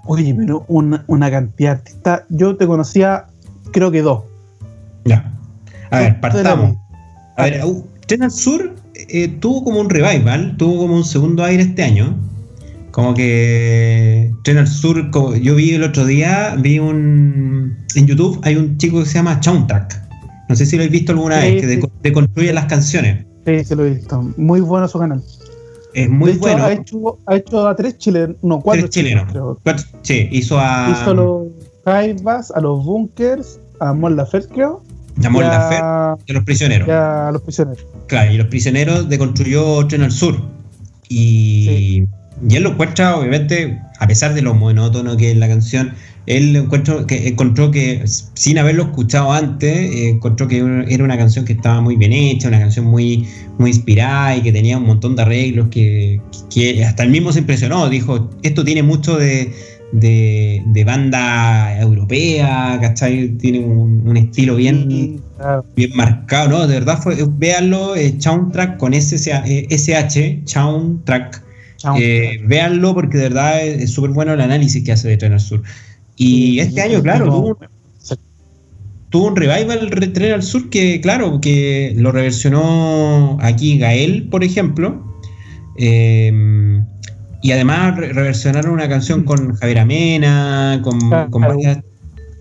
Oye, 0.07 0.33
pero 0.33 0.65
una, 0.69 1.03
una 1.09 1.29
cantidad 1.29 1.71
de 1.71 1.79
artistas. 1.79 2.23
Yo 2.29 2.57
te 2.57 2.69
conocía, 2.69 3.27
creo 3.73 3.91
que 3.91 4.01
dos. 4.03 4.23
Ya. 5.07 5.33
A 5.91 5.99
ver, 5.99 6.21
partamos. 6.21 6.77
A 7.37 7.45
ver, 7.45 7.65
uh, 7.65 7.85
Tren 8.07 8.23
al 8.23 8.31
Sur 8.31 8.77
eh, 8.95 9.27
tuvo 9.27 9.65
como 9.65 9.81
un 9.81 9.91
revival, 9.91 10.57
tuvo 10.57 10.79
como 10.79 10.95
un 10.95 11.05
segundo 11.05 11.43
aire 11.43 11.65
este 11.65 11.83
año. 11.83 12.17
Como 12.93 13.15
que 13.15 14.33
Tren 14.45 14.59
al 14.59 14.69
Sur, 14.69 15.11
yo 15.41 15.57
vi 15.57 15.75
el 15.75 15.83
otro 15.83 16.07
día, 16.07 16.55
vi 16.57 16.79
un. 16.79 17.77
En 17.97 18.07
YouTube 18.07 18.39
hay 18.45 18.55
un 18.55 18.79
chico 18.79 19.01
que 19.01 19.07
se 19.07 19.15
llama 19.15 19.43
Soundtrack. 19.43 20.10
No 20.51 20.57
sé 20.57 20.67
si 20.67 20.75
lo 20.77 20.83
habéis 20.83 20.93
visto 20.93 21.13
alguna 21.13 21.41
Sí, 21.41 21.53
vez, 21.53 21.61
que 21.63 21.69
sí. 21.69 21.77
deco- 21.77 21.91
deconstruye 22.03 22.53
las 22.53 22.65
canciones. 22.67 23.25
Sí, 23.47 23.65
se 23.65 23.77
lo 23.77 23.85
he 23.85 23.91
visto. 23.91 24.21
Muy 24.37 24.61
bueno 24.61 24.89
su 24.89 24.99
canal. 24.99 25.23
Es 25.95 26.11
muy 26.11 26.33
de 26.33 26.37
hecho, 26.37 26.41
bueno. 26.41 26.65
ha, 26.65 26.73
hecho, 26.73 27.19
ha 27.27 27.37
hecho 27.37 27.69
a 27.69 27.77
tres 27.77 27.99
chilenos, 27.99 28.37
no, 28.43 28.61
cuatro 28.61 28.83
Tres 28.83 28.91
chilenos. 28.91 29.33
Cuatro- 29.63 29.85
Sí, 30.03 30.29
hizo 30.33 30.59
a. 30.59 30.89
Hizo 30.91 31.11
a 31.13 31.15
los 31.15 31.47
Jaivas, 31.85 32.51
a 32.51 32.61
los 32.61 32.85
Bunkers, 32.85 33.61
a 33.79 33.93
Mon 33.93 34.17
Laferte, 34.17 34.53
creo. 34.55 34.83
llamó 35.19 35.39
y 35.41 35.45
la 35.45 35.69
fe 35.69 35.77
a, 35.81 36.17
los 36.29 36.43
prisioneros. 36.45 36.89
y 36.89 36.91
a 36.91 37.31
los 37.33 37.43
prisioneros. 37.43 37.87
Claro, 38.09 38.33
y 38.33 38.37
los 38.37 38.49
prisioneros 38.49 39.09
deconstruyó 39.09 39.87
Tren 39.87 40.03
al 40.03 40.11
Sur. 40.13 40.35
Y, 41.09 42.05
y 42.49 42.57
él 42.57 42.63
lo 42.63 42.71
encuentra, 42.71 43.17
obviamente, 43.17 43.79
a 43.99 44.07
pesar 44.07 44.35
de 44.35 44.43
lo 44.43 44.55
monótono 44.55 45.17
que 45.17 45.31
es 45.33 45.37
la 45.37 45.49
canción, 45.49 45.93
él 46.27 46.55
encuentro 46.57 47.07
que, 47.07 47.29
encontró 47.29 47.71
que, 47.71 48.03
sin 48.07 48.59
haberlo 48.59 48.85
escuchado 48.85 49.33
antes, 49.33 49.77
eh, 49.77 50.11
encontró 50.11 50.49
que 50.49 50.59
era 50.89 51.05
una 51.05 51.17
canción 51.17 51.45
que 51.45 51.55
estaba 51.55 51.81
muy 51.81 51.97
bien 51.97 52.13
hecha, 52.13 52.49
una 52.49 52.61
canción 52.61 52.87
muy, 52.87 53.27
muy 53.59 53.71
inspirada 53.71 54.37
y 54.37 54.43
que 54.43 54.53
tenía 54.53 54.79
un 54.79 54.87
montón 54.87 55.17
de 55.17 55.23
arreglos 55.23 55.69
que, 55.71 56.21
que 56.53 56.85
hasta 56.85 57.03
él 57.03 57.11
mismo 57.11 57.33
se 57.33 57.41
impresionó. 57.41 57.89
Dijo, 57.89 58.31
esto 58.43 58.65
tiene 58.65 58.83
mucho 58.83 59.17
de, 59.17 59.53
de, 59.93 60.63
de 60.67 60.85
banda 60.85 61.81
europea, 61.81 62.79
¿cachai? 62.81 63.29
Tiene 63.39 63.61
un, 63.61 64.07
un 64.07 64.17
estilo 64.17 64.57
bien 64.57 65.21
bien 65.75 65.91
marcado, 65.95 66.49
¿no? 66.49 66.67
De 66.67 66.75
verdad 66.75 67.01
fue, 67.03 67.17
véanlo, 67.39 67.97
eh, 67.97 68.15
Soundtrack 68.19 68.77
con 68.77 68.93
SSH, 68.93 69.67
SH, 69.71 70.43
Soundtrack. 70.45 71.50
Eh, 71.99 72.41
véanlo 72.47 72.93
porque 72.95 73.17
de 73.17 73.25
verdad 73.25 73.65
es 73.65 73.93
súper 73.93 74.11
bueno 74.11 74.35
el 74.35 74.41
análisis 74.41 74.85
que 74.85 74.93
hace 74.93 75.09
de 75.09 75.17
Tren 75.17 75.33
al 75.33 75.41
Sur. 75.41 75.63
Y 76.17 76.53
Sí, 76.53 76.61
este 76.61 76.83
año, 76.83 77.03
claro, 77.03 77.25
tuvo, 77.27 77.59
tuvo 79.09 79.27
un 79.29 79.37
revival 79.37 79.91
re- 79.91 80.09
Tren 80.09 80.35
al 80.35 80.43
Sur 80.43 80.69
que, 80.71 81.01
claro, 81.01 81.41
que 81.41 81.95
lo 81.97 82.13
reversionó 82.13 83.39
aquí 83.41 83.79
Gael, 83.79 84.29
por 84.31 84.45
ejemplo. 84.45 85.03
Eh, 85.79 86.83
y 87.43 87.53
además 87.53 87.97
re- 87.97 88.13
reversionaron 88.13 88.73
una 88.73 88.89
canción 88.89 89.25
con 89.25 89.55
Javier 89.55 89.79
Amena, 89.79 90.81
con, 90.85 90.99
Claro. 91.09 91.31
con 91.31 91.43
varias 91.43 91.79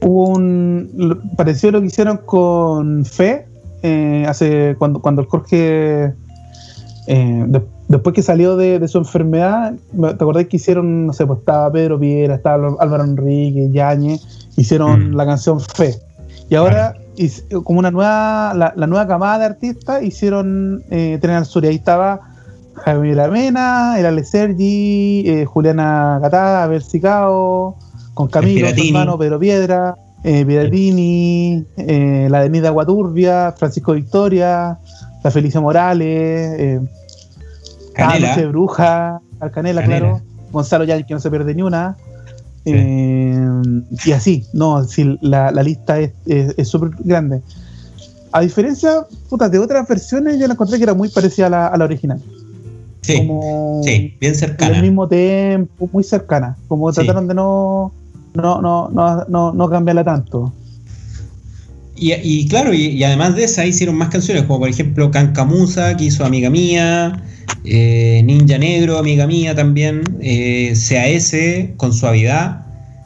Hubo 0.01 0.29
un. 0.29 1.19
Pareció 1.37 1.71
lo 1.71 1.81
que 1.81 1.87
hicieron 1.87 2.19
con 2.25 3.03
Fe, 3.05 3.45
eh, 3.83 4.23
hace 4.27 4.75
cuando, 4.77 5.01
cuando 5.01 5.21
el 5.21 5.27
Jorge. 5.27 6.11
eh, 7.07 7.43
de- 7.47 7.61
después 7.89 8.15
que 8.15 8.21
salió 8.21 8.55
de, 8.55 8.79
de 8.79 8.87
su 8.87 8.97
enfermedad, 8.99 9.73
¿te 9.99 10.07
acordás 10.07 10.45
que 10.45 10.55
hicieron, 10.55 11.07
no 11.07 11.13
sé, 11.13 11.25
pues 11.25 11.39
estaba 11.39 11.69
Pedro 11.71 11.99
Piera, 11.99 12.35
estaba 12.35 12.75
Álvaro 12.79 13.03
Enrique, 13.03 13.69
Yañez, 13.71 14.21
hicieron 14.55 15.11
Mm. 15.11 15.15
la 15.15 15.25
canción 15.25 15.59
Fe. 15.59 15.95
Y 16.49 16.55
ahora, 16.55 16.95
como 17.63 17.79
una 17.79 17.91
nueva, 17.91 18.53
la, 18.55 18.73
la 18.75 18.87
nueva 18.87 19.05
camada 19.07 19.39
de 19.39 19.45
artistas, 19.45 20.01
hicieron 20.03 20.83
eh, 20.89 21.17
Tren 21.21 21.35
al 21.35 21.45
Sur. 21.45 21.65
Y 21.65 21.67
ahí 21.67 21.75
estaba 21.75 22.21
Javier 22.75 23.19
Amena, 23.19 23.99
el 23.99 24.05
Ale 24.05 24.23
Sergi, 24.23 25.23
eh, 25.27 25.45
Juliana 25.45 26.19
Catá, 26.21 26.63
Abel 26.63 26.81
Sicao, 26.81 27.75
con 28.13 28.27
Camilo, 28.29 28.69
su 28.69 28.87
hermano 28.87 29.17
Pedro 29.17 29.37
Piedra, 29.39 29.95
eh, 30.23 30.45
Piratini, 30.45 31.65
eh, 31.77 32.27
la 32.29 32.41
Denida 32.41 32.69
Guaturbia, 32.71 33.53
Francisco 33.57 33.93
Victoria, 33.93 34.77
la 35.23 35.31
Felicia 35.31 35.61
Morales, 35.61 36.55
eh, 36.59 36.79
Canela. 37.99 38.27
Noche 38.29 38.41
de 38.41 38.47
Bruja, 38.47 39.21
Canela, 39.53 39.81
Canela. 39.81 39.81
claro, 39.83 40.21
Gonzalo 40.51 40.83
Yáñez, 40.85 41.05
que 41.05 41.13
no 41.13 41.19
se 41.19 41.29
pierde 41.29 41.53
ni 41.55 41.61
una. 41.61 41.95
Sí. 42.65 42.71
Eh, 42.75 43.47
y 44.05 44.11
así, 44.11 44.45
no, 44.53 44.83
sí, 44.83 45.17
la, 45.21 45.51
la 45.51 45.63
lista 45.63 45.99
es 45.99 46.11
es- 46.25 46.53
es 46.57 46.67
súper 46.67 46.91
grande. 47.03 47.41
A 48.31 48.41
diferencia 48.41 49.05
puta, 49.29 49.49
de 49.49 49.57
otras 49.59 49.87
versiones, 49.87 50.37
yo 50.39 50.45
la 50.47 50.53
encontré 50.53 50.77
que 50.77 50.83
era 50.83 50.93
muy 50.93 51.09
parecida 51.09 51.47
a 51.47 51.49
la, 51.49 51.67
a 51.67 51.77
la 51.77 51.85
original. 51.85 52.21
Sí, 53.01 53.17
Como 53.17 53.81
sí, 53.83 54.15
bien 54.19 54.33
en 54.33 54.35
cercana. 54.35 54.75
el 54.75 54.81
mismo 54.83 55.07
tempo, 55.07 55.89
muy 55.91 56.03
cercana. 56.03 56.57
Como 56.67 56.91
Sí. 56.91 56.97
trataron 56.97 57.27
de 57.27 57.33
no, 57.33 57.91
no, 58.35 58.61
no, 58.61 58.89
no, 58.89 59.25
no, 59.27 59.51
no 59.53 59.69
cambiarla 59.69 60.03
tanto. 60.03 60.53
Y, 61.99 62.13
y 62.13 62.47
claro, 62.47 62.73
y, 62.73 62.87
y 62.87 63.03
además 63.03 63.35
de 63.35 63.43
esa 63.43 63.65
hicieron 63.65 63.95
más 63.95 64.07
canciones, 64.09 64.43
como 64.43 64.59
por 64.59 64.69
ejemplo 64.69 65.11
Cancamusa, 65.11 65.97
que 65.97 66.05
hizo 66.05 66.23
Amiga 66.23 66.49
Mía, 66.49 67.21
eh, 67.65 68.21
Ninja 68.23 68.57
Negro, 68.57 68.97
Amiga 68.97 69.27
Mía 69.27 69.53
también, 69.53 70.01
eh, 70.21 70.73
CAS 70.73 71.35
con 71.77 71.91
suavidad. 71.93 72.65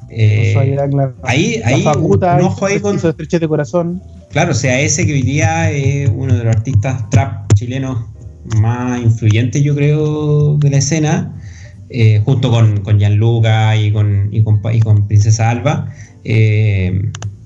eh, 0.09 0.51
Con 0.53 0.63
suavidad, 0.63 0.89
claro. 0.91 1.15
ahí, 1.23 1.57
La 1.59 1.67
ahí, 1.67 1.81
Facuta 1.81 2.35
un 2.35 2.43
ojo 2.43 2.65
ahí 2.67 2.79
con, 2.79 2.97
de 2.97 3.47
Corazón. 3.47 4.01
Claro, 4.31 4.53
CAS 4.53 4.97
que 4.97 5.13
hoy 5.13 5.23
día 5.23 5.71
es 5.71 6.09
uno 6.15 6.37
de 6.37 6.43
los 6.43 6.55
artistas 6.55 7.09
trap 7.09 7.51
chilenos 7.55 7.97
más 8.59 9.01
influyentes, 9.01 9.63
yo 9.63 9.73
creo, 9.73 10.57
de 10.57 10.69
la 10.69 10.77
escena, 10.77 11.33
eh, 11.89 12.21
junto 12.23 12.51
con, 12.51 12.81
con 12.81 12.99
Gianluca 12.99 13.75
y 13.75 13.91
con, 13.91 14.29
y 14.31 14.43
con, 14.43 14.61
y 14.71 14.79
con 14.79 15.07
Princesa 15.07 15.49
Alba. 15.49 15.89
Eh, 16.25 17.01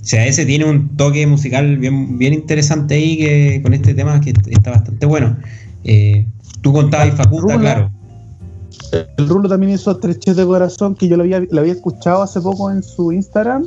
CAS 0.09 0.35
tiene 0.37 0.65
un 0.65 0.95
toque 0.95 1.25
musical 1.27 1.77
bien, 1.77 2.17
bien 2.17 2.33
interesante 2.33 2.95
ahí 2.95 3.17
que, 3.17 3.59
con 3.61 3.73
este 3.73 3.93
tema 3.93 4.19
que 4.21 4.33
está 4.49 4.71
bastante 4.71 5.05
bueno. 5.05 5.35
Eh, 5.83 6.25
tú 6.61 6.71
contabas 6.73 7.07
y 7.09 7.11
Facuta, 7.11 7.41
Rula. 7.55 7.59
claro. 7.59 7.91
El 9.17 9.27
Rulo 9.27 9.49
también 9.49 9.73
hizo 9.73 9.91
Estrechez 9.91 10.35
de 10.37 10.45
Corazón, 10.45 10.95
que 10.95 11.07
yo 11.07 11.17
lo 11.17 11.23
había, 11.23 11.39
lo 11.51 11.59
había 11.61 11.73
escuchado 11.73 12.21
hace 12.23 12.39
poco 12.39 12.71
en 12.71 12.83
su 12.83 13.11
Instagram. 13.11 13.65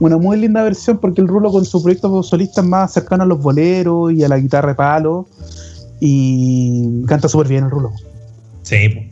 Una 0.00 0.16
muy 0.16 0.38
linda 0.38 0.62
versión, 0.62 0.98
porque 0.98 1.20
el 1.20 1.28
Rulo 1.28 1.50
con 1.50 1.64
su 1.64 1.82
proyecto 1.82 2.22
solista 2.22 2.60
es 2.60 2.66
más 2.66 2.92
cercano 2.92 3.24
a 3.24 3.26
los 3.26 3.42
boleros 3.42 4.12
y 4.12 4.22
a 4.24 4.28
la 4.28 4.38
guitarra 4.38 4.68
de 4.68 4.74
palo. 4.76 5.26
Y 6.00 7.04
canta 7.06 7.28
súper 7.28 7.48
bien 7.48 7.64
el 7.64 7.70
Rulo. 7.70 7.92
Sí. 8.62 9.10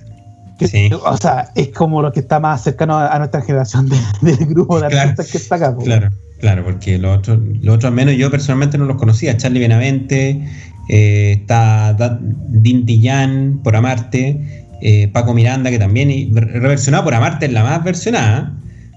Que- 0.58 0.68
Sí. 0.68 0.88
O 1.04 1.16
sea, 1.18 1.50
es 1.54 1.68
como 1.68 2.00
lo 2.00 2.12
que 2.12 2.20
está 2.20 2.40
más 2.40 2.62
cercano 2.62 2.96
a, 2.96 3.08
a 3.08 3.18
nuestra 3.18 3.42
generación 3.42 3.88
de- 3.88 3.98
del 4.22 4.46
grupo 4.46 4.80
de 4.80 4.88
Claro, 4.88 5.10
artistas 5.10 5.30
que 5.32 5.38
está 5.38 5.56
acá. 5.56 5.74
po. 5.76 5.82
Claro, 5.82 6.08
claro, 6.40 6.64
porque 6.64 6.98
los 6.98 7.18
otros, 7.18 7.38
los 7.62 7.76
otros 7.76 7.90
al 7.90 7.94
menos 7.96 8.16
yo 8.16 8.30
personalmente 8.30 8.78
no 8.78 8.84
los 8.84 8.96
conocía. 8.96 9.36
Charlie 9.36 9.60
Benavente, 9.60 10.40
eh, 10.88 11.32
está 11.40 11.92
Da- 11.94 12.20
Din 12.48 12.86
Diyan 12.86 13.60
por 13.62 13.74
Amarte, 13.76 14.64
eh, 14.82 15.08
Paco 15.12 15.34
Miranda, 15.34 15.70
que 15.70 15.78
también 15.78 16.10
y 16.10 16.30
re- 16.32 16.60
reversionado 16.60 17.04
por 17.04 17.14
Amarte 17.14 17.46
es 17.46 17.52
la 17.52 17.62
más 17.64 17.82
versionada. 17.82 18.52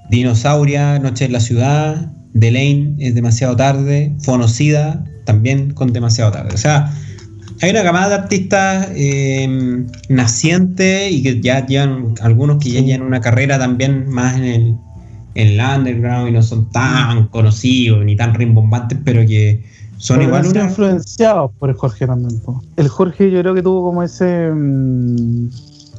Dinosauria, 0.09 0.99
Noche 0.99 1.25
en 1.25 1.33
la 1.33 1.39
Ciudad, 1.39 2.11
Delaine 2.33 2.95
es 2.99 3.15
demasiado 3.15 3.55
tarde, 3.55 4.13
Fonocida 4.21 5.03
también 5.25 5.71
con 5.71 5.93
demasiado 5.93 6.31
tarde. 6.31 6.49
O 6.53 6.57
sea, 6.57 6.91
hay 7.61 7.69
una 7.71 7.83
camada 7.83 8.09
de 8.09 8.15
artistas 8.15 8.87
eh, 8.95 9.85
nacientes 10.09 11.11
y 11.11 11.21
que 11.23 11.39
ya 11.41 11.65
llevan, 11.65 12.15
algunos 12.21 12.57
que 12.63 12.71
ya 12.71 12.81
llevan 12.81 13.05
una 13.07 13.21
carrera 13.21 13.59
también 13.59 14.09
más 14.09 14.35
en 14.37 14.43
el, 14.43 14.75
en 15.41 15.59
el 15.59 15.77
underground 15.77 16.29
y 16.29 16.31
no 16.31 16.41
son 16.41 16.69
tan 16.69 17.27
conocidos 17.27 18.03
ni 18.03 18.15
tan 18.15 18.33
rimbombantes, 18.33 18.97
pero 19.03 19.21
que 19.25 19.63
son 19.97 20.17
Pero 20.17 20.29
igual 20.29 20.47
una. 20.47 20.63
influenciados 20.65 21.51
por 21.59 21.69
el 21.69 21.75
Jorge 21.75 22.07
también. 22.07 22.39
po. 22.39 22.61
El 22.75 22.87
Jorge 22.87 23.31
yo 23.31 23.39
creo 23.41 23.53
que 23.53 23.61
tuvo 23.63 23.83
como 23.83 24.03
ese... 24.03 24.51
mm, 24.51 25.49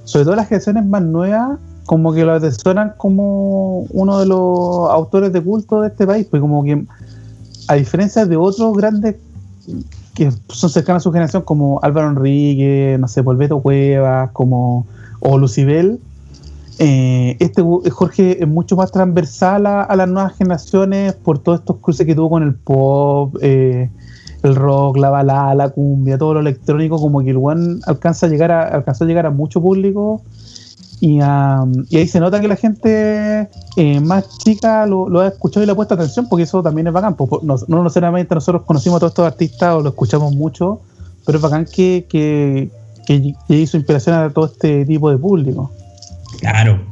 sobre 0.05 0.25
todo 0.25 0.37
las 0.37 0.49
generaciones 0.49 0.85
más 0.87 1.03
nuevas, 1.03 1.59
como 1.87 2.13
que 2.13 2.25
lo 2.25 2.33
atesoran 2.33 2.95
como 2.97 3.81
uno 3.91 4.19
de 4.21 4.27
los 4.27 4.91
autores 4.91 5.33
de 5.33 5.41
culto 5.41 5.81
de 5.83 5.89
este 5.89 6.07
país, 6.07 6.27
pues 6.31 6.41
como 6.41 6.65
que 6.65 6.85
a 7.69 7.75
diferencia 7.75 8.27
de 8.27 8.37
otros 8.37 8.77
grandes 8.77 9.17
que 10.15 10.31
son 10.49 10.71
cercanos 10.71 11.03
a 11.03 11.05
su 11.05 11.13
generación, 11.13 11.43
como 11.43 11.81
Álvaro 11.83 12.09
Enrique, 12.11 12.97
no 12.99 13.09
sé, 13.09 13.23
Polveto 13.23 13.61
Cuevas, 13.61 14.31
como 14.33 14.87
o 15.21 15.39
Lucibel, 15.39 15.99
eh, 16.83 17.37
este 17.41 17.63
gu- 17.63 17.89
Jorge 17.91 18.43
es 18.43 18.49
mucho 18.49 18.75
más 18.75 18.91
transversal 18.91 19.67
a, 19.67 19.95
las 19.95 20.09
nuevas 20.09 20.35
generaciones 20.37 21.13
por 21.13 21.39
todos 21.39 21.59
estos 21.61 21.77
cruces 21.77 22.07
que 22.07 22.15
tuvo 22.15 22.31
con 22.31 22.43
el 22.43 22.55
pop, 22.55 23.37
eh, 23.43 23.91
el 24.43 24.55
rock, 24.57 24.97
la 24.97 25.11
balada, 25.11 25.55
la 25.55 25.69
cumbia, 25.69 26.17
todo 26.17 26.33
lo 26.35 26.41
electrónico, 26.41 26.99
como 26.99 27.21
que 27.21 27.31
el 27.31 27.37
one 27.37 27.81
alcanza 27.87 28.25
a 28.25 28.29
llegar 28.31 28.51
a, 28.51 28.63
alcanzó 28.63 29.05
a 29.05 29.07
llegar 29.07 29.27
a 29.27 29.31
mucho 29.31 29.61
público 29.61 30.23
y, 31.03 31.17
y 31.19 31.97
ahí 31.97 32.07
se 32.09 32.19
nota 32.19 32.41
que 32.41 32.49
la 32.49 32.57
gente 32.57 33.51
eh, 33.77 34.01
más 34.01 34.39
chica 34.39 34.87
lo, 34.87 35.09
lo 35.11 35.21
ha 35.21 35.29
escuchado 35.29 35.63
y 35.63 35.67
le 35.67 35.73
ha 35.73 35.75
puesto 35.77 35.93
atención 35.95 36.29
porque 36.31 36.45
eso 36.45 36.63
también 36.63 36.87
es 36.87 36.93
bacán. 36.95 37.15
pues, 37.15 37.43
No, 37.43 37.57
no 37.69 37.83
necesariamente 37.85 38.35
nosotros 38.35 38.63
conocimos 38.65 38.97
a 38.97 39.01
todos 39.01 39.11
estos 39.13 39.27
artistas 39.27 39.75
o 39.75 39.81
lo 39.83 39.91
escuchamos 39.91 40.35
mucho, 40.35 40.81
pero 41.27 41.37
es 41.37 41.43
bacán 41.43 41.67
que, 41.67 42.07
que- 42.09 42.71
que 43.07 43.35
hizo 43.49 43.77
inspiración 43.77 44.15
a 44.17 44.31
todo 44.31 44.47
este 44.47 44.87
tipo 44.87 45.11
de 45.11 45.19
público. 45.19 45.73
Claro, 46.39 46.87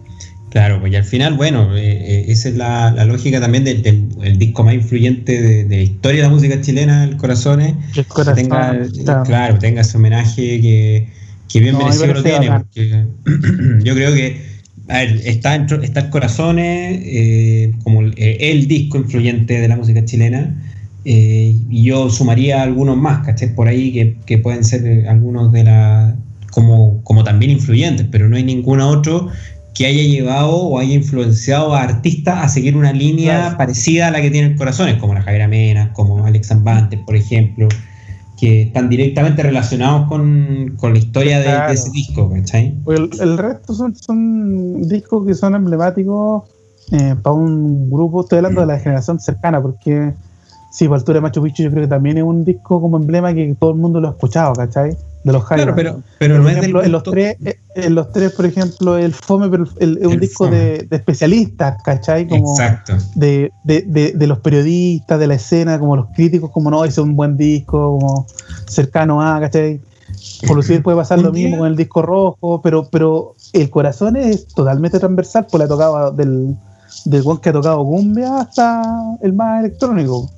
claro, 0.51 0.81
pues 0.81 0.93
y 0.93 0.97
al 0.97 1.05
final, 1.05 1.35
bueno, 1.35 1.77
eh, 1.77 1.83
eh, 1.91 2.25
esa 2.29 2.49
es 2.49 2.57
la, 2.57 2.91
la 2.91 3.05
lógica 3.05 3.41
también 3.41 3.65
del, 3.65 3.83
del- 3.83 4.09
el 4.23 4.39
disco 4.39 4.65
más 4.65 4.75
influyente 4.75 5.41
de, 5.41 5.65
de 5.65 5.77
la 5.77 5.83
historia 5.83 6.23
de 6.23 6.29
la 6.29 6.35
música 6.35 6.61
chilena, 6.61 7.05
El 7.05 7.17
Corazones. 7.17 7.75
El 7.97 8.05
que 8.05 8.05
corazón, 8.05 8.35
tenga, 8.35 8.75
eh, 8.75 8.89
claro. 9.05 9.23
claro, 9.25 9.59
tenga 9.59 9.81
ese 9.83 9.97
homenaje 9.97 10.61
que, 10.61 11.09
que 11.49 11.61
bien 11.61 11.73
No, 11.73 11.79
merecido 11.79 12.07
me 12.09 12.15
lo 12.15 12.23
tiene, 12.23 12.51
porque 12.51 13.07
yo 13.85 13.95
creo 13.95 14.15
que 14.15 14.59
a 14.89 14.99
ver, 14.99 15.21
está, 15.25 15.53
dentro- 15.53 15.83
está 15.83 16.01
el 16.01 16.11
Corazones 16.11 17.01
eh, 17.05 17.73
como 17.85 18.01
el, 18.01 18.15
eh, 18.17 18.39
el 18.53 18.67
disco 18.69 18.99
influyente 18.99 19.61
de 19.61 19.69
la 19.69 19.77
música 19.77 20.05
chilena, 20.05 20.55
eh, 21.05 21.55
y 21.71 21.83
yo 21.85 22.11
sumaría 22.11 22.63
algunos 22.63 22.97
más, 22.97 23.25
¿cachai? 23.25 23.55
Por 23.55 23.69
ahí 23.69 23.93
que, 23.93 24.17
que 24.27 24.39
pueden 24.39 24.65
ser 24.65 24.87
eh, 24.87 25.09
algunos 25.09 25.53
de 25.53 25.65
la 25.65 26.17
como, 26.59 27.05
como 27.05 27.23
también 27.23 27.53
influyentes, 27.53 28.05
pero 28.11 28.29
no 28.29 28.35
hay 28.35 28.43
ningún 28.43 28.81
otro 28.81 29.29
que 29.75 29.87
haya 29.87 30.03
llevado 30.03 30.57
o 30.57 30.81
haya 30.81 30.95
influenciado 30.95 31.73
a 31.73 31.83
artistas 31.83 32.45
a 32.45 32.49
seguir 32.49 32.77
una 32.77 32.93
línea 32.93 33.39
Claro. 33.39 33.59
parecida 33.59 34.09
a 34.09 34.11
la 34.11 34.21
que 34.21 34.33
tiene 34.33 34.49
el 34.49 34.57
Corazones, 34.57 34.97
como 34.97 35.15
la 35.15 35.23
Javiera 35.23 35.47
Mena, 35.47 35.93
como 35.93 36.27
Alex 36.27 36.49
Zambantes, 36.49 36.99
por 37.07 37.15
ejemplo, 37.15 37.69
que 38.41 38.63
están 38.63 38.89
directamente 38.89 39.41
relacionados 39.45 40.09
con, 40.09 40.75
con 40.79 40.95
la 40.95 40.99
historia 40.99 41.39
de, 41.39 41.73
ese 41.73 41.91
disco, 41.93 42.29
¿cachai? 42.29 42.77
El, 42.89 43.09
el 43.21 43.39
resto 43.39 43.73
son, 43.73 43.95
son 43.95 44.83
discos 44.89 45.25
que 45.29 45.35
son 45.35 45.55
emblemáticos 45.55 46.43
eh, 46.91 47.15
para 47.23 47.35
un 47.35 47.89
grupo, 47.89 48.23
estoy 48.23 48.39
hablando 48.39 48.63
de 48.63 48.67
la 48.67 48.81
generación 48.81 49.21
cercana, 49.21 49.63
porque 49.63 50.13
sí, 50.79 50.87
para 50.87 50.99
Altura 50.99 51.17
de 51.17 51.21
Machu 51.23 51.43
Picchu 51.43 51.65
yo 51.65 51.71
creo 51.73 51.83
que 51.83 51.89
también 51.89 52.19
es 52.19 52.23
un 52.23 52.45
disco 52.45 52.81
como 52.81 52.99
emblema 52.99 53.35
que 53.35 53.53
todo 53.59 53.71
el 53.73 53.79
mundo 53.79 54.01
lo 54.01 54.07
ha 54.09 54.11
escuchado, 54.13 54.55
¿cachai? 54.55 54.97
De 55.25 55.33
los 55.33 55.45
Claro, 55.45 55.75
Jaivas. 55.75 55.75
pero, 55.75 56.03
pero 56.21 56.35
por 56.37 56.45
no 56.45 56.49
es 56.51 56.87
en 56.87 56.93
los 56.93 57.03
tres, 57.03 57.37
eh, 57.45 57.57
en 57.75 57.95
los 57.97 58.13
tres, 58.13 58.31
por 58.31 58.47
ejemplo, 58.47 58.97
el 58.97 59.13
Fome, 59.13 59.49
pero 59.49 59.65
el- 59.81 59.99
es 59.99 60.07
un 60.07 60.13
El 60.13 60.21
disco 60.21 60.47
de, 60.47 60.87
de 60.89 60.97
especialistas, 60.97 61.83
¿cachai? 61.83 62.29
Como 62.29 62.53
Exacto. 62.53 62.97
de, 63.17 63.53
de, 63.65 64.13
de, 64.15 64.27
los 64.29 64.39
periodistas, 64.39 65.19
de 65.19 65.27
la 65.27 65.35
escena, 65.35 65.81
como 65.81 65.97
los 65.97 66.07
críticos, 66.15 66.53
como 66.53 66.71
no, 66.71 66.85
ese 66.85 67.01
es 67.01 67.05
un 67.05 67.17
buen 67.17 67.37
disco, 67.37 67.99
como 67.99 68.27
cercano 68.69 69.21
a, 69.21 69.41
¿cachai? 69.41 69.81
Por 70.47 70.57
lo 70.57 70.63
civil 70.63 70.83
puede 70.83 70.97
pasar 70.97 71.19
lo 71.19 71.33
mismo 71.33 71.59
con 71.59 71.67
el 71.67 71.75
disco 71.77 72.03
rojo, 72.03 72.63
pero, 72.63 72.89
pero 72.89 73.35
el 73.53 73.69
corazón 73.69 74.15
es 74.15 74.47
totalmente 74.47 75.01
transversal, 75.01 75.47
pues 75.51 75.59
le 75.59 75.65
ha 75.65 75.69
tocado 75.69 76.13
del, 76.13 76.55
del 77.05 77.23
one 77.25 77.41
que 77.41 77.49
ha 77.49 77.53
tocado 77.53 77.85
cumbia 77.85 78.39
hasta 78.39 78.83
el 79.21 79.33
más 79.33 79.59
electrónico. 79.65 80.31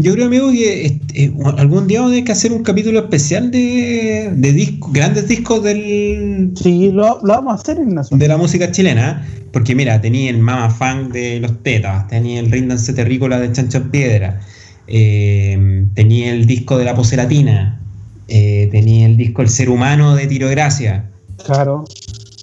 Yo 0.00 0.12
creo, 0.12 0.26
amigo, 0.26 0.50
que 0.52 0.86
este, 0.86 1.32
algún 1.56 1.88
día 1.88 1.98
vamos 2.00 2.12
a 2.12 2.14
tener 2.14 2.24
que 2.24 2.32
hacer 2.32 2.52
un 2.52 2.62
capítulo 2.62 3.00
especial 3.00 3.50
de, 3.50 4.30
de 4.34 4.52
discos, 4.52 4.92
grandes 4.92 5.26
discos 5.26 5.62
del, 5.64 6.52
Sí, 6.54 6.90
lo, 6.92 7.18
lo 7.22 7.34
vamos 7.34 7.52
a 7.52 7.54
hacer, 7.56 7.78
Ignacio. 7.78 8.16
de 8.16 8.28
la 8.28 8.36
música 8.36 8.70
chilena, 8.70 9.26
porque 9.52 9.74
mira, 9.74 10.00
tenía 10.00 10.30
el 10.30 10.38
Mama 10.38 10.70
Fan 10.70 11.10
de 11.10 11.40
los 11.40 11.62
Tetas, 11.64 12.06
tenía 12.08 12.38
el 12.38 12.50
Ríndanse 12.50 12.92
Terrícola 12.92 13.40
de 13.40 13.50
Chancho 13.50 13.78
en 13.78 13.90
Piedra, 13.90 14.40
eh, 14.86 15.84
tenía 15.94 16.32
el 16.32 16.46
disco 16.46 16.78
de 16.78 16.84
la 16.84 16.94
Pose 16.94 17.16
Latina, 17.16 17.80
eh, 18.28 18.68
tenía 18.70 19.06
el 19.06 19.16
disco 19.16 19.42
El 19.42 19.48
Ser 19.48 19.68
Humano 19.68 20.14
de 20.14 20.26
Tiro 20.28 20.48
Gracia, 20.48 21.10
Claro. 21.44 21.84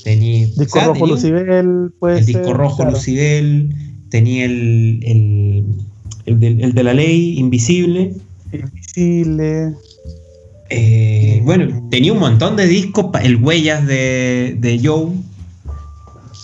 tenía, 0.03 0.45
Disco 0.58 0.64
o 0.64 0.82
sea, 0.82 0.84
rojo 0.88 0.93
tenía 0.99 1.14
Lucibel, 1.14 1.91
puede 1.99 2.20
el 2.20 2.26
disco 2.26 2.53
rojo 2.53 2.76
claro. 2.78 2.91
Lucibel, 2.91 3.74
tenía 4.10 4.43
el, 4.45 4.99
el, 5.03 5.64
el, 6.26 6.40
del- 6.40 6.62
el 6.64 6.74
de 6.74 6.84
la 6.84 6.94
ley 6.94 7.38
Invisible. 7.40 8.14
Invisible. 8.52 9.74
Eh, 10.70 11.42
bueno, 11.44 11.88
tenía 11.92 12.12
un 12.14 12.20
montón 12.20 12.56
de 12.56 12.68
discos, 12.68 13.08
el 13.22 13.36
Huellas 13.38 13.86
de, 13.86 14.56
de 14.60 14.80
Joe, 14.84 15.12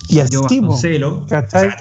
Y 0.09 0.19
Joe. 0.31 0.47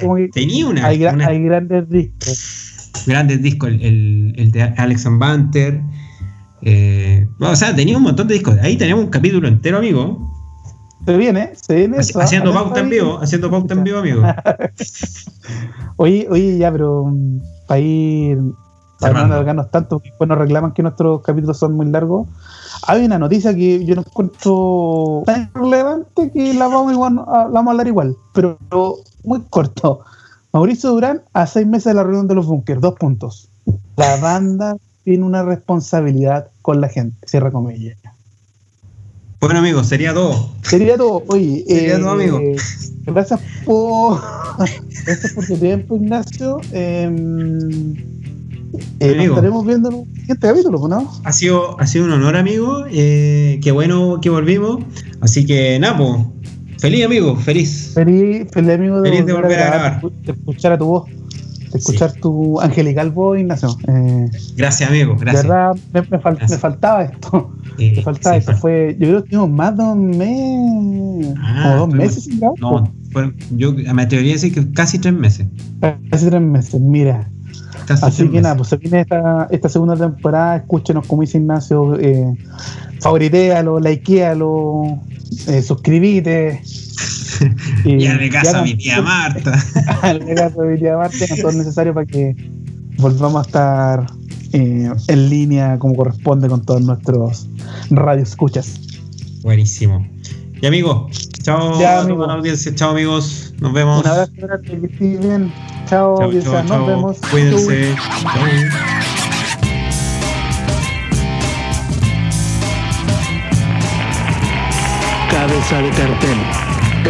Como 0.01 0.15
que 0.17 0.29
Tenía 0.33 0.67
una, 0.67 0.87
hay, 0.87 0.99
gra- 0.99 1.15
una- 1.15 1.27
hay 1.27 1.43
grandes 1.43 1.89
discos. 1.91 2.91
grandes 3.07 3.43
discos, 3.43 3.71
el, 3.71 3.83
el- 3.83 4.35
el 4.39 4.51
de 4.53 4.63
Alex 4.63 5.05
Banter. 5.19 5.81
eh, 6.63 7.27
o 7.41 7.57
sea, 7.57 7.75
tenía 7.75 7.97
un 7.97 8.03
montón 8.05 8.29
de 8.29 8.35
discos. 8.35 8.57
Ahí 8.63 8.77
teníamos 8.77 9.05
un 9.05 9.11
capítulo 9.11 9.47
entero, 9.49 9.79
amigo. 9.79 10.30
Se 11.07 11.17
viene, 11.17 11.53
se 11.55 11.75
viene. 11.75 11.97
Haci- 11.99 12.11
eso, 12.11 12.21
haciendo 12.21 12.53
pauta 12.53 12.81
en 12.81 12.91
vivo, 12.91 13.19
haciendo 13.21 13.51
pauta 13.51 13.75
en 13.75 13.85
vivo, 13.85 13.99
amigo. 13.99 14.23
Oye, 15.97 16.27
oye, 16.31 16.59
ya, 16.59 16.73
pero 16.73 17.13
para 17.67 17.81
ir 17.81 18.39
no 19.01 19.67
tanto, 19.67 19.99
porque 20.01 20.27
nos 20.27 20.39
reclaman 20.39 20.73
que 20.73 20.83
nuestros 20.83 21.23
capítulos 21.23 21.59
son 21.59 21.75
muy 21.75 21.87
largos. 21.87 22.29
Hay 22.87 23.05
una 23.05 23.19
noticia 23.19 23.55
que 23.55 23.85
yo 23.85 23.95
no 23.95 24.03
encuentro 24.03 25.23
tan 25.27 25.51
relevante 25.55 26.31
que 26.33 26.55
la 26.55 26.69
vamos, 26.69 26.93
igual, 26.93 27.19
a- 27.27 27.45
la 27.45 27.51
vamos 27.51 27.69
a 27.69 27.71
hablar 27.73 27.87
igual, 27.87 28.17
pero 28.35 28.59
muy 29.25 29.41
corto. 29.51 30.01
Mauricio 30.53 30.91
Durán 30.91 31.23
a 31.33 31.47
seis 31.47 31.67
meses 31.67 31.85
de 31.87 31.95
la 31.95 32.03
reunión 32.03 32.27
de 32.29 32.35
los 32.35 32.47
bunkers, 32.47 32.81
dos 32.81 32.95
puntos. 32.95 33.49
La 33.97 34.17
banda 34.17 34.77
tiene 35.05 35.25
una 35.25 35.43
responsabilidad 35.43 36.49
con 36.63 36.81
la 36.81 36.89
gente, 36.89 37.17
cierra 37.27 37.51
comillas. 37.51 37.97
Bueno, 39.41 39.61
amigo, 39.61 39.83
sería 39.83 40.13
todo. 40.13 40.51
Sería 40.63 40.99
todo, 40.99 41.25
oye. 41.29 41.65
Sería 41.67 41.99
todo, 41.99 42.11
amigo. 42.11 42.41
Gracias 43.07 43.41
por, 43.65 44.21
gracias 45.07 45.33
por 45.33 45.47
tu 45.47 45.57
tiempo, 45.57 45.97
Ignacio. 45.97 46.61
Eh, 46.73 47.11
eh, 49.01 49.15
nos 49.17 49.27
estaremos 49.27 49.67
viendo 49.67 49.89
en 49.89 49.95
un 49.95 50.15
siguiente 50.15 50.47
capítulo, 50.47 50.87
¿no? 50.87 51.11
Ha 51.25 51.33
sido, 51.33 51.81
ha 51.81 51.87
sido 51.87 52.05
un 52.05 52.13
honor, 52.13 52.37
amigo. 52.37 52.85
Eh, 52.91 53.59
qué 53.63 53.73
bueno 53.73 54.19
que 54.21 54.29
volvimos. 54.29 54.85
Así 55.23 55.47
que, 55.47 55.79
Napo, 55.79 56.31
feliz, 56.79 57.07
amigo, 57.07 57.35
feliz. 57.37 57.93
Feliz, 57.95 58.47
feliz 58.53 58.75
amigo 58.75 59.01
de, 59.01 59.11
Feliz 59.11 59.27
de 59.27 59.33
volver 59.33 59.59
a 59.59 59.67
grabar. 59.67 60.03
de 60.03 60.33
escuchar 60.33 60.73
a 60.73 60.79
tu 60.79 60.85
voz, 60.85 61.11
de 61.73 61.79
escuchar 61.79 62.13
tu 62.15 62.61
angelical 62.61 63.11
voz, 63.11 63.39
Ignacio. 63.39 63.77
Eh, 63.89 64.29
Gracias, 64.57 64.89
amigo, 64.91 65.15
de 65.15 65.21
gracias. 65.21 65.43
verdad, 65.45 65.77
me, 65.93 66.01
me 66.03 66.09
fal- 66.21 66.21
Gracias. 66.37 66.51
me 66.51 66.57
faltaba 66.59 67.03
esto. 67.05 67.51
Eh, 67.79 67.95
Me 67.97 68.03
faltaba 68.03 68.35
sí, 68.35 68.41
esto. 68.41 68.57
Fue, 68.59 68.95
yo 69.01 69.07
creo 69.09 69.25
que 69.25 69.31
tuvimos 69.31 69.51
más 69.51 69.75
de 69.75 69.83
un 69.85 70.11
mes, 70.19 71.35
Ah, 71.41 71.63
como 71.63 71.87
dos 71.87 71.95
meses 71.95 72.25
sin 72.25 72.39
grabar. 72.39 72.59
No, 72.61 72.93
fueron- 73.11 73.35
yo 73.57 73.73
me 73.73 74.03
atrevería 74.03 74.33
a 74.33 74.35
decir 74.35 74.53
que 74.53 74.71
casi 74.73 74.99
tres 74.99 75.15
meses. 75.15 75.47
Casi 76.11 76.27
tres 76.27 76.43
meses, 76.43 76.79
mira. 76.79 77.31
Casi 77.87 78.05
Así 78.05 78.23
que 78.25 78.29
meses. 78.29 78.43
nada, 78.43 78.57
pues 78.57 78.69
se 78.69 78.77
viene 78.77 79.01
esta, 79.01 79.47
esta 79.51 79.69
segunda 79.71 79.97
temporada. 79.97 80.57
Escúchenos, 80.57 81.07
como 81.07 81.23
dice 81.23 81.39
Ignacio. 81.39 81.99
Eh, 81.99 82.37
favoritéalo, 83.01 83.81
likealo, 83.81 84.99
eh, 85.49 85.63
suscribite. 85.63 86.61
Y 87.85 88.07
hazle 88.07 88.31
caso 88.31 88.57
a 88.59 88.63
mi 88.63 88.75
tía 88.75 89.01
Marta. 89.03 89.53
hazle 90.03 90.35
caso 90.35 90.63
a 90.63 90.65
mi 90.65 90.79
tía 90.79 90.97
Marta, 90.97 91.17
todo 91.41 91.53
lo 91.53 91.59
necesario 91.59 91.95
para 91.95 92.07
que 92.07 92.35
volvamos 92.99 93.45
a 93.45 93.47
estar 93.47 94.07
eh, 94.53 94.91
en 95.09 95.31
línea 95.31 95.79
como 95.79 95.95
corresponde 95.95 96.49
con 96.49 96.63
todos 96.65 96.83
nuestros 96.83 97.49
radioescuchas. 97.91 98.81
Buenísimo. 99.43 100.07
Y 100.61 100.67
amigo, 100.67 101.09
chao 101.43 101.81
Ya, 101.81 101.99
a 101.99 102.01
amigo. 102.03 102.25
audiencia. 102.25 102.75
Chao, 102.75 102.91
amigos. 102.91 103.55
Nos 103.61 103.73
vemos. 103.73 104.05
Un 104.05 104.11
abrazo 104.11 104.33
grande, 104.37 104.69
que 104.69 104.87
estés 104.87 105.21
bien. 105.21 105.53
Chao, 105.89 106.17
Chao, 106.19 106.23
audiencia, 106.27 106.51
chao, 106.53 106.63
nos 106.63 106.69
chao. 106.71 106.87
vemos. 106.87 107.17
Cuídense. 107.31 107.95
Chao. 108.23 109.51
Cabeza 115.31 115.81
de 115.81 115.91
cartel, 115.91 116.39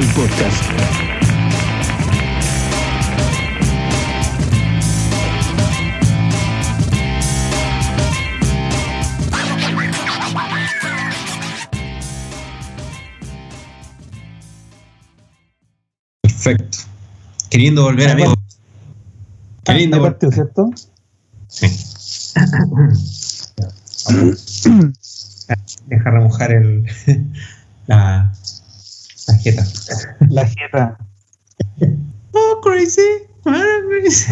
el 0.01 0.07
podcast. 0.14 0.64
Perfecto. 16.22 16.78
Queriendo 17.51 17.82
volver, 17.82 18.07
Ya, 18.07 18.12
amigo. 18.12 18.34
Queriendo 19.64 19.96
Hay 19.96 20.01
volver. 20.01 20.12
partido, 20.12 20.32
¿cierto? 20.32 20.70
Sí. 21.48 21.66
Deja 25.86 26.11
remojar 26.11 26.53
el, 26.53 26.86
la, 27.86 28.32
la 29.30 29.38
jeta. 29.38 29.64
La 30.28 30.44
jeta. 30.44 30.98
Oh, 32.34 32.60
crazy. 32.62 33.26
Oh, 33.46 33.82
crazy. 33.88 34.26